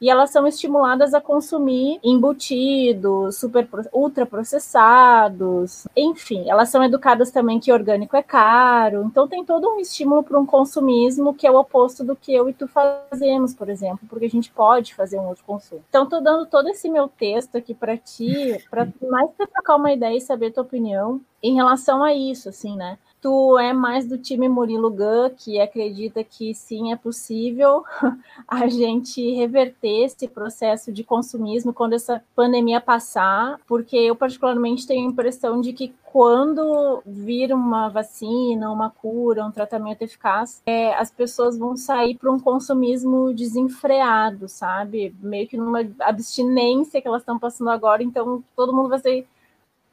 e 0.00 0.10
elas 0.10 0.30
são 0.30 0.46
estimuladas 0.46 1.14
a 1.14 1.20
consumir 1.20 1.98
embutidos, 2.02 3.36
super 3.36 3.68
ultraprocessados, 3.92 5.86
enfim, 5.96 6.48
elas 6.48 6.68
são 6.68 6.82
educadas 6.82 7.30
também 7.30 7.58
que 7.58 7.72
orgânico 7.72 8.16
é 8.16 8.22
caro, 8.22 9.04
então 9.04 9.26
tem 9.26 9.44
todo 9.44 9.68
um 9.68 9.80
estímulo 9.80 10.22
para 10.22 10.38
um 10.38 10.46
consumismo 10.46 11.34
que 11.34 11.46
é 11.46 11.50
o 11.50 11.58
oposto 11.58 12.04
do 12.04 12.16
que 12.16 12.32
eu 12.32 12.48
e 12.48 12.52
tu 12.52 12.68
fazemos, 12.68 13.54
por 13.54 13.68
exemplo, 13.68 14.00
porque 14.08 14.26
a 14.26 14.30
gente 14.30 14.50
pode 14.50 14.94
fazer 14.94 15.18
um 15.18 15.28
outro 15.28 15.44
consumo. 15.44 15.82
Então 15.88 16.04
estou 16.04 16.22
dando 16.22 16.46
todo 16.46 16.68
esse 16.68 16.88
meu 16.88 17.08
texto 17.08 17.56
aqui 17.56 17.74
para 17.74 17.96
ti, 17.96 18.64
para 18.70 18.86
mais 19.10 19.30
para 19.32 19.46
trocar 19.46 19.76
uma 19.76 19.92
ideia 19.92 20.16
e 20.16 20.20
saber 20.20 20.52
tua 20.52 20.62
opinião 20.62 21.20
em 21.42 21.54
relação 21.54 22.02
a 22.02 22.12
isso, 22.12 22.48
assim, 22.48 22.76
né? 22.76 22.98
Tu 23.20 23.58
é 23.58 23.72
mais 23.72 24.06
do 24.06 24.16
time 24.18 24.48
Murilo 24.48 24.90
Gun, 24.90 25.30
que 25.36 25.60
acredita 25.60 26.22
que 26.22 26.54
sim, 26.54 26.92
é 26.92 26.96
possível 26.96 27.84
a 28.46 28.68
gente 28.68 29.34
reverter 29.34 30.04
esse 30.04 30.28
processo 30.28 30.92
de 30.92 31.02
consumismo 31.02 31.72
quando 31.72 31.94
essa 31.94 32.22
pandemia 32.34 32.80
passar, 32.80 33.58
porque 33.66 33.96
eu 33.96 34.14
particularmente 34.14 34.86
tenho 34.86 35.06
a 35.06 35.10
impressão 35.10 35.60
de 35.60 35.72
que 35.72 35.92
quando 36.10 37.02
vir 37.04 37.52
uma 37.52 37.88
vacina, 37.88 38.70
uma 38.70 38.90
cura, 38.90 39.44
um 39.44 39.50
tratamento 39.50 40.02
eficaz, 40.02 40.62
é, 40.66 40.94
as 40.94 41.10
pessoas 41.10 41.58
vão 41.58 41.76
sair 41.76 42.16
para 42.16 42.32
um 42.32 42.40
consumismo 42.40 43.32
desenfreado, 43.34 44.48
sabe? 44.48 45.14
Meio 45.20 45.46
que 45.46 45.56
numa 45.56 45.86
abstinência 46.00 47.02
que 47.02 47.08
elas 47.08 47.22
estão 47.22 47.38
passando 47.38 47.70
agora, 47.70 48.02
então 48.02 48.42
todo 48.56 48.74
mundo 48.74 48.88
vai 48.88 48.98
ser 49.00 49.26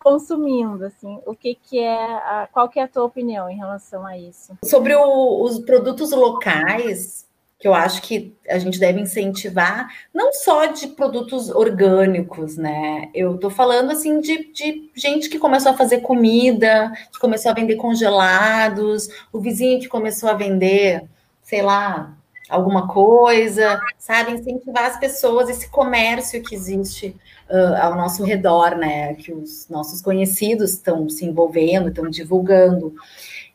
consumindo, 0.05 0.85
assim, 0.85 1.19
o 1.25 1.35
que 1.35 1.55
que 1.55 1.79
é, 1.79 1.97
a, 1.97 2.47
qual 2.53 2.69
que 2.69 2.79
é 2.79 2.83
a 2.83 2.87
tua 2.87 3.05
opinião 3.05 3.49
em 3.49 3.57
relação 3.57 4.05
a 4.05 4.15
isso? 4.15 4.55
Sobre 4.63 4.93
o, 4.93 5.43
os 5.43 5.57
produtos 5.57 6.11
locais, 6.11 7.25
que 7.57 7.67
eu 7.67 7.73
acho 7.73 8.03
que 8.03 8.37
a 8.47 8.59
gente 8.59 8.79
deve 8.79 9.01
incentivar, 9.01 9.87
não 10.13 10.31
só 10.31 10.67
de 10.67 10.89
produtos 10.89 11.49
orgânicos, 11.49 12.55
né? 12.55 13.09
Eu 13.15 13.39
tô 13.39 13.49
falando, 13.49 13.89
assim, 13.89 14.21
de, 14.21 14.53
de 14.53 14.91
gente 14.93 15.27
que 15.27 15.39
começou 15.39 15.71
a 15.71 15.77
fazer 15.77 16.01
comida, 16.01 16.91
que 17.11 17.17
começou 17.17 17.49
a 17.49 17.55
vender 17.55 17.75
congelados, 17.75 19.09
o 19.33 19.39
vizinho 19.39 19.79
que 19.79 19.87
começou 19.87 20.29
a 20.29 20.35
vender, 20.35 21.03
sei 21.41 21.63
lá, 21.63 22.15
alguma 22.49 22.87
coisa, 22.87 23.79
sabe? 23.97 24.31
Incentivar 24.31 24.85
as 24.85 24.99
pessoas, 24.99 25.49
esse 25.49 25.69
comércio 25.69 26.43
que 26.43 26.55
existe 26.55 27.15
uh, 27.49 27.81
ao 27.81 27.95
nosso 27.95 28.23
redor, 28.23 28.75
né? 28.75 29.15
Que 29.15 29.33
os 29.33 29.67
nossos 29.69 30.01
conhecidos 30.01 30.73
estão 30.73 31.09
se 31.09 31.25
envolvendo, 31.25 31.89
estão 31.89 32.09
divulgando. 32.09 32.95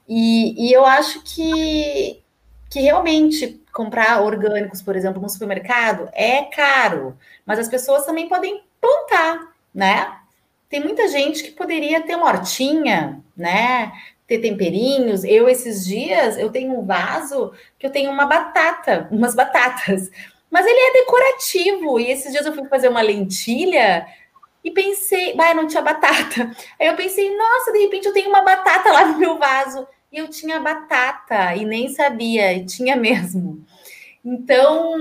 E, 0.08 0.68
e 0.68 0.72
eu 0.72 0.84
acho 0.84 1.22
que, 1.22 2.20
que 2.68 2.80
realmente 2.80 3.62
comprar 3.72 4.22
orgânicos, 4.22 4.82
por 4.82 4.96
exemplo, 4.96 5.22
no 5.22 5.28
supermercado 5.28 6.08
é 6.12 6.42
caro, 6.42 7.16
mas 7.46 7.58
as 7.58 7.68
pessoas 7.68 8.04
também 8.04 8.28
podem 8.28 8.62
plantar, 8.80 9.52
né? 9.72 10.16
Tem 10.68 10.80
muita 10.80 11.08
gente 11.08 11.42
que 11.42 11.50
poderia 11.52 12.00
ter 12.00 12.16
uma 12.16 12.26
hortinha, 12.26 13.20
né? 13.36 13.92
Ter 14.30 14.38
temperinhos. 14.38 15.24
Eu, 15.24 15.48
esses 15.48 15.84
dias, 15.84 16.38
eu 16.38 16.50
tenho 16.50 16.78
um 16.78 16.86
vaso 16.86 17.52
que 17.76 17.84
eu 17.84 17.90
tenho 17.90 18.12
uma 18.12 18.26
batata, 18.26 19.08
umas 19.10 19.34
batatas. 19.34 20.08
Mas 20.48 20.64
ele 20.64 20.78
é 20.78 20.92
decorativo. 21.00 21.98
E 21.98 22.12
esses 22.12 22.30
dias 22.30 22.46
eu 22.46 22.52
fui 22.52 22.68
fazer 22.68 22.86
uma 22.86 23.00
lentilha 23.00 24.06
e 24.62 24.70
pensei, 24.70 25.34
vai, 25.34 25.52
não 25.52 25.66
tinha 25.66 25.82
batata. 25.82 26.54
Aí 26.78 26.86
eu 26.86 26.94
pensei, 26.94 27.36
nossa, 27.36 27.72
de 27.72 27.80
repente 27.80 28.06
eu 28.06 28.12
tenho 28.12 28.28
uma 28.28 28.42
batata 28.42 28.92
lá 28.92 29.06
no 29.06 29.18
meu 29.18 29.36
vaso. 29.36 29.84
E 30.12 30.18
eu 30.18 30.28
tinha 30.28 30.60
batata 30.60 31.56
e 31.56 31.64
nem 31.64 31.88
sabia, 31.88 32.52
e 32.52 32.64
tinha 32.64 32.94
mesmo. 32.94 33.64
Então, 34.24 34.94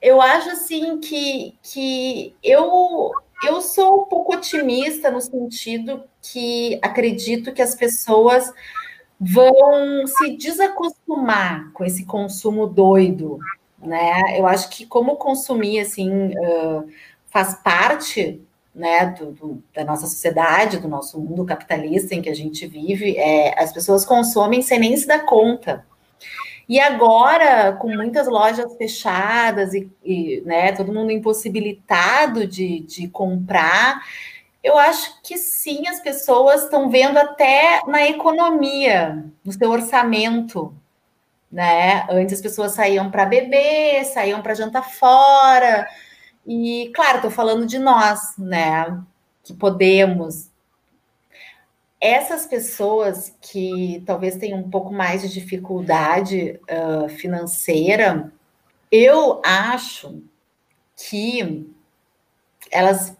eu 0.00 0.20
acho 0.20 0.50
assim 0.50 0.98
que, 0.98 1.56
que 1.62 2.34
eu, 2.42 3.12
eu 3.46 3.60
sou 3.60 4.02
um 4.02 4.04
pouco 4.06 4.34
otimista 4.34 5.10
no 5.10 5.20
sentido 5.20 6.04
que 6.20 6.78
acredito 6.82 7.52
que 7.52 7.62
as 7.62 7.74
pessoas 7.74 8.52
vão 9.20 10.06
se 10.06 10.36
desacostumar 10.36 11.70
com 11.72 11.84
esse 11.84 12.04
consumo 12.04 12.66
doido 12.66 13.38
né? 13.82 14.38
Eu 14.38 14.46
acho 14.46 14.70
que 14.70 14.86
como 14.86 15.16
consumir 15.16 15.80
assim 15.80 16.28
uh, 16.28 16.88
faz 17.26 17.54
parte 17.54 18.40
né, 18.74 19.06
do, 19.06 19.32
do, 19.32 19.62
da 19.74 19.84
nossa 19.84 20.06
sociedade, 20.06 20.78
do 20.78 20.88
nosso 20.88 21.20
mundo 21.20 21.44
capitalista 21.44 22.14
em 22.14 22.22
que 22.22 22.30
a 22.30 22.34
gente 22.34 22.66
vive, 22.66 23.16
é, 23.18 23.60
as 23.60 23.70
pessoas 23.70 24.04
consomem 24.04 24.62
sem 24.62 24.78
nem 24.78 24.96
se 24.96 25.06
dar 25.06 25.26
conta. 25.26 25.84
E 26.68 26.78
agora, 26.80 27.72
com 27.72 27.88
muitas 27.88 28.26
lojas 28.28 28.74
fechadas 28.76 29.74
e, 29.74 29.90
e 30.04 30.42
né, 30.46 30.72
todo 30.72 30.92
mundo 30.92 31.10
impossibilitado 31.10 32.46
de, 32.46 32.80
de 32.80 33.08
comprar, 33.08 34.00
eu 34.62 34.78
acho 34.78 35.20
que 35.22 35.36
sim, 35.36 35.88
as 35.88 36.00
pessoas 36.00 36.64
estão 36.64 36.88
vendo 36.88 37.18
até 37.18 37.80
na 37.86 38.06
economia, 38.08 39.24
no 39.44 39.52
seu 39.52 39.70
orçamento, 39.70 40.72
né? 41.50 42.06
Antes 42.08 42.36
as 42.36 42.40
pessoas 42.40 42.72
saíam 42.72 43.10
para 43.10 43.26
beber, 43.26 44.04
saíam 44.04 44.40
para 44.40 44.54
jantar 44.54 44.88
fora. 44.88 45.86
E, 46.46 46.92
claro, 46.94 47.16
estou 47.16 47.30
falando 47.30 47.66
de 47.66 47.78
nós, 47.78 48.34
né? 48.38 49.02
Que 49.42 49.52
podemos. 49.52 50.51
Essas 52.04 52.46
pessoas 52.46 53.32
que 53.40 54.02
talvez 54.04 54.34
tenham 54.34 54.58
um 54.58 54.68
pouco 54.68 54.92
mais 54.92 55.22
de 55.22 55.32
dificuldade 55.32 56.58
uh, 56.68 57.08
financeira, 57.08 58.32
eu 58.90 59.40
acho 59.44 60.20
que 60.96 61.64
elas 62.72 63.16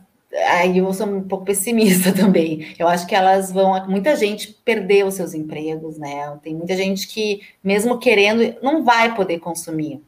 aí 0.49 0.79
eu 0.79 0.93
sou 0.93 1.07
um 1.07 1.23
pouco 1.23 1.45
pessimista 1.45 2.11
também. 2.13 2.75
Eu 2.77 2.89
acho 2.89 3.07
que 3.07 3.15
elas 3.15 3.53
vão. 3.53 3.87
Muita 3.87 4.17
gente 4.17 4.53
perdeu 4.65 5.07
os 5.07 5.15
seus 5.15 5.33
empregos, 5.33 5.97
né? 5.97 6.37
Tem 6.43 6.53
muita 6.53 6.77
gente 6.77 7.07
que, 7.07 7.43
mesmo 7.63 7.99
querendo, 7.99 8.57
não 8.63 8.83
vai 8.83 9.15
poder 9.15 9.39
consumir, 9.39 10.03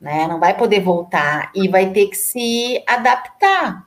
né? 0.00 0.26
Não 0.26 0.40
vai 0.40 0.56
poder 0.56 0.80
voltar 0.80 1.50
e 1.54 1.68
vai 1.68 1.90
ter 1.90 2.06
que 2.06 2.16
se 2.16 2.82
adaptar. 2.86 3.86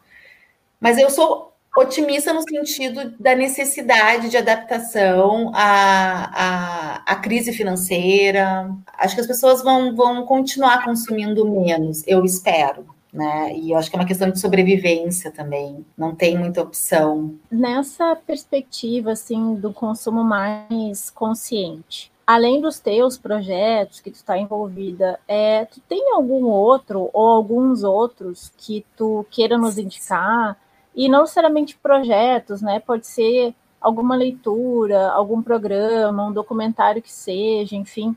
Mas 0.80 1.00
eu 1.00 1.10
sou 1.10 1.51
otimista 1.78 2.34
no 2.34 2.42
sentido 2.42 3.14
da 3.20 3.36
necessidade 3.36 4.30
de 4.30 4.38
adaptação 4.38 5.52
à, 5.54 6.32
à, 6.34 6.96
à, 7.06 7.16
crise 7.16 7.54
financeira. 7.54 8.70
Acho 8.98 9.16
que 9.16 9.22
as 9.22 9.28
pessoas 9.28 9.64
vão, 9.64 9.96
vão 9.96 10.26
continuar 10.26 10.84
consumindo 10.84 11.50
menos, 11.50 12.04
eu 12.06 12.26
espero 12.26 12.86
né? 13.12 13.54
E 13.56 13.72
eu 13.72 13.78
acho 13.78 13.90
que 13.90 13.96
é 13.96 14.00
uma 14.00 14.08
questão 14.08 14.30
de 14.30 14.40
sobrevivência 14.40 15.32
também, 15.32 15.86
não 15.98 16.16
tem 16.16 16.38
muita 16.38 16.62
opção. 16.62 17.36
Nessa 17.52 18.16
perspectiva, 18.16 19.12
assim, 19.12 19.56
do 19.56 19.74
consumo 19.74 20.24
mais 20.24 21.10
consciente, 21.10 22.12
além 22.26 22.62
dos 22.62 22.80
teus 22.80 23.18
projetos 23.18 24.00
que 24.00 24.12
tu 24.12 24.16
está 24.16 24.38
envolvida, 24.38 25.20
é, 25.28 25.66
tu 25.66 25.82
tem 25.82 26.14
algum 26.14 26.46
outro 26.46 27.10
ou 27.12 27.28
alguns 27.28 27.84
outros 27.84 28.52
que 28.58 28.86
tu 28.96 29.26
queira 29.30 29.58
nos 29.58 29.78
indicar? 29.78 30.58
E 30.96 31.08
não 31.08 31.22
necessariamente 31.22 31.78
projetos, 31.78 32.62
né? 32.62 32.80
Pode 32.80 33.08
ser 33.08 33.54
alguma 33.80 34.16
leitura, 34.16 35.10
algum 35.12 35.42
programa, 35.42 36.28
um 36.28 36.32
documentário 36.32 37.02
que 37.02 37.12
seja, 37.12 37.76
enfim, 37.76 38.16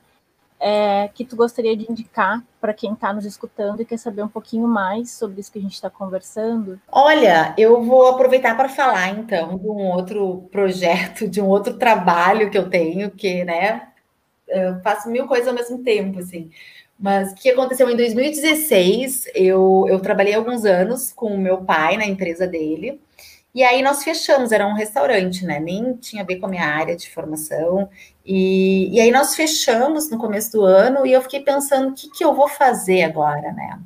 é, 0.61 1.09
que 1.15 1.25
tu 1.25 1.37
gostaria 1.37 1.77
de 1.77 1.91
indicar 1.91 2.43
para 2.61 2.73
quem 2.73 2.93
está 2.93 3.13
nos 3.13 3.25
escutando 3.25 3.81
e 3.81 3.85
quer 3.85 3.99
saber 3.99 4.23
um 4.23 4.29
pouquinho 4.29 4.67
mais 4.67 5.11
sobre 5.11 5.41
isso 5.41 5.53
que 5.53 5.59
a 5.59 5.63
gente 5.63 5.75
está 5.75 5.91
conversando? 5.91 6.81
Olha, 6.91 7.55
eu 7.59 7.83
vou 7.83 8.09
aproveitar 8.09 8.57
para 8.57 8.69
falar 8.69 9.11
então 9.11 9.59
de 9.59 9.69
um 9.69 9.91
outro 9.91 10.49
projeto, 10.51 11.29
de 11.29 11.41
um 11.41 11.47
outro 11.47 11.75
trabalho 11.75 12.51
que 12.51 12.59
eu 12.59 12.69
tenho, 12.69 13.11
que 13.11 13.45
né, 13.45 13.89
eu 14.49 14.81
faço 14.81 15.11
mil 15.11 15.27
coisas 15.27 15.49
ao 15.49 15.55
mesmo 15.55 15.83
tempo, 15.83 16.21
assim. 16.21 16.51
Mas 16.99 17.33
o 17.33 17.35
que 17.35 17.51
aconteceu 17.51 17.91
em 17.91 17.97
2016, 17.97 19.29
eu, 19.35 19.85
eu 19.89 20.01
trabalhei 20.01 20.35
alguns 20.35 20.65
anos 20.65 21.13
com 21.13 21.35
o 21.35 21.39
meu 21.39 21.59
pai 21.59 21.97
na 21.97 22.07
empresa 22.07 22.47
dele. 22.47 23.01
E 23.55 23.63
aí 23.63 23.83
nós 23.83 24.03
fechamos, 24.03 24.51
era 24.51 24.67
um 24.67 24.75
restaurante, 24.75 25.45
né? 25.45 25.61
Nem 25.61 25.95
tinha 25.95 26.23
a 26.23 26.27
ver 26.27 26.37
com 26.37 26.47
a 26.47 26.49
minha 26.49 26.67
área 26.67 26.97
de 26.97 27.09
formação. 27.09 27.89
E, 28.27 28.89
e 28.93 29.01
aí 29.01 29.13
nós 29.13 29.37
fechamos 29.37 30.11
no 30.11 30.19
começo 30.19 30.51
do 30.53 30.65
ano 30.65 31.07
e 31.07 31.13
eu 31.13 31.23
fiquei 31.23 31.41
pensando 31.41 31.91
o 31.91 31.95
que, 31.95 32.11
que 32.11 32.25
eu 32.25 32.35
vou 32.35 32.49
fazer 32.49 33.03
agora, 33.05 33.53
né? 33.53 33.79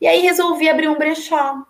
E 0.00 0.06
aí 0.08 0.22
resolvi 0.22 0.68
abrir 0.68 0.88
um 0.88 0.98
brechó. 0.98 1.64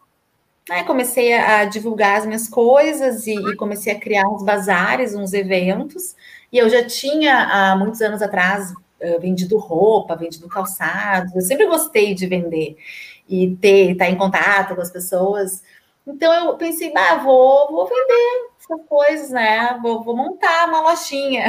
Aí 0.71 0.83
comecei 0.85 1.35
a 1.35 1.65
divulgar 1.67 2.19
as 2.19 2.27
minhas 2.27 2.49
coisas 2.49 3.27
e, 3.27 3.35
e 3.35 3.57
comecei 3.57 3.93
a 3.93 4.01
criar 4.01 4.27
uns 4.29 4.43
bazares, 4.43 5.15
uns 5.15 5.33
eventos. 5.33 6.17
E 6.51 6.59
eu 6.59 6.69
já 6.69 6.85
tinha, 6.87 7.73
há 7.73 7.77
muitos 7.77 8.01
anos 8.01 8.23
atrás, 8.23 8.73
vendido 9.21 9.59
roupa, 9.59 10.17
vendido 10.17 10.49
calçados. 10.49 11.35
Eu 11.35 11.43
sempre 11.43 11.67
gostei 11.67 12.15
de 12.15 12.27
vender 12.27 12.77
e 13.29 13.57
ter, 13.57 13.93
estar 13.93 14.09
em 14.09 14.17
contato 14.17 14.75
com 14.75 14.81
as 14.81 14.91
pessoas. 14.91 15.63
Então 16.07 16.33
eu 16.33 16.57
pensei, 16.57 16.93
ah, 16.97 17.17
vou, 17.17 17.71
vou 17.71 17.87
vender 17.87 18.51
essas 18.59 18.87
coisas, 18.89 19.31
né? 19.31 19.79
Vou, 19.83 20.03
vou 20.03 20.17
montar 20.17 20.69
uma 20.69 20.81
lojinha. 20.81 21.45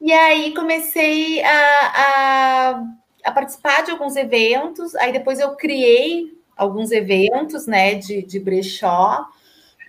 E 0.00 0.12
aí 0.12 0.54
comecei 0.54 1.42
a, 1.42 1.92
a, 1.94 2.84
a, 3.22 3.32
participar 3.32 3.84
de 3.84 3.90
alguns 3.90 4.16
eventos, 4.16 4.94
aí 4.94 5.12
depois 5.12 5.38
eu 5.38 5.54
criei 5.56 6.38
alguns 6.56 6.90
eventos 6.90 7.66
né, 7.66 7.96
de, 7.96 8.22
de 8.22 8.40
brechó 8.40 9.26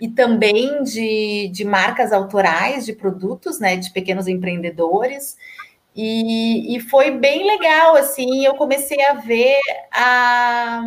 e 0.02 0.08
também 0.08 0.82
de, 0.82 1.48
de 1.48 1.64
marcas 1.64 2.12
autorais 2.12 2.84
de 2.84 2.92
produtos, 2.92 3.58
né, 3.58 3.76
de 3.76 3.90
pequenos 3.90 4.28
empreendedores. 4.28 5.38
E, 5.94 6.76
e 6.76 6.80
foi 6.80 7.10
bem 7.10 7.46
legal, 7.46 7.96
assim, 7.96 8.44
eu 8.44 8.54
comecei 8.54 9.04
a 9.04 9.14
ver 9.14 9.58
a, 9.92 10.82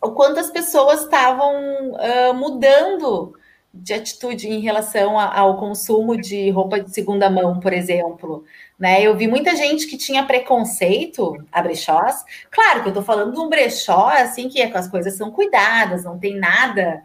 o 0.00 0.12
quanto 0.12 0.38
as 0.38 0.50
pessoas 0.50 1.02
estavam 1.02 1.52
uh, 1.92 2.34
mudando 2.34 3.34
de 3.74 3.92
atitude 3.92 4.48
em 4.48 4.60
relação 4.60 5.18
a, 5.18 5.36
ao 5.38 5.58
consumo 5.58 6.16
de 6.16 6.50
roupa 6.50 6.80
de 6.80 6.92
segunda 6.92 7.28
mão, 7.28 7.60
por 7.60 7.72
exemplo. 7.72 8.44
Né? 8.78 9.02
Eu 9.02 9.16
vi 9.16 9.26
muita 9.26 9.56
gente 9.56 9.86
que 9.86 9.96
tinha 9.96 10.24
preconceito 10.24 11.36
a 11.50 11.60
brechós. 11.60 12.24
Claro 12.50 12.82
que 12.82 12.86
eu 12.86 12.90
estou 12.90 13.02
falando 13.02 13.32
de 13.32 13.40
um 13.40 13.48
brechó 13.48 14.08
assim 14.10 14.48
que 14.48 14.60
é, 14.60 14.70
as 14.72 14.88
coisas 14.88 15.16
são 15.16 15.30
cuidadas, 15.30 16.04
não 16.04 16.18
tem 16.18 16.36
nada 16.36 17.02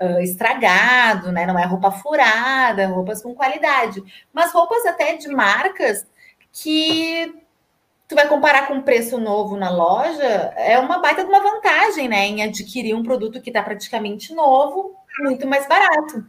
uh, 0.00 0.20
estragado, 0.20 1.30
né? 1.30 1.46
Não 1.46 1.58
é 1.58 1.64
roupa 1.64 1.90
furada, 1.90 2.86
roupas 2.86 3.22
com 3.22 3.34
qualidade, 3.34 4.02
mas 4.32 4.52
roupas 4.52 4.84
até 4.86 5.16
de 5.16 5.28
marcas 5.28 6.06
que 6.52 7.34
tu 8.08 8.14
vai 8.14 8.28
comparar 8.28 8.66
com 8.66 8.74
um 8.74 8.82
preço 8.82 9.18
novo 9.18 9.56
na 9.56 9.70
loja, 9.70 10.24
é 10.56 10.78
uma 10.78 10.98
baita 10.98 11.22
de 11.22 11.30
uma 11.30 11.40
vantagem, 11.40 12.08
né? 12.08 12.26
Em 12.26 12.42
adquirir 12.42 12.94
um 12.94 13.02
produto 13.02 13.40
que 13.40 13.50
está 13.50 13.62
praticamente 13.62 14.34
novo 14.34 14.96
muito 15.20 15.46
mais 15.46 15.66
barato. 15.68 16.24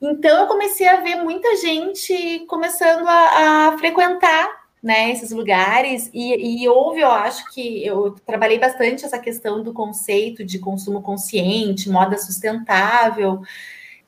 Então 0.00 0.40
eu 0.40 0.46
comecei 0.46 0.88
a 0.88 1.00
ver 1.00 1.16
muita 1.16 1.56
gente 1.56 2.44
começando 2.46 3.06
a, 3.06 3.68
a 3.68 3.78
frequentar 3.78 4.64
né, 4.84 5.10
esses 5.10 5.30
lugares, 5.30 6.10
e, 6.12 6.62
e, 6.62 6.68
houve, 6.68 7.00
eu 7.00 7.10
acho 7.10 7.50
que 7.54 7.82
eu 7.86 8.10
trabalhei 8.26 8.58
bastante 8.58 9.02
essa 9.02 9.18
questão 9.18 9.62
do 9.62 9.72
conceito 9.72 10.44
de 10.44 10.58
consumo 10.58 11.00
consciente, 11.00 11.88
moda 11.88 12.18
sustentável, 12.18 13.40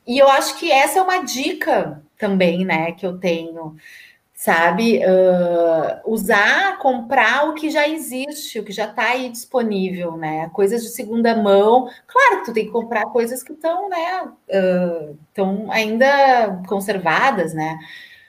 e 0.06 0.18
eu 0.18 0.28
acho 0.28 0.58
que 0.58 0.70
essa 0.70 0.98
é 0.98 1.02
uma 1.02 1.24
dica 1.24 2.04
também, 2.18 2.62
né, 2.66 2.92
que 2.92 3.06
eu 3.06 3.18
tenho 3.18 3.74
sabe? 4.36 4.98
Uh, 4.98 6.12
usar, 6.12 6.78
comprar 6.78 7.48
o 7.48 7.54
que 7.54 7.70
já 7.70 7.88
existe, 7.88 8.60
o 8.60 8.64
que 8.64 8.70
já 8.70 8.84
está 8.84 9.08
aí 9.08 9.30
disponível, 9.30 10.16
né? 10.18 10.50
Coisas 10.50 10.82
de 10.82 10.90
segunda 10.90 11.34
mão. 11.34 11.88
Claro 12.06 12.40
que 12.40 12.44
tu 12.44 12.52
tem 12.52 12.66
que 12.66 12.70
comprar 12.70 13.06
coisas 13.06 13.42
que 13.42 13.54
estão, 13.54 13.88
né? 13.88 14.30
Estão 15.28 15.64
uh, 15.64 15.72
ainda 15.72 16.62
conservadas, 16.68 17.54
né? 17.54 17.78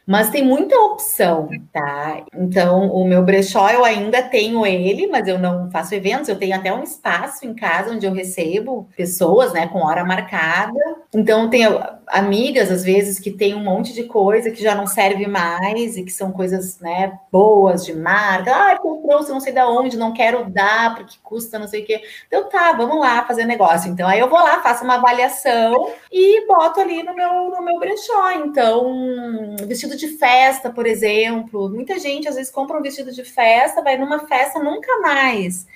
Mas 0.07 0.29
tem 0.29 0.41
muita 0.41 0.73
opção, 0.77 1.49
tá? 1.73 2.23
Então, 2.33 2.87
o 2.91 3.05
meu 3.05 3.21
brechó 3.23 3.69
eu 3.69 3.83
ainda 3.83 4.23
tenho 4.23 4.65
ele, 4.65 5.05
mas 5.07 5.27
eu 5.27 5.37
não 5.37 5.69
faço 5.69 5.93
eventos. 5.93 6.29
Eu 6.29 6.39
tenho 6.39 6.55
até 6.55 6.73
um 6.73 6.81
espaço 6.81 7.45
em 7.45 7.53
casa 7.53 7.93
onde 7.93 8.05
eu 8.05 8.13
recebo 8.13 8.87
pessoas, 8.95 9.51
né, 9.51 9.67
com 9.67 9.79
hora 9.79 10.05
marcada. 10.05 10.79
Então, 11.13 11.49
tenho 11.49 11.77
amigas, 12.07 12.71
às 12.71 12.85
vezes, 12.85 13.19
que 13.19 13.31
tem 13.31 13.53
um 13.53 13.63
monte 13.63 13.93
de 13.93 14.05
coisa 14.05 14.49
que 14.49 14.63
já 14.63 14.73
não 14.73 14.87
serve 14.87 15.27
mais 15.27 15.97
e 15.97 16.03
que 16.03 16.11
são 16.11 16.31
coisas, 16.31 16.79
né, 16.79 17.19
boas, 17.29 17.85
de 17.85 17.93
marca. 17.93 18.55
Ah, 18.55 18.79
trouxe 19.07 19.31
não 19.31 19.41
sei 19.41 19.51
da 19.51 19.67
onde, 19.69 19.97
não 19.97 20.13
quero 20.13 20.49
dar 20.49 20.95
porque 20.95 21.17
custa 21.21 21.59
não 21.59 21.67
sei 21.67 21.83
o 21.83 21.85
quê. 21.85 22.01
Então, 22.27 22.47
tá, 22.49 22.71
vamos 22.71 22.99
lá 22.99 23.25
fazer 23.25 23.45
negócio. 23.45 23.91
Então, 23.91 24.07
aí 24.07 24.19
eu 24.19 24.29
vou 24.29 24.39
lá, 24.39 24.61
faço 24.61 24.83
uma 24.85 24.95
avaliação 24.95 25.91
e 26.11 26.47
boto 26.47 26.79
ali 26.79 27.03
no 27.03 27.13
meu, 27.13 27.49
no 27.49 27.61
meu 27.61 27.77
brechó. 27.77 28.31
Então, 28.31 29.55
vestido 29.65 29.96
de 29.97 30.07
festa, 30.17 30.71
por 30.71 30.85
exemplo. 30.85 31.69
Muita 31.69 31.99
gente 31.99 32.27
às 32.27 32.35
vezes 32.35 32.51
compra 32.51 32.77
um 32.77 32.81
vestido 32.81 33.11
de 33.11 33.23
festa, 33.23 33.81
vai 33.81 33.97
numa 33.97 34.27
festa 34.27 34.59
nunca 34.59 34.99
mais. 35.01 35.67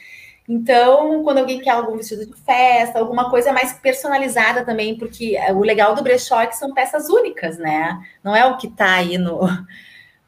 Então, 0.48 1.24
quando 1.24 1.38
alguém 1.38 1.60
quer 1.60 1.72
algum 1.72 1.96
vestido 1.96 2.26
de 2.26 2.36
festa, 2.42 3.00
alguma 3.00 3.30
coisa 3.30 3.54
mais 3.54 3.74
personalizada 3.74 4.66
também, 4.66 4.98
porque 4.98 5.38
o 5.54 5.60
legal 5.60 5.96
do 5.96 6.04
brechó 6.04 6.42
é 6.42 6.48
que 6.48 6.58
são 6.58 6.74
peças 6.74 7.10
únicas, 7.10 7.58
né? 7.58 8.02
Não 8.24 8.36
é 8.36 8.46
o 8.46 8.58
que 8.58 8.68
está 8.68 8.96
aí 8.96 9.18
no, 9.18 9.42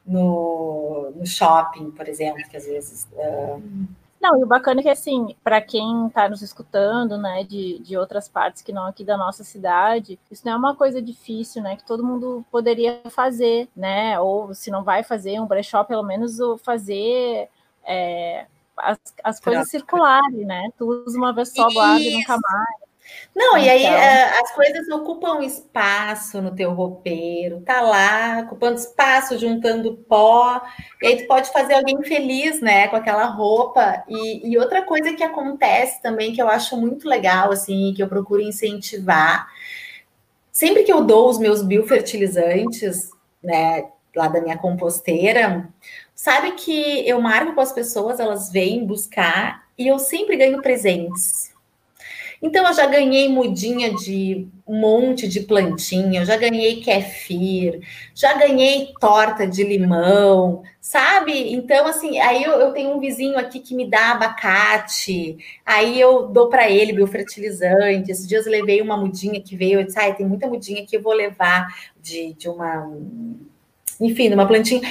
no, 0.06 1.12
no, 1.14 1.26
shopping, 1.26 1.90
por 1.90 2.08
exemplo, 2.08 2.42
que 2.48 2.56
às 2.56 2.66
vezes. 2.66 3.08
Uh, 3.12 3.62
não, 4.24 4.40
e 4.40 4.42
o 4.42 4.46
bacana 4.46 4.80
é 4.80 4.82
que, 4.82 4.88
assim, 4.88 5.36
para 5.44 5.60
quem 5.60 6.06
está 6.06 6.28
nos 6.28 6.40
escutando, 6.40 7.18
né, 7.18 7.44
de, 7.44 7.78
de 7.80 7.96
outras 7.96 8.26
partes 8.26 8.62
que 8.62 8.72
não 8.72 8.86
aqui 8.86 9.04
da 9.04 9.18
nossa 9.18 9.44
cidade, 9.44 10.18
isso 10.30 10.46
não 10.46 10.52
é 10.54 10.56
uma 10.56 10.74
coisa 10.74 11.02
difícil, 11.02 11.62
né, 11.62 11.76
que 11.76 11.84
todo 11.84 12.04
mundo 12.04 12.44
poderia 12.50 13.02
fazer, 13.10 13.68
né, 13.76 14.18
ou 14.18 14.54
se 14.54 14.70
não 14.70 14.82
vai 14.82 15.02
fazer 15.02 15.38
um 15.40 15.46
brechó, 15.46 15.84
pelo 15.84 16.02
menos 16.02 16.38
fazer 16.62 17.50
é, 17.84 18.46
as, 18.78 18.98
as 19.22 19.40
coisas 19.40 19.68
circularem, 19.68 20.46
né, 20.46 20.70
tu 20.78 21.04
usa 21.04 21.18
uma 21.18 21.32
vez 21.32 21.52
só, 21.52 21.68
guarda 21.70 22.00
e 22.00 22.16
nunca 22.16 22.38
mais. 22.40 22.83
Não, 23.34 23.56
então... 23.56 23.58
e 23.58 23.68
aí 23.68 23.82
então 23.82 23.94
é, 23.94 24.40
as 24.40 24.54
coisas 24.54 24.88
ocupam 24.88 25.42
espaço 25.42 26.40
no 26.40 26.54
teu 26.54 26.72
roupeiro, 26.72 27.60
tá 27.62 27.80
lá, 27.80 28.42
ocupando 28.44 28.78
espaço, 28.78 29.38
juntando 29.38 29.96
pó, 30.08 30.62
e 31.02 31.06
aí 31.06 31.16
tu 31.22 31.26
pode 31.26 31.50
fazer 31.50 31.74
alguém 31.74 32.00
feliz, 32.04 32.60
né, 32.60 32.86
com 32.88 32.96
aquela 32.96 33.24
roupa. 33.24 34.04
E, 34.08 34.50
e 34.50 34.58
outra 34.58 34.82
coisa 34.82 35.12
que 35.14 35.22
acontece 35.22 36.00
também, 36.00 36.32
que 36.32 36.40
eu 36.40 36.48
acho 36.48 36.76
muito 36.76 37.08
legal, 37.08 37.50
assim, 37.50 37.92
que 37.94 38.02
eu 38.02 38.08
procuro 38.08 38.40
incentivar, 38.40 39.48
sempre 40.52 40.84
que 40.84 40.92
eu 40.92 41.02
dou 41.04 41.28
os 41.28 41.38
meus 41.38 41.62
biofertilizantes, 41.62 43.10
né, 43.42 43.88
lá 44.14 44.28
da 44.28 44.40
minha 44.40 44.56
composteira, 44.56 45.68
sabe 46.14 46.52
que 46.52 47.06
eu 47.08 47.20
marco 47.20 47.54
com 47.54 47.60
as 47.60 47.72
pessoas, 47.72 48.20
elas 48.20 48.50
vêm 48.50 48.86
buscar, 48.86 49.64
e 49.76 49.88
eu 49.88 49.98
sempre 49.98 50.36
ganho 50.36 50.62
presentes 50.62 51.53
então, 52.44 52.66
eu 52.66 52.74
já 52.74 52.84
ganhei 52.84 53.26
mudinha 53.26 53.94
de 53.94 54.46
um 54.66 54.78
monte 54.78 55.26
de 55.26 55.40
plantinha, 55.40 56.26
já 56.26 56.36
ganhei 56.36 56.82
kefir, 56.82 57.80
já 58.14 58.34
ganhei 58.34 58.92
torta 59.00 59.46
de 59.46 59.64
limão, 59.64 60.62
sabe? 60.78 61.54
Então, 61.54 61.86
assim, 61.86 62.18
aí 62.18 62.44
eu, 62.44 62.52
eu 62.52 62.72
tenho 62.74 62.90
um 62.90 63.00
vizinho 63.00 63.38
aqui 63.38 63.60
que 63.60 63.74
me 63.74 63.88
dá 63.88 64.10
abacate, 64.10 65.38
aí 65.64 65.98
eu 65.98 66.26
dou 66.26 66.50
para 66.50 66.68
ele 66.68 66.92
biofertilizante. 66.92 68.10
Esses 68.10 68.28
dias 68.28 68.44
eu 68.44 68.52
levei 68.52 68.82
uma 68.82 68.98
mudinha 68.98 69.40
que 69.40 69.56
veio, 69.56 69.80
eu 69.80 69.84
disse, 69.86 69.98
ah, 69.98 70.12
tem 70.12 70.26
muita 70.26 70.46
mudinha 70.46 70.84
que 70.84 70.98
eu 70.98 71.02
vou 71.02 71.14
levar 71.14 71.66
de, 71.98 72.34
de 72.34 72.46
uma. 72.46 72.94
Enfim, 73.98 74.28
de 74.28 74.34
uma 74.34 74.46
plantinha. 74.46 74.82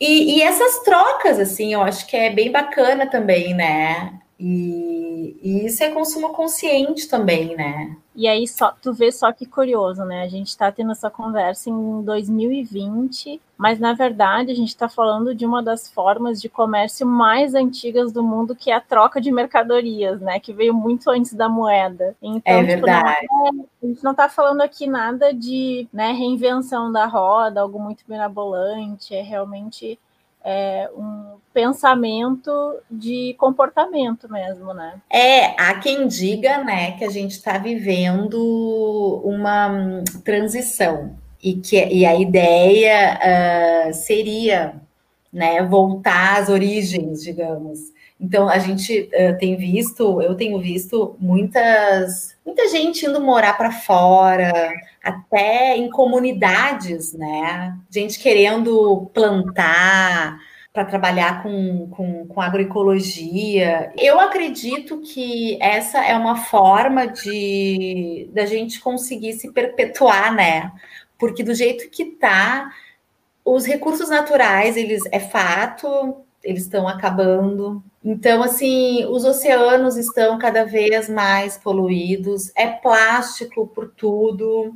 E, 0.00 0.38
e 0.38 0.42
essas 0.42 0.80
trocas, 0.80 1.38
assim, 1.38 1.74
eu 1.74 1.80
acho 1.80 2.08
que 2.08 2.16
é 2.16 2.30
bem 2.30 2.50
bacana 2.50 3.06
também, 3.06 3.54
né? 3.54 4.18
E, 4.40 5.36
e, 5.42 5.66
isso 5.66 5.82
é 5.82 5.90
consumo 5.90 6.32
consciente 6.32 7.08
também, 7.08 7.56
né? 7.56 7.96
E 8.14 8.28
aí 8.28 8.46
só 8.46 8.72
tu 8.80 8.92
vê 8.92 9.10
só 9.10 9.32
que 9.32 9.44
curioso, 9.44 10.04
né? 10.04 10.22
A 10.22 10.28
gente 10.28 10.46
está 10.48 10.70
tendo 10.70 10.92
essa 10.92 11.10
conversa 11.10 11.70
em 11.70 12.02
2020, 12.02 13.40
mas 13.56 13.80
na 13.80 13.94
verdade 13.94 14.52
a 14.52 14.54
gente 14.54 14.68
está 14.68 14.88
falando 14.88 15.34
de 15.34 15.44
uma 15.44 15.60
das 15.60 15.88
formas 15.88 16.40
de 16.40 16.48
comércio 16.48 17.04
mais 17.04 17.52
antigas 17.54 18.12
do 18.12 18.22
mundo, 18.22 18.54
que 18.54 18.70
é 18.70 18.74
a 18.74 18.80
troca 18.80 19.20
de 19.20 19.32
mercadorias, 19.32 20.20
né? 20.20 20.38
Que 20.38 20.52
veio 20.52 20.72
muito 20.72 21.10
antes 21.10 21.34
da 21.34 21.48
moeda. 21.48 22.16
Então, 22.22 22.54
é 22.54 22.60
tipo, 22.60 22.86
verdade. 22.86 23.26
Não 23.28 23.46
é, 23.46 23.50
a 23.82 23.86
gente 23.86 24.04
não 24.04 24.12
está 24.12 24.28
falando 24.28 24.60
aqui 24.60 24.86
nada 24.86 25.34
de 25.34 25.88
né, 25.92 26.12
reinvenção 26.12 26.92
da 26.92 27.06
roda, 27.06 27.60
algo 27.60 27.80
muito 27.80 28.04
mirabolante, 28.08 29.14
é 29.14 29.22
realmente 29.22 29.98
é, 30.50 30.88
um 30.96 31.36
pensamento 31.52 32.50
de 32.90 33.34
comportamento 33.36 34.32
mesmo, 34.32 34.72
né? 34.72 34.94
É, 35.10 35.48
há 35.60 35.74
quem 35.74 36.08
diga, 36.08 36.64
né, 36.64 36.92
que 36.92 37.04
a 37.04 37.10
gente 37.10 37.32
está 37.32 37.58
vivendo 37.58 39.20
uma 39.22 39.68
hum, 39.68 40.04
transição 40.24 41.14
e 41.42 41.54
que 41.54 41.76
e 41.76 42.06
a 42.06 42.14
ideia 42.14 43.18
uh, 43.18 43.92
seria, 43.92 44.76
né, 45.30 45.62
voltar 45.64 46.38
às 46.38 46.48
origens, 46.48 47.22
digamos. 47.22 47.92
Então 48.20 48.48
a 48.48 48.58
gente 48.58 49.08
uh, 49.14 49.38
tem 49.38 49.56
visto, 49.56 50.20
eu 50.20 50.34
tenho 50.34 50.58
visto 50.58 51.16
muitas, 51.20 52.36
muita 52.44 52.68
gente 52.68 53.06
indo 53.06 53.20
morar 53.20 53.56
para 53.56 53.70
fora, 53.70 54.72
até 55.02 55.76
em 55.76 55.88
comunidades, 55.88 57.12
né? 57.12 57.76
Gente 57.88 58.18
querendo 58.18 59.08
plantar 59.14 60.38
para 60.72 60.84
trabalhar 60.84 61.42
com, 61.42 61.88
com, 61.90 62.26
com 62.26 62.40
agroecologia. 62.40 63.92
Eu 63.96 64.20
acredito 64.20 65.00
que 65.00 65.56
essa 65.60 66.04
é 66.04 66.14
uma 66.14 66.36
forma 66.36 67.06
de 67.06 68.28
da 68.32 68.46
gente 68.46 68.80
conseguir 68.80 69.32
se 69.34 69.52
perpetuar, 69.52 70.34
né? 70.34 70.72
Porque 71.18 71.42
do 71.42 71.54
jeito 71.54 71.88
que 71.90 72.04
tá, 72.04 72.70
os 73.44 73.64
recursos 73.64 74.08
naturais, 74.08 74.76
eles 74.76 75.02
é 75.10 75.18
fato, 75.18 76.16
eles 76.42 76.62
estão 76.62 76.86
acabando. 76.86 77.82
Então, 78.04 78.42
assim, 78.42 79.04
os 79.06 79.24
oceanos 79.24 79.96
estão 79.96 80.38
cada 80.38 80.64
vez 80.64 81.08
mais 81.08 81.56
poluídos, 81.56 82.50
é 82.56 82.66
plástico 82.68 83.66
por 83.66 83.90
tudo. 83.90 84.74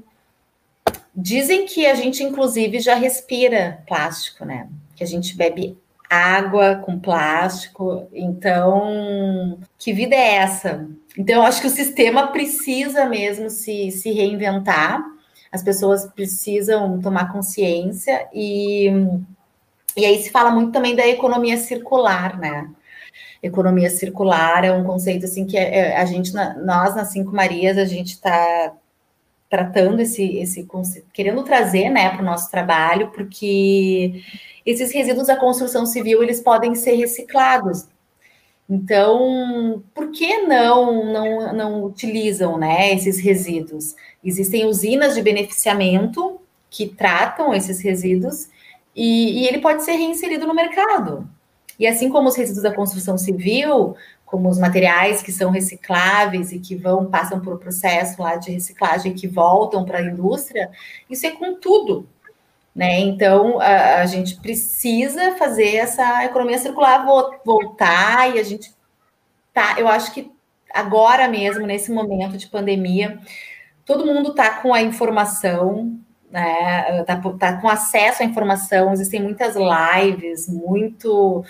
Dizem 1.15 1.67
que 1.67 1.87
a 1.87 1.95
gente, 1.95 2.23
inclusive, 2.23 2.81
já 2.81 2.95
respira 2.95 3.83
plástico, 3.87 4.45
né? 4.45 4.69
Que 4.97 5.05
a 5.05 5.07
gente 5.07 5.37
bebe 5.37 5.79
água 6.09 6.77
com 6.77 6.99
plástico. 6.99 8.07
Então, 8.13 9.59
que 9.79 9.93
vida 9.93 10.15
é 10.15 10.35
essa? 10.37 10.87
Então, 11.17 11.43
acho 11.43 11.61
que 11.61 11.67
o 11.67 11.71
sistema 11.71 12.29
precisa 12.29 13.07
mesmo 13.07 13.49
se, 13.49 13.91
se 13.91 14.11
reinventar. 14.13 15.03
As 15.51 15.63
pessoas 15.63 16.07
precisam 16.07 17.01
tomar 17.01 17.33
consciência 17.33 18.27
e, 18.33 18.91
e 19.97 20.05
aí 20.05 20.23
se 20.23 20.31
fala 20.31 20.51
muito 20.51 20.73
também 20.73 20.97
da 20.97 21.07
economia 21.07 21.57
circular, 21.57 22.39
né? 22.39 22.71
Economia 23.43 23.91
circular 23.91 24.65
é 24.65 24.73
um 24.73 24.85
conceito 24.85 25.27
assim 25.27 25.45
que 25.45 25.57
é, 25.57 25.79
é 25.79 25.97
a 25.97 26.05
gente, 26.05 26.33
nós 26.33 26.95
na 26.95 27.05
Cinco 27.05 27.35
Marias, 27.35 27.77
a 27.77 27.85
gente 27.85 28.13
está 28.13 28.73
tratando 29.51 30.01
esse, 30.01 30.39
esse 30.39 30.65
conceito, 30.65 31.09
querendo 31.13 31.43
trazer 31.43 31.91
né, 31.91 32.09
para 32.09 32.23
o 32.23 32.25
nosso 32.25 32.51
trabalho, 32.51 33.11
porque 33.11 34.23
esses 34.65 34.91
resíduos 34.93 35.27
da 35.27 35.37
construção 35.37 35.85
civil 35.85 36.23
eles 36.23 36.41
podem 36.41 36.75
ser 36.75 36.95
reciclados. 36.95 37.87
Então, 38.71 39.83
por 39.93 40.11
que 40.11 40.39
não 40.39 41.13
não, 41.13 41.53
não 41.53 41.85
utilizam 41.85 42.57
né, 42.57 42.95
esses 42.95 43.19
resíduos? 43.19 43.95
Existem 44.25 44.65
usinas 44.65 45.15
de 45.15 45.21
beneficiamento 45.21 46.41
que 46.71 46.87
tratam 46.87 47.53
esses 47.53 47.83
resíduos 47.83 48.49
e, 48.95 49.43
e 49.43 49.49
ele 49.49 49.59
pode 49.59 49.85
ser 49.85 49.93
reinserido 49.93 50.47
no 50.47 50.55
mercado. 50.55 51.29
E 51.79 51.87
assim 51.87 52.09
como 52.09 52.29
os 52.29 52.37
resíduos 52.37 52.63
da 52.63 52.75
construção 52.75 53.17
civil, 53.17 53.97
como 54.25 54.49
os 54.49 54.59
materiais 54.59 55.23
que 55.23 55.33
são 55.33 55.51
recicláveis 55.51 56.53
e 56.53 56.59
que 56.59 56.75
vão 56.75 57.07
passam 57.07 57.41
por 57.41 57.55
um 57.55 57.59
processo 57.59 58.23
lá 58.23 58.37
de 58.37 58.51
reciclagem 58.51 59.15
que 59.15 59.27
voltam 59.27 59.85
para 59.85 59.99
a 59.99 60.03
indústria, 60.03 60.71
isso 61.11 61.27
é 61.27 61.33
com 61.33 61.55
tudo, 61.55 62.09
né? 62.75 63.01
Então 63.01 63.61
a, 63.61 63.97
a, 63.97 64.07
gente 64.07 64.37
precisa 64.37 65.35
fazer 65.37 65.77
essa 65.77 66.25
economia 66.25 66.59
circular 66.59 67.05
voltar 67.45 68.35
e 68.35 68.39
a 68.39 68.43
gente 68.43 68.73
tá, 69.53 69.77
eu 69.79 69.87
acho 69.87 70.15
que 70.15 70.31
agora 70.73 71.29
mesmo 71.29 71.67
nesse 71.67 71.93
momento 71.93 72.39
de 72.39 72.49
pandemia, 72.49 73.19
todo 73.85 74.07
mundo 74.07 74.31
está 74.31 74.63
com 74.63 74.73
a 74.73 74.81
informação, 74.81 75.99
né? 76.33 77.05
Tá, 77.05 77.21
tá 77.39 77.61
com 77.61 77.69
acesso 77.69 78.23
à 78.23 78.27
informação, 78.27 78.93
existem 78.93 79.23
muitas 79.23 79.55
lives, 79.55 80.49
muito 80.49 81.45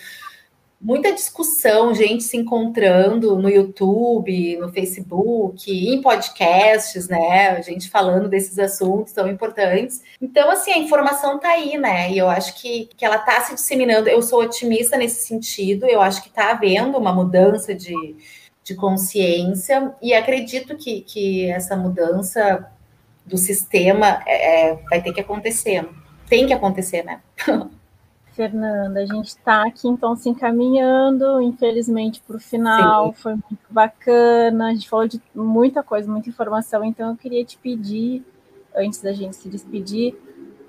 muita 0.82 1.12
discussão, 1.12 1.94
gente 1.94 2.24
se 2.24 2.36
encontrando 2.36 3.36
no 3.36 3.48
YouTube, 3.48 4.56
no 4.56 4.72
Facebook, 4.72 5.70
em 5.70 6.02
podcasts, 6.02 7.08
né? 7.08 7.62
Gente 7.62 7.88
falando 7.88 8.28
desses 8.28 8.58
assuntos 8.58 9.12
tão 9.12 9.28
importantes. 9.28 10.02
Então, 10.20 10.50
assim, 10.50 10.72
a 10.72 10.78
informação 10.78 11.38
tá 11.38 11.50
aí, 11.50 11.78
né? 11.78 12.10
E 12.10 12.18
eu 12.18 12.28
acho 12.28 12.60
que, 12.60 12.88
que 12.96 13.04
ela 13.04 13.18
tá 13.18 13.40
se 13.42 13.54
disseminando. 13.54 14.08
Eu 14.08 14.20
sou 14.22 14.42
otimista 14.42 14.96
nesse 14.96 15.24
sentido, 15.24 15.86
eu 15.86 16.02
acho 16.02 16.20
que 16.20 16.30
tá 16.30 16.50
havendo 16.50 16.98
uma 16.98 17.12
mudança 17.12 17.72
de, 17.72 17.94
de 18.64 18.74
consciência, 18.74 19.94
e 20.02 20.12
acredito 20.12 20.76
que, 20.76 21.02
que 21.02 21.48
essa 21.48 21.76
mudança 21.76 22.71
do 23.24 23.36
sistema 23.36 24.22
é, 24.26 24.70
é 24.70 24.76
vai 24.90 25.02
ter 25.02 25.12
que 25.12 25.20
acontecer. 25.20 25.88
Tem 26.28 26.46
que 26.46 26.52
acontecer, 26.52 27.02
né? 27.02 27.20
Fernanda, 28.32 29.00
a 29.00 29.06
gente 29.06 29.28
está 29.28 29.66
aqui 29.66 29.86
então 29.86 30.16
se 30.16 30.28
encaminhando, 30.28 31.40
infelizmente, 31.42 32.22
para 32.26 32.36
o 32.36 32.40
final. 32.40 33.08
Sim. 33.08 33.14
Foi 33.14 33.32
muito 33.32 33.66
bacana. 33.68 34.68
A 34.68 34.72
gente 34.72 34.88
falou 34.88 35.06
de 35.06 35.20
muita 35.34 35.82
coisa, 35.82 36.10
muita 36.10 36.30
informação. 36.30 36.82
Então, 36.82 37.10
eu 37.10 37.16
queria 37.16 37.44
te 37.44 37.58
pedir, 37.58 38.24
antes 38.74 39.02
da 39.02 39.12
gente 39.12 39.36
se 39.36 39.48
despedir, 39.50 40.16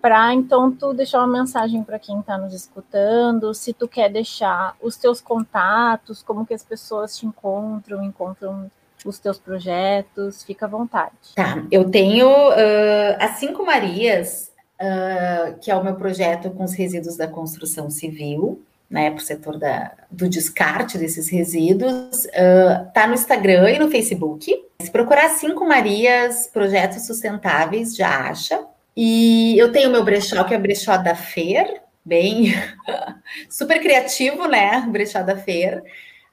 para 0.01 0.33
então 0.33 0.69
tu 0.69 0.93
deixar 0.93 1.19
uma 1.19 1.39
mensagem 1.39 1.81
para 1.81 1.97
quem 1.97 2.19
está 2.19 2.37
nos 2.37 2.53
escutando, 2.53 3.53
se 3.53 3.71
tu 3.71 3.87
quer 3.87 4.09
deixar 4.09 4.75
os 4.81 4.97
teus 4.97 5.21
contatos, 5.21 6.21
como 6.21 6.45
que 6.45 6.53
as 6.53 6.63
pessoas 6.63 7.17
te 7.17 7.25
encontram, 7.25 8.03
encontram 8.03 8.69
os 9.09 9.19
teus 9.19 9.37
projetos, 9.37 10.43
fica 10.43 10.65
à 10.65 10.69
vontade. 10.69 11.11
Tá, 11.35 11.63
eu 11.71 11.89
tenho 11.89 12.27
uh, 12.29 13.15
as 13.19 13.37
cinco 13.37 13.65
Marias 13.65 14.53
uh, 14.83 15.57
que 15.59 15.71
é 15.71 15.75
o 15.75 15.83
meu 15.83 15.95
projeto 15.95 16.49
com 16.51 16.63
os 16.63 16.73
resíduos 16.73 17.15
da 17.15 17.27
construção 17.27 17.89
civil, 17.89 18.61
né, 18.89 19.09
para 19.09 19.19
o 19.19 19.25
setor 19.25 19.57
da, 19.57 19.91
do 20.11 20.29
descarte 20.29 20.97
desses 20.97 21.27
resíduos, 21.29 22.25
uh, 22.25 22.91
tá 22.93 23.07
no 23.07 23.13
Instagram 23.13 23.71
e 23.71 23.79
no 23.79 23.89
Facebook. 23.89 24.53
Se 24.81 24.91
procurar 24.91 25.29
Cinco 25.29 25.65
Marias 25.65 26.47
Projetos 26.47 27.05
Sustentáveis, 27.07 27.95
já 27.95 28.27
acha. 28.27 28.63
E 28.95 29.57
eu 29.57 29.71
tenho 29.71 29.89
meu 29.89 30.03
brechó, 30.03 30.43
que 30.43 30.53
é 30.53 30.57
o 30.57 30.61
brechó 30.61 30.97
da 30.97 31.15
Fer, 31.15 31.81
bem 32.05 32.53
super 33.49 33.79
criativo, 33.79 34.47
né? 34.47 34.85
Brechó 34.87 35.23
da 35.23 35.35
Fer. 35.35 35.83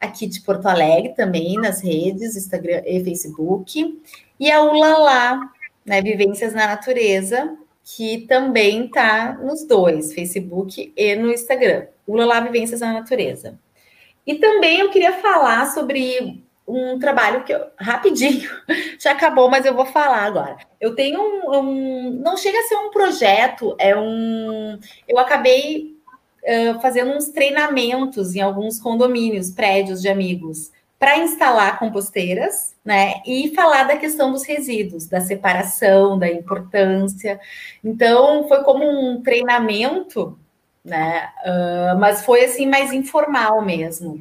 Aqui 0.00 0.26
de 0.26 0.40
Porto 0.40 0.66
Alegre 0.66 1.14
também, 1.14 1.56
nas 1.56 1.82
redes, 1.82 2.36
Instagram 2.36 2.82
e 2.86 3.04
Facebook. 3.04 4.00
E 4.38 4.50
a 4.50 4.62
Ulalá, 4.62 5.52
né, 5.84 6.00
Vivências 6.00 6.54
na 6.54 6.66
Natureza, 6.68 7.56
que 7.84 8.26
também 8.26 8.86
está 8.86 9.34
nos 9.34 9.66
dois, 9.66 10.14
Facebook 10.14 10.92
e 10.96 11.16
no 11.16 11.30
Instagram. 11.30 11.86
Ulalá 12.06 12.40
Vivências 12.40 12.80
na 12.80 12.94
Natureza. 12.94 13.58
E 14.26 14.36
também 14.36 14.80
eu 14.80 14.90
queria 14.90 15.20
falar 15.20 15.66
sobre 15.66 16.42
um 16.66 16.98
trabalho 16.98 17.42
que 17.42 17.52
eu, 17.52 17.66
rapidinho 17.76 18.48
já 18.98 19.12
acabou, 19.12 19.50
mas 19.50 19.66
eu 19.66 19.74
vou 19.74 19.86
falar 19.86 20.24
agora. 20.24 20.56
Eu 20.80 20.94
tenho 20.94 21.20
um, 21.20 21.58
um 21.58 22.10
não 22.22 22.36
chega 22.36 22.58
a 22.58 22.62
ser 22.62 22.76
um 22.76 22.90
projeto, 22.90 23.74
é 23.78 23.96
um. 23.96 24.78
Eu 25.08 25.18
acabei 25.18 25.96
fazendo 26.80 27.12
uns 27.12 27.28
treinamentos 27.28 28.34
em 28.34 28.40
alguns 28.40 28.80
condomínios, 28.80 29.50
prédios 29.50 30.00
de 30.00 30.08
amigos, 30.08 30.70
para 31.00 31.16
instalar 31.16 31.78
composteiras, 31.78 32.76
né? 32.84 33.22
E 33.26 33.54
falar 33.54 33.84
da 33.84 33.96
questão 33.96 34.30
dos 34.30 34.44
resíduos, 34.44 35.06
da 35.06 35.18
separação, 35.18 36.18
da 36.18 36.30
importância. 36.30 37.40
Então, 37.82 38.46
foi 38.46 38.62
como 38.62 38.84
um 38.84 39.22
treinamento, 39.22 40.38
né? 40.84 41.30
Uh, 41.42 41.98
mas 41.98 42.22
foi 42.22 42.44
assim 42.44 42.66
mais 42.66 42.92
informal 42.92 43.64
mesmo. 43.64 44.20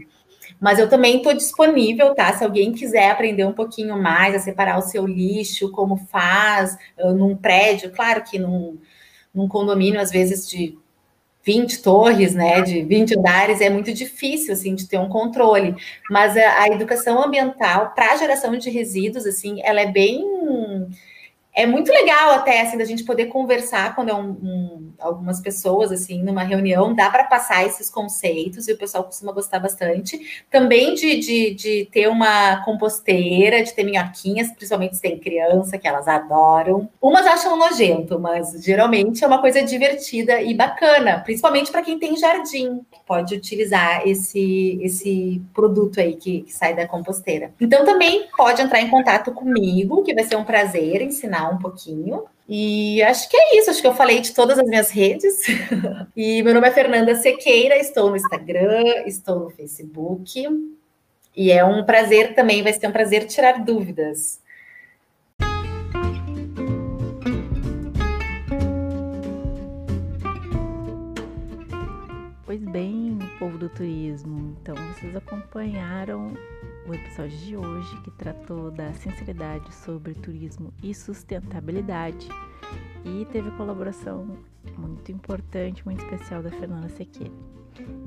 Mas 0.57 0.79
eu 0.79 0.89
também 0.89 1.17
estou 1.17 1.33
disponível, 1.33 2.15
tá? 2.15 2.33
Se 2.33 2.45
alguém 2.45 2.71
quiser 2.71 3.11
aprender 3.11 3.43
um 3.43 3.53
pouquinho 3.53 4.01
mais 4.01 4.33
a 4.33 4.39
separar 4.39 4.77
o 4.77 4.81
seu 4.81 5.05
lixo, 5.05 5.71
como 5.73 5.97
faz 5.97 6.77
uh, 6.97 7.11
num 7.11 7.35
prédio, 7.35 7.91
claro 7.91 8.23
que 8.23 8.39
num, 8.39 8.77
num 9.35 9.49
condomínio, 9.49 9.99
às 9.99 10.11
vezes, 10.11 10.47
de 10.47 10.77
20 11.43 11.81
torres, 11.81 12.35
né, 12.35 12.61
de 12.61 12.83
20 12.83 13.17
andares, 13.17 13.61
é 13.61 13.69
muito 13.69 13.93
difícil, 13.93 14.53
assim, 14.53 14.75
de 14.75 14.87
ter 14.87 14.97
um 14.97 15.09
controle. 15.09 15.75
Mas 16.09 16.35
a, 16.35 16.63
a 16.63 16.67
educação 16.67 17.23
ambiental 17.23 17.93
para 17.95 18.11
a 18.11 18.17
geração 18.17 18.57
de 18.57 18.69
resíduos, 18.69 19.25
assim, 19.25 19.61
ela 19.63 19.81
é 19.81 19.91
bem 19.91 20.23
é 21.53 21.65
muito 21.65 21.91
legal 21.91 22.31
até 22.31 22.61
assim 22.61 22.77
da 22.77 22.85
gente 22.85 23.03
poder 23.03 23.25
conversar 23.25 23.95
quando 23.95 24.09
é 24.09 24.13
um, 24.13 24.29
um, 24.29 24.93
algumas 24.99 25.41
pessoas 25.41 25.91
assim 25.91 26.23
numa 26.23 26.43
reunião 26.43 26.93
dá 26.93 27.09
para 27.09 27.23
passar 27.23 27.65
esses 27.65 27.89
conceitos 27.89 28.67
e 28.67 28.73
o 28.73 28.77
pessoal 28.77 29.03
costuma 29.03 29.31
gostar 29.31 29.59
bastante. 29.59 30.43
Também 30.49 30.93
de, 30.93 31.17
de, 31.19 31.53
de, 31.53 31.89
ter 31.91 32.07
uma 32.07 32.63
composteira 32.63 33.63
de 33.63 33.73
ter 33.73 33.83
minhoquinhas 33.83 34.51
principalmente 34.51 34.95
se 34.95 35.01
tem 35.01 35.17
criança 35.17 35.77
que 35.77 35.87
elas 35.87 36.07
adoram. 36.07 36.87
Umas 37.01 37.25
acham 37.25 37.57
nojento 37.57 38.19
mas 38.19 38.63
geralmente 38.63 39.23
é 39.23 39.27
uma 39.27 39.41
coisa 39.41 39.61
divertida 39.63 40.41
e 40.41 40.53
bacana 40.53 41.19
principalmente 41.19 41.71
para 41.71 41.81
quem 41.81 41.97
tem 41.99 42.15
jardim 42.15 42.81
pode 43.05 43.35
utilizar 43.35 44.07
esse 44.07 44.79
esse 44.81 45.41
produto 45.53 45.99
aí 45.99 46.15
que, 46.15 46.41
que 46.41 46.53
sai 46.53 46.75
da 46.75 46.87
composteira. 46.87 47.51
Então 47.59 47.83
também 47.83 48.27
pode 48.37 48.61
entrar 48.61 48.79
em 48.79 48.89
contato 48.89 49.31
comigo 49.31 50.03
que 50.03 50.13
vai 50.13 50.23
ser 50.23 50.35
um 50.35 50.43
prazer 50.43 51.01
ensinar 51.01 51.48
um 51.49 51.57
pouquinho. 51.57 52.25
E 52.47 53.01
acho 53.03 53.29
que 53.29 53.37
é 53.37 53.59
isso, 53.59 53.69
acho 53.69 53.81
que 53.81 53.87
eu 53.87 53.93
falei 53.93 54.21
de 54.21 54.33
todas 54.33 54.57
as 54.57 54.67
minhas 54.67 54.89
redes. 54.89 55.41
e 56.15 56.41
meu 56.41 56.53
nome 56.53 56.67
é 56.67 56.71
Fernanda 56.71 57.13
Sequeira, 57.15 57.77
estou 57.77 58.09
no 58.09 58.15
Instagram, 58.15 59.03
estou 59.05 59.39
no 59.39 59.49
Facebook. 59.49 60.47
E 61.35 61.51
é 61.51 61.63
um 61.63 61.85
prazer 61.85 62.33
também, 62.33 62.63
vai 62.63 62.73
ser 62.73 62.87
um 62.87 62.91
prazer 62.91 63.25
tirar 63.27 63.63
dúvidas. 63.63 64.41
Pois 72.45 72.61
bem, 72.61 73.19
povo 73.37 73.59
do 73.59 73.69
turismo, 73.69 74.57
então 74.59 74.75
vocês 74.75 75.15
acompanharam 75.15 76.33
o 76.89 76.93
episódio 76.93 77.37
de 77.37 77.55
hoje 77.55 78.01
que 78.01 78.09
tratou 78.11 78.71
da 78.71 78.91
sinceridade 78.93 79.73
sobre 79.75 80.15
turismo 80.15 80.73
e 80.81 80.93
sustentabilidade 80.93 82.27
e 83.05 83.25
teve 83.31 83.51
colaboração 83.51 84.37
muito 84.75 85.11
importante, 85.11 85.85
muito 85.85 86.03
especial 86.03 86.41
da 86.41 86.49
Fernanda 86.49 86.89
Sequeira. 86.89 87.33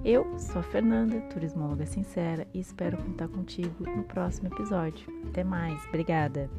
Eu 0.04 0.36
sou 0.38 0.60
a 0.60 0.64
Fernanda, 0.64 1.20
turismóloga 1.32 1.86
sincera, 1.86 2.46
e 2.52 2.60
espero 2.60 2.96
contar 2.96 3.28
contigo 3.28 3.88
no 3.88 4.02
próximo 4.02 4.48
episódio. 4.48 5.08
Até 5.28 5.44
mais, 5.44 5.82
obrigada! 5.86 6.50